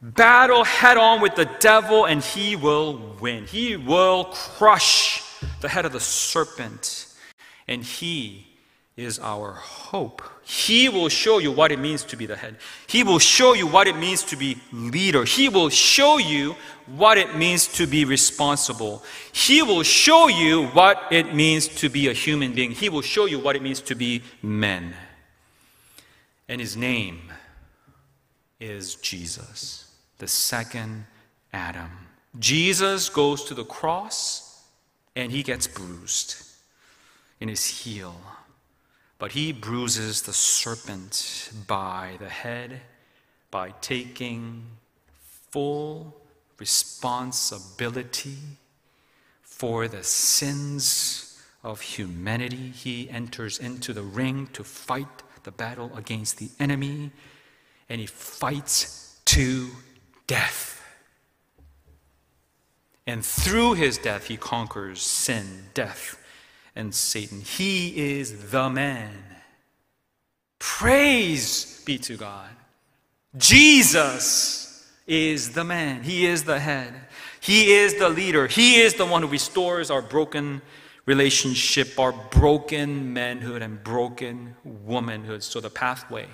battle 0.00 0.64
head 0.64 0.96
on 0.96 1.20
with 1.20 1.34
the 1.36 1.48
devil, 1.60 2.06
and 2.06 2.24
he 2.24 2.56
will 2.56 3.14
win. 3.20 3.44
He 3.46 3.76
will 3.76 4.24
crush 4.24 5.22
the 5.60 5.68
head 5.68 5.84
of 5.84 5.92
the 5.92 6.00
serpent, 6.00 7.06
and 7.66 7.82
he 7.82 8.46
is 8.98 9.20
our 9.20 9.52
hope. 9.52 10.20
He 10.42 10.88
will 10.88 11.08
show 11.08 11.38
you 11.38 11.52
what 11.52 11.70
it 11.70 11.78
means 11.78 12.02
to 12.04 12.16
be 12.16 12.26
the 12.26 12.34
head. 12.34 12.56
He 12.88 13.04
will 13.04 13.20
show 13.20 13.52
you 13.52 13.66
what 13.66 13.86
it 13.86 13.96
means 13.96 14.24
to 14.24 14.36
be 14.36 14.58
leader. 14.72 15.24
He 15.24 15.48
will 15.48 15.68
show 15.68 16.18
you 16.18 16.56
what 16.86 17.16
it 17.16 17.36
means 17.36 17.68
to 17.74 17.86
be 17.86 18.04
responsible. 18.04 19.04
He 19.32 19.62
will 19.62 19.84
show 19.84 20.26
you 20.26 20.66
what 20.68 21.00
it 21.12 21.32
means 21.32 21.68
to 21.68 21.88
be 21.88 22.08
a 22.08 22.12
human 22.12 22.54
being. 22.54 22.72
He 22.72 22.88
will 22.88 23.02
show 23.02 23.26
you 23.26 23.38
what 23.38 23.54
it 23.54 23.62
means 23.62 23.80
to 23.82 23.94
be 23.94 24.22
men. 24.42 24.94
And 26.48 26.60
his 26.60 26.76
name 26.76 27.20
is 28.58 28.96
Jesus, 28.96 29.94
the 30.18 30.26
second 30.26 31.06
Adam. 31.52 31.90
Jesus 32.38 33.08
goes 33.08 33.44
to 33.44 33.54
the 33.54 33.64
cross 33.64 34.47
and 35.18 35.32
he 35.32 35.42
gets 35.42 35.66
bruised 35.66 36.36
in 37.40 37.48
his 37.48 37.66
heel. 37.66 38.14
But 39.18 39.32
he 39.32 39.52
bruises 39.52 40.22
the 40.22 40.32
serpent 40.32 41.50
by 41.66 42.16
the 42.20 42.28
head 42.28 42.80
by 43.50 43.74
taking 43.80 44.64
full 45.50 46.14
responsibility 46.58 48.38
for 49.42 49.88
the 49.88 50.04
sins 50.04 51.42
of 51.64 51.80
humanity. 51.80 52.70
He 52.70 53.10
enters 53.10 53.58
into 53.58 53.92
the 53.92 54.04
ring 54.04 54.48
to 54.52 54.62
fight 54.62 55.22
the 55.42 55.50
battle 55.50 55.90
against 55.96 56.38
the 56.38 56.50
enemy, 56.60 57.10
and 57.88 58.00
he 58.00 58.06
fights 58.06 59.20
to 59.24 59.70
death. 60.28 60.77
And 63.08 63.24
through 63.24 63.72
his 63.72 63.96
death, 63.96 64.26
he 64.26 64.36
conquers 64.36 65.00
sin, 65.00 65.64
death, 65.72 66.22
and 66.76 66.94
Satan. 66.94 67.40
He 67.40 68.18
is 68.18 68.50
the 68.50 68.68
man. 68.68 69.24
Praise 70.58 71.82
be 71.86 71.96
to 72.00 72.18
God. 72.18 72.50
Jesus 73.34 74.86
is 75.06 75.52
the 75.52 75.64
man. 75.64 76.02
He 76.02 76.26
is 76.26 76.44
the 76.44 76.60
head. 76.60 76.92
He 77.40 77.72
is 77.72 77.94
the 77.94 78.10
leader. 78.10 78.46
He 78.46 78.82
is 78.82 78.92
the 78.92 79.06
one 79.06 79.22
who 79.22 79.28
restores 79.28 79.90
our 79.90 80.02
broken 80.02 80.60
relationship, 81.06 81.98
our 81.98 82.12
broken 82.12 83.14
manhood 83.14 83.62
and 83.62 83.82
broken 83.82 84.54
womanhood. 84.64 85.42
So 85.42 85.60
the 85.60 85.70
pathway 85.70 86.26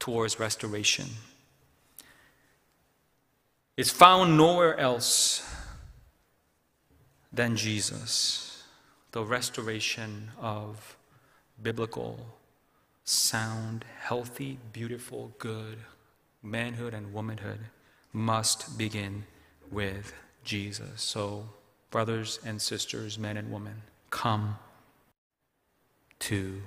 towards 0.00 0.40
restoration 0.40 1.06
is 3.76 3.92
found 3.92 4.36
nowhere 4.36 4.76
else 4.76 5.47
than 7.32 7.56
Jesus 7.56 8.48
the 9.12 9.24
restoration 9.24 10.30
of 10.40 10.96
biblical, 11.62 12.26
sound, 13.04 13.84
healthy, 13.98 14.58
beautiful, 14.72 15.32
good 15.38 15.78
manhood 16.42 16.94
and 16.94 17.12
womanhood 17.12 17.60
must 18.12 18.76
begin 18.76 19.24
with 19.70 20.12
Jesus. 20.44 21.02
So, 21.02 21.48
brothers 21.90 22.38
and 22.44 22.60
sisters, 22.60 23.18
men 23.18 23.36
and 23.36 23.50
women, 23.50 23.82
come 24.10 24.56
to 26.20 26.62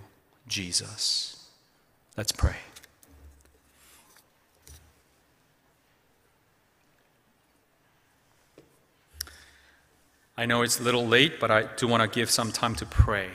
Jesus. 0.48 1.48
Let's 2.18 2.32
pray. 2.32 2.58
I 10.42 10.48
know 10.48 10.64
it's 10.64 10.80
a 10.80 10.84
little 10.84 11.06
late, 11.06 11.40
but 11.40 11.52
I 11.52 11.66
do 11.78 11.88
want 11.88 12.02
to 12.02 12.10
give 12.10 12.32
some 12.32 12.52
time 12.52 12.74
to 12.78 12.86
pray. 12.88 13.30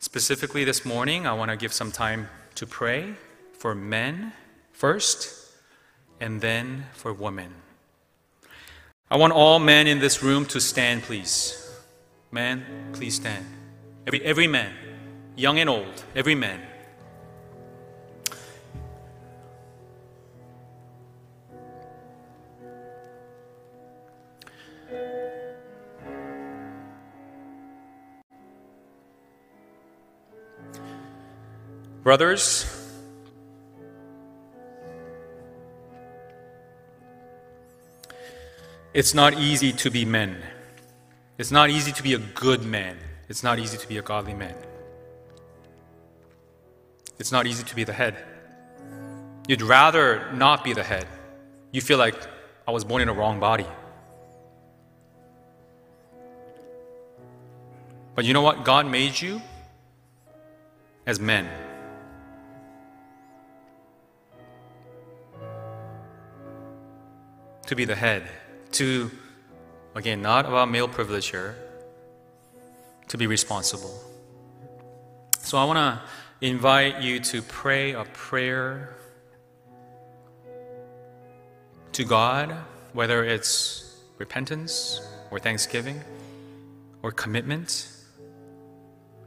Specifically, 0.00 0.64
this 0.64 0.84
morning, 0.84 1.28
I 1.28 1.32
want 1.32 1.52
to 1.52 1.56
give 1.56 1.72
some 1.72 1.92
time 1.92 2.28
to 2.56 2.66
pray 2.66 3.14
for 3.56 3.72
men 3.72 4.32
first, 4.72 5.32
and 6.18 6.40
then 6.40 6.86
for 6.92 7.12
women. 7.12 7.54
I 9.12 9.16
want 9.16 9.32
all 9.32 9.60
men 9.60 9.86
in 9.86 10.00
this 10.00 10.24
room 10.24 10.44
to 10.46 10.60
stand, 10.60 11.04
please. 11.04 11.72
Man, 12.32 12.90
please 12.92 13.14
stand. 13.14 13.46
Every, 14.08 14.24
every 14.24 14.48
man, 14.48 14.74
young 15.36 15.60
and 15.60 15.70
old, 15.70 16.02
every 16.16 16.34
man. 16.34 16.60
Brothers, 32.10 32.66
it's 38.92 39.14
not 39.14 39.34
easy 39.34 39.72
to 39.74 39.92
be 39.92 40.04
men. 40.04 40.42
It's 41.38 41.52
not 41.52 41.70
easy 41.70 41.92
to 41.92 42.02
be 42.02 42.14
a 42.14 42.18
good 42.18 42.64
man. 42.64 42.96
It's 43.28 43.44
not 43.44 43.60
easy 43.60 43.78
to 43.78 43.86
be 43.86 43.98
a 43.98 44.02
godly 44.02 44.34
man. 44.34 44.56
It's 47.20 47.30
not 47.30 47.46
easy 47.46 47.62
to 47.62 47.76
be 47.76 47.84
the 47.84 47.92
head. 47.92 48.16
You'd 49.46 49.62
rather 49.62 50.32
not 50.32 50.64
be 50.64 50.72
the 50.72 50.82
head. 50.82 51.06
You 51.70 51.80
feel 51.80 51.98
like 51.98 52.16
I 52.66 52.72
was 52.72 52.82
born 52.82 53.02
in 53.02 53.08
a 53.08 53.14
wrong 53.14 53.38
body. 53.38 53.66
But 58.16 58.24
you 58.24 58.32
know 58.34 58.42
what? 58.42 58.64
God 58.64 58.88
made 58.88 59.20
you 59.20 59.40
as 61.06 61.20
men. 61.20 61.69
To 67.70 67.76
be 67.76 67.84
the 67.84 67.94
head, 67.94 68.24
to, 68.72 69.08
again, 69.94 70.20
not 70.20 70.44
about 70.44 70.68
male 70.68 70.88
privilege 70.88 71.28
here, 71.28 71.54
to 73.06 73.16
be 73.16 73.28
responsible. 73.28 73.94
So 75.38 75.56
I 75.56 75.62
want 75.62 75.78
to 75.78 76.02
invite 76.44 77.00
you 77.00 77.20
to 77.20 77.42
pray 77.42 77.92
a 77.92 78.02
prayer 78.06 78.96
to 81.92 82.02
God, 82.04 82.56
whether 82.92 83.22
it's 83.22 84.00
repentance 84.18 85.00
or 85.30 85.38
thanksgiving 85.38 86.00
or 87.04 87.12
commitment, 87.12 87.86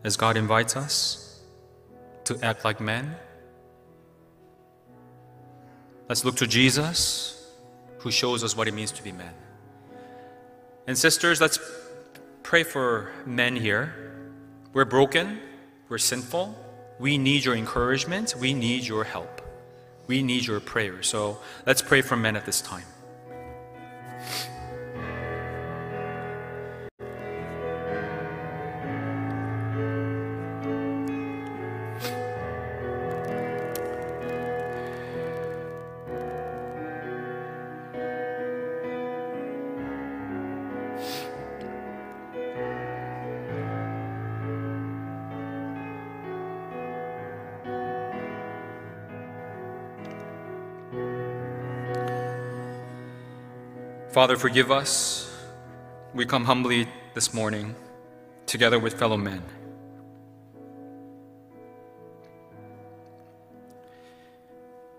as 0.03 0.17
God 0.17 0.35
invites 0.35 0.75
us 0.75 1.39
to 2.25 2.37
act 2.43 2.65
like 2.65 2.81
men. 2.81 3.15
Let's 6.09 6.25
look 6.25 6.35
to 6.35 6.45
Jesus, 6.45 7.39
who 8.03 8.11
shows 8.11 8.43
us 8.43 8.55
what 8.55 8.67
it 8.67 8.73
means 8.73 8.91
to 8.91 9.03
be 9.03 9.11
men. 9.11 9.33
And 10.87 10.97
sisters, 10.97 11.39
let's 11.39 11.57
pray 12.43 12.63
for 12.63 13.11
men 13.25 13.55
here. 13.55 13.93
We're 14.73 14.85
broken, 14.85 15.39
we're 15.87 15.97
sinful, 15.97 16.55
we 16.99 17.17
need 17.17 17.45
your 17.45 17.55
encouragement, 17.55 18.35
we 18.37 18.53
need 18.53 18.83
your 18.83 19.05
help, 19.05 19.41
we 20.07 20.21
need 20.21 20.45
your 20.45 20.59
prayer. 20.59 21.01
So 21.01 21.37
let's 21.65 21.81
pray 21.81 22.01
for 22.01 22.17
men 22.17 22.35
at 22.35 22.45
this 22.45 22.59
time. 22.59 22.83
Father, 54.13 54.37
forgive 54.37 54.69
us. 54.69 55.27
We 56.13 56.27
come 56.27 56.45
humbly 56.45 56.87
this 57.15 57.33
morning 57.33 57.73
together 58.45 58.77
with 58.77 58.93
fellow 58.93 59.17
men. 59.17 59.41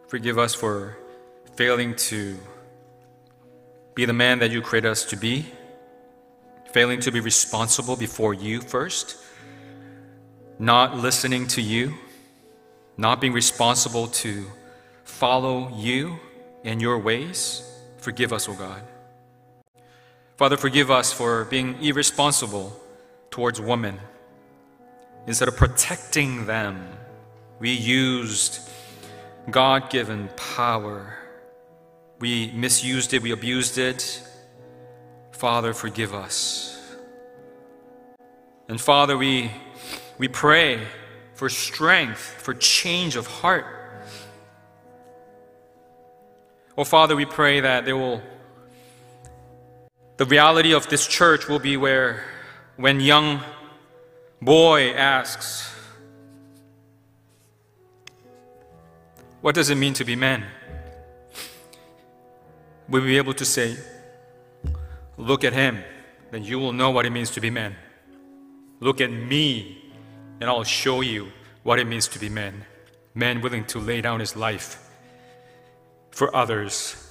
Forgive 0.09 0.37
us 0.37 0.53
for 0.53 0.99
failing 1.55 1.95
to 2.11 2.37
be 3.95 4.05
the 4.05 4.13
man 4.13 4.41
that 4.41 4.51
you 4.51 4.61
created 4.61 4.91
us 4.91 5.05
to 5.05 5.17
be, 5.17 5.47
failing 6.73 6.99
to 6.99 7.13
be 7.13 7.21
responsible 7.21 7.95
before 7.95 8.35
you 8.35 8.61
first, 8.63 9.17
not 10.59 10.97
listening 10.97 11.47
to 11.47 11.63
you, 11.63 11.95
not 12.97 13.21
being 13.21 13.33
responsible 13.33 14.09
to 14.09 14.45
follow 15.05 15.73
you 15.77 16.19
and 16.65 16.83
your 16.83 16.99
ways. 16.99 17.63
Forgive 17.99 18.33
us, 18.33 18.49
O 18.49 18.53
oh 18.53 18.57
God. 18.57 18.83
Father, 20.37 20.57
forgive 20.57 20.91
us 20.91 21.13
for 21.13 21.45
being 21.45 21.81
irresponsible 21.81 22.77
towards 23.31 23.61
women. 23.61 24.01
Instead 25.29 25.47
of 25.47 25.57
protecting 25.57 26.47
them, 26.47 26.89
we 27.61 27.71
used 27.71 28.59
God 29.49 29.91
given 29.91 30.29
power. 30.37 31.17
We 32.19 32.51
misused 32.53 33.15
it, 33.15 33.23
we 33.23 33.31
abused 33.31 33.79
it. 33.79 34.23
Father, 35.31 35.73
forgive 35.73 36.13
us. 36.13 36.97
And 38.69 38.81
Father, 38.81 39.17
we, 39.17 39.53
we 40.19 40.27
pray 40.27 40.81
for 41.35 41.49
strength, 41.49 42.19
for 42.19 42.55
change 42.55 43.15
of 43.15 43.27
heart. 43.29 43.67
Oh, 46.77 46.85
Father, 46.85 47.15
we 47.15 47.25
pray 47.25 47.61
that 47.61 47.85
there 47.85 47.97
will 47.97 48.21
the 50.17 50.25
reality 50.25 50.73
of 50.73 50.89
this 50.89 51.07
church 51.07 51.49
will 51.49 51.59
be 51.59 51.77
where 51.77 52.25
when 52.77 53.01
young 53.01 53.41
boy 54.41 54.93
asks, 54.93 55.73
What 59.41 59.55
does 59.55 59.69
it 59.69 59.75
mean 59.75 59.93
to 59.95 60.05
be 60.05 60.17
man? 60.17 60.45
We'll 62.89 63.03
be 63.03 63.19
able 63.19 63.35
to 63.35 63.45
say, 63.45 63.77
Look 65.17 65.45
at 65.45 65.53
him, 65.53 65.83
then 66.31 66.45
you 66.45 66.59
will 66.59 66.73
know 66.73 66.91
what 66.91 67.07
it 67.07 67.11
means 67.11 67.31
to 67.33 67.41
be 67.41 67.51
man. 67.51 67.77
Look 68.81 69.01
at 69.01 69.11
me, 69.11 69.93
and 70.41 70.49
I'll 70.49 70.65
show 70.65 71.01
you 71.01 71.29
what 71.63 71.79
it 71.79 71.87
means 71.87 72.09
to 72.09 72.19
be 72.19 72.29
man. 72.29 72.65
Man 73.15 73.41
willing 73.41 73.65
to 73.67 73.79
lay 73.79 74.01
down 74.01 74.21
his 74.21 74.35
life 74.35 74.81
for 76.11 76.35
others 76.35 77.04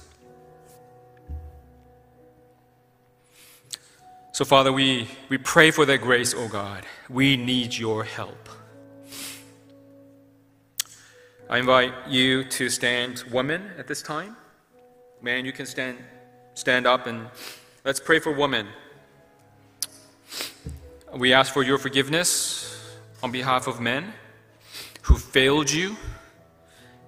So, 4.34 4.44
Father, 4.44 4.72
we, 4.72 5.06
we 5.28 5.38
pray 5.38 5.70
for 5.70 5.86
that 5.86 5.98
grace, 5.98 6.34
oh 6.36 6.48
God. 6.48 6.84
We 7.08 7.36
need 7.36 7.72
your 7.72 8.02
help. 8.02 8.48
I 11.48 11.58
invite 11.58 11.92
you 12.08 12.42
to 12.42 12.68
stand, 12.68 13.22
women, 13.30 13.70
at 13.78 13.86
this 13.86 14.02
time. 14.02 14.34
Man, 15.22 15.44
you 15.44 15.52
can 15.52 15.66
stand, 15.66 15.98
stand 16.54 16.84
up 16.84 17.06
and 17.06 17.28
let's 17.84 18.00
pray 18.00 18.18
for 18.18 18.32
women. 18.32 18.66
We 21.16 21.32
ask 21.32 21.54
for 21.54 21.62
your 21.62 21.78
forgiveness 21.78 22.92
on 23.22 23.30
behalf 23.30 23.68
of 23.68 23.80
men 23.80 24.12
who 25.02 25.14
failed 25.14 25.70
you 25.70 25.96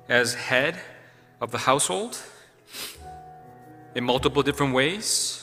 as 0.09 0.33
head 0.35 0.79
of 1.41 1.51
the 1.51 1.59
household 1.59 2.22
in 3.97 4.05
multiple 4.05 4.45
different 4.45 4.72
ways 4.74 5.36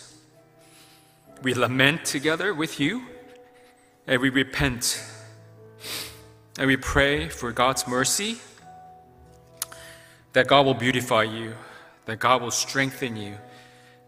we 1.44 1.54
lament 1.54 2.06
together 2.06 2.54
with 2.54 2.80
you 2.80 3.04
and 4.08 4.22
we 4.22 4.30
repent. 4.30 5.04
And 6.58 6.68
we 6.68 6.78
pray 6.78 7.30
for 7.30 7.52
God's 7.52 7.88
mercy 7.88 8.38
that 10.32 10.48
God 10.48 10.66
will 10.66 10.74
beautify 10.74 11.24
you, 11.24 11.54
that 12.06 12.20
God 12.20 12.42
will 12.42 12.52
strengthen 12.52 13.16
you 13.18 13.38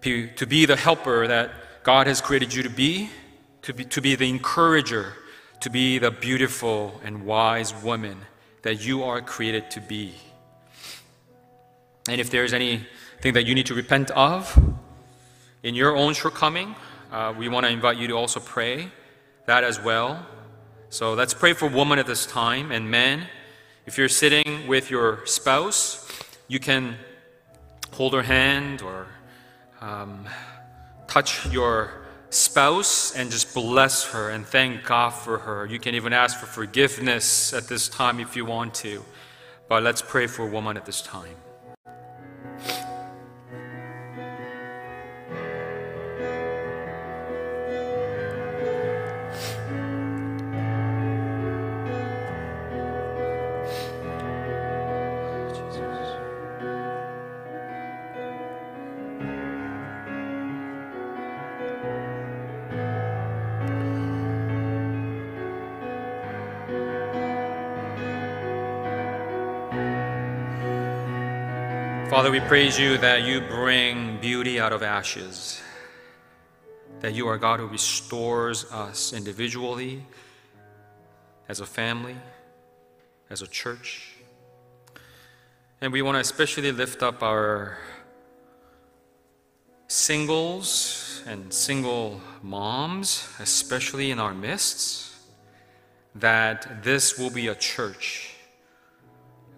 to 0.01 0.45
be 0.47 0.65
the 0.65 0.75
helper 0.75 1.27
that 1.27 1.83
God 1.83 2.05
has 2.07 2.21
created 2.21 2.53
you 2.53 2.61
to 2.63 2.69
be, 2.69 3.09
to 3.63 3.73
be, 3.73 3.83
to 3.85 4.01
be 4.01 4.15
the 4.15 4.29
encourager, 4.29 5.13
to 5.61 5.69
be 5.69 5.97
the 5.97 6.11
beautiful 6.11 7.01
and 7.03 7.25
wise 7.25 7.73
woman 7.83 8.19
that 8.61 8.85
you 8.85 9.03
are 9.03 9.21
created 9.21 9.71
to 9.71 9.81
be. 9.81 10.13
And 12.07 12.21
if 12.21 12.29
there's 12.29 12.53
anything 12.53 13.33
that 13.33 13.47
you 13.47 13.55
need 13.55 13.65
to 13.65 13.73
repent 13.73 14.11
of 14.11 14.55
in 15.63 15.73
your 15.73 15.95
own 15.95 16.13
shortcoming, 16.13 16.75
uh, 17.11 17.33
we 17.37 17.47
want 17.47 17.65
to 17.65 17.71
invite 17.71 17.97
you 17.97 18.07
to 18.07 18.13
also 18.13 18.39
pray 18.39 18.91
that 19.45 19.63
as 19.63 19.81
well. 19.81 20.25
So 20.89 21.13
let's 21.13 21.33
pray 21.33 21.53
for 21.53 21.67
women 21.67 21.99
at 21.99 22.07
this 22.07 22.25
time 22.25 22.71
and 22.71 22.89
men. 22.89 23.27
If 23.85 23.97
you're 23.97 24.09
sitting 24.09 24.67
with 24.67 24.89
your 24.89 25.25
spouse, 25.25 26.07
you 26.47 26.59
can 26.59 26.95
hold 27.91 28.13
her 28.13 28.23
hand 28.23 28.81
or 28.81 29.07
um, 29.81 30.27
touch 31.07 31.45
your 31.51 32.05
spouse 32.29 33.15
and 33.15 33.31
just 33.31 33.53
bless 33.53 34.05
her 34.11 34.29
and 34.29 34.45
thank 34.45 34.83
God 34.83 35.11
for 35.11 35.37
her. 35.37 35.65
You 35.65 35.79
can 35.79 35.95
even 35.95 36.13
ask 36.13 36.39
for 36.39 36.45
forgiveness 36.45 37.53
at 37.53 37.67
this 37.67 37.87
time 37.87 38.19
if 38.19 38.35
you 38.35 38.45
want 38.45 38.73
to. 38.75 39.03
But 39.67 39.83
let's 39.83 40.01
pray 40.01 40.27
for 40.27 40.47
a 40.47 40.49
woman 40.49 40.77
at 40.77 40.85
this 40.85 41.01
time. 41.01 41.35
Father, 72.15 72.31
we 72.31 72.39
praise 72.39 72.79
you 72.79 72.97
that 72.99 73.23
you 73.23 73.41
bring 73.41 74.17
beauty 74.21 74.57
out 74.57 74.71
of 74.71 74.81
ashes, 74.81 75.61
that 77.01 77.13
you 77.13 77.27
are 77.27 77.37
God 77.37 77.59
who 77.59 77.67
restores 77.67 78.63
us 78.71 79.11
individually, 79.11 80.01
as 81.49 81.59
a 81.59 81.65
family, 81.65 82.15
as 83.29 83.41
a 83.41 83.47
church. 83.47 84.15
And 85.81 85.91
we 85.91 86.01
want 86.01 86.15
to 86.15 86.21
especially 86.21 86.71
lift 86.71 87.03
up 87.03 87.21
our 87.21 87.77
singles 89.89 91.21
and 91.27 91.51
single 91.51 92.21
moms, 92.41 93.27
especially 93.39 94.09
in 94.09 94.19
our 94.19 94.33
midst, 94.33 95.17
that 96.15 96.81
this 96.81 97.19
will 97.19 97.29
be 97.29 97.49
a 97.49 97.55
church 97.55 98.37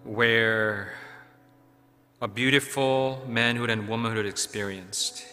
where 0.02 0.94
a 2.20 2.26
beautiful 2.26 3.24
manhood 3.28 3.70
and 3.70 3.88
womanhood 3.88 4.26
experienced, 4.26 5.24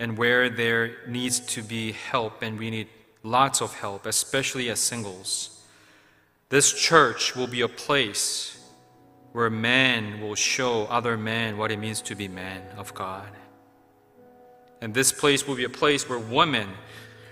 and 0.00 0.18
where 0.18 0.50
there 0.50 0.96
needs 1.06 1.38
to 1.38 1.62
be 1.62 1.92
help, 1.92 2.42
and 2.42 2.58
we 2.58 2.68
need 2.70 2.88
lots 3.22 3.62
of 3.62 3.72
help, 3.74 4.06
especially 4.06 4.68
as 4.68 4.80
singles. 4.80 5.64
This 6.48 6.72
church 6.72 7.36
will 7.36 7.46
be 7.46 7.60
a 7.60 7.68
place 7.68 8.58
where 9.32 9.50
man 9.50 10.20
will 10.20 10.34
show 10.34 10.86
other 10.86 11.16
men 11.16 11.58
what 11.58 11.70
it 11.70 11.78
means 11.78 12.02
to 12.02 12.14
be 12.14 12.26
man 12.26 12.62
of 12.76 12.92
God. 12.94 13.28
And 14.80 14.94
this 14.94 15.12
place 15.12 15.46
will 15.46 15.56
be 15.56 15.64
a 15.64 15.68
place 15.68 16.08
where 16.08 16.18
women 16.18 16.68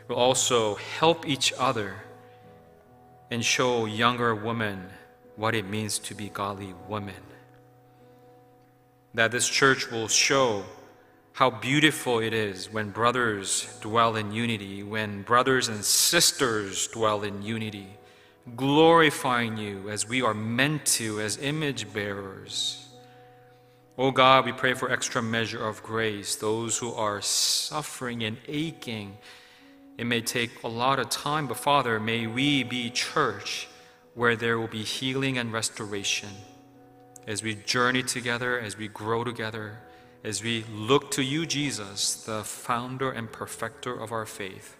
will 0.08 0.16
also 0.16 0.76
help 0.76 1.26
each 1.26 1.52
other 1.58 1.96
and 3.30 3.44
show 3.44 3.86
younger 3.86 4.34
women 4.34 4.88
what 5.36 5.54
it 5.54 5.66
means 5.66 5.98
to 5.98 6.14
be 6.14 6.28
godly 6.28 6.74
women. 6.88 7.33
That 9.14 9.30
this 9.30 9.48
church 9.48 9.90
will 9.90 10.08
show 10.08 10.64
how 11.34 11.50
beautiful 11.50 12.18
it 12.18 12.34
is 12.34 12.72
when 12.72 12.90
brothers 12.90 13.78
dwell 13.80 14.16
in 14.16 14.32
unity, 14.32 14.82
when 14.82 15.22
brothers 15.22 15.68
and 15.68 15.84
sisters 15.84 16.88
dwell 16.88 17.22
in 17.22 17.42
unity, 17.42 17.88
glorifying 18.56 19.56
you 19.56 19.88
as 19.88 20.08
we 20.08 20.22
are 20.22 20.34
meant 20.34 20.84
to 20.86 21.20
as 21.20 21.38
image 21.38 21.92
bearers. 21.92 22.88
Oh 23.96 24.10
God, 24.10 24.44
we 24.44 24.52
pray 24.52 24.74
for 24.74 24.90
extra 24.90 25.22
measure 25.22 25.64
of 25.64 25.82
grace, 25.82 26.34
those 26.34 26.78
who 26.78 26.92
are 26.92 27.20
suffering 27.20 28.24
and 28.24 28.36
aching. 28.48 29.16
It 29.96 30.06
may 30.06 30.22
take 30.22 30.64
a 30.64 30.68
lot 30.68 30.98
of 30.98 31.08
time, 31.08 31.46
but 31.46 31.56
Father, 31.56 32.00
may 32.00 32.26
we 32.26 32.64
be 32.64 32.90
church 32.90 33.68
where 34.14 34.34
there 34.34 34.58
will 34.58 34.66
be 34.66 34.82
healing 34.82 35.38
and 35.38 35.52
restoration 35.52 36.30
as 37.26 37.42
we 37.42 37.54
journey 37.54 38.02
together, 38.02 38.58
as 38.58 38.76
we 38.76 38.88
grow 38.88 39.24
together, 39.24 39.78
as 40.22 40.42
we 40.42 40.64
look 40.72 41.10
to 41.12 41.22
you, 41.22 41.46
Jesus, 41.46 42.14
the 42.24 42.44
founder 42.44 43.10
and 43.10 43.30
perfecter 43.30 43.94
of 43.94 44.12
our 44.12 44.26
faith, 44.26 44.76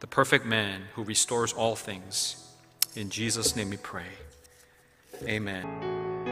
the 0.00 0.06
perfect 0.06 0.44
man 0.44 0.82
who 0.94 1.02
restores 1.02 1.52
all 1.52 1.76
things. 1.76 2.44
In 2.94 3.10
Jesus' 3.10 3.56
name 3.56 3.70
we 3.70 3.76
pray. 3.76 4.06
Amen. 5.24 6.27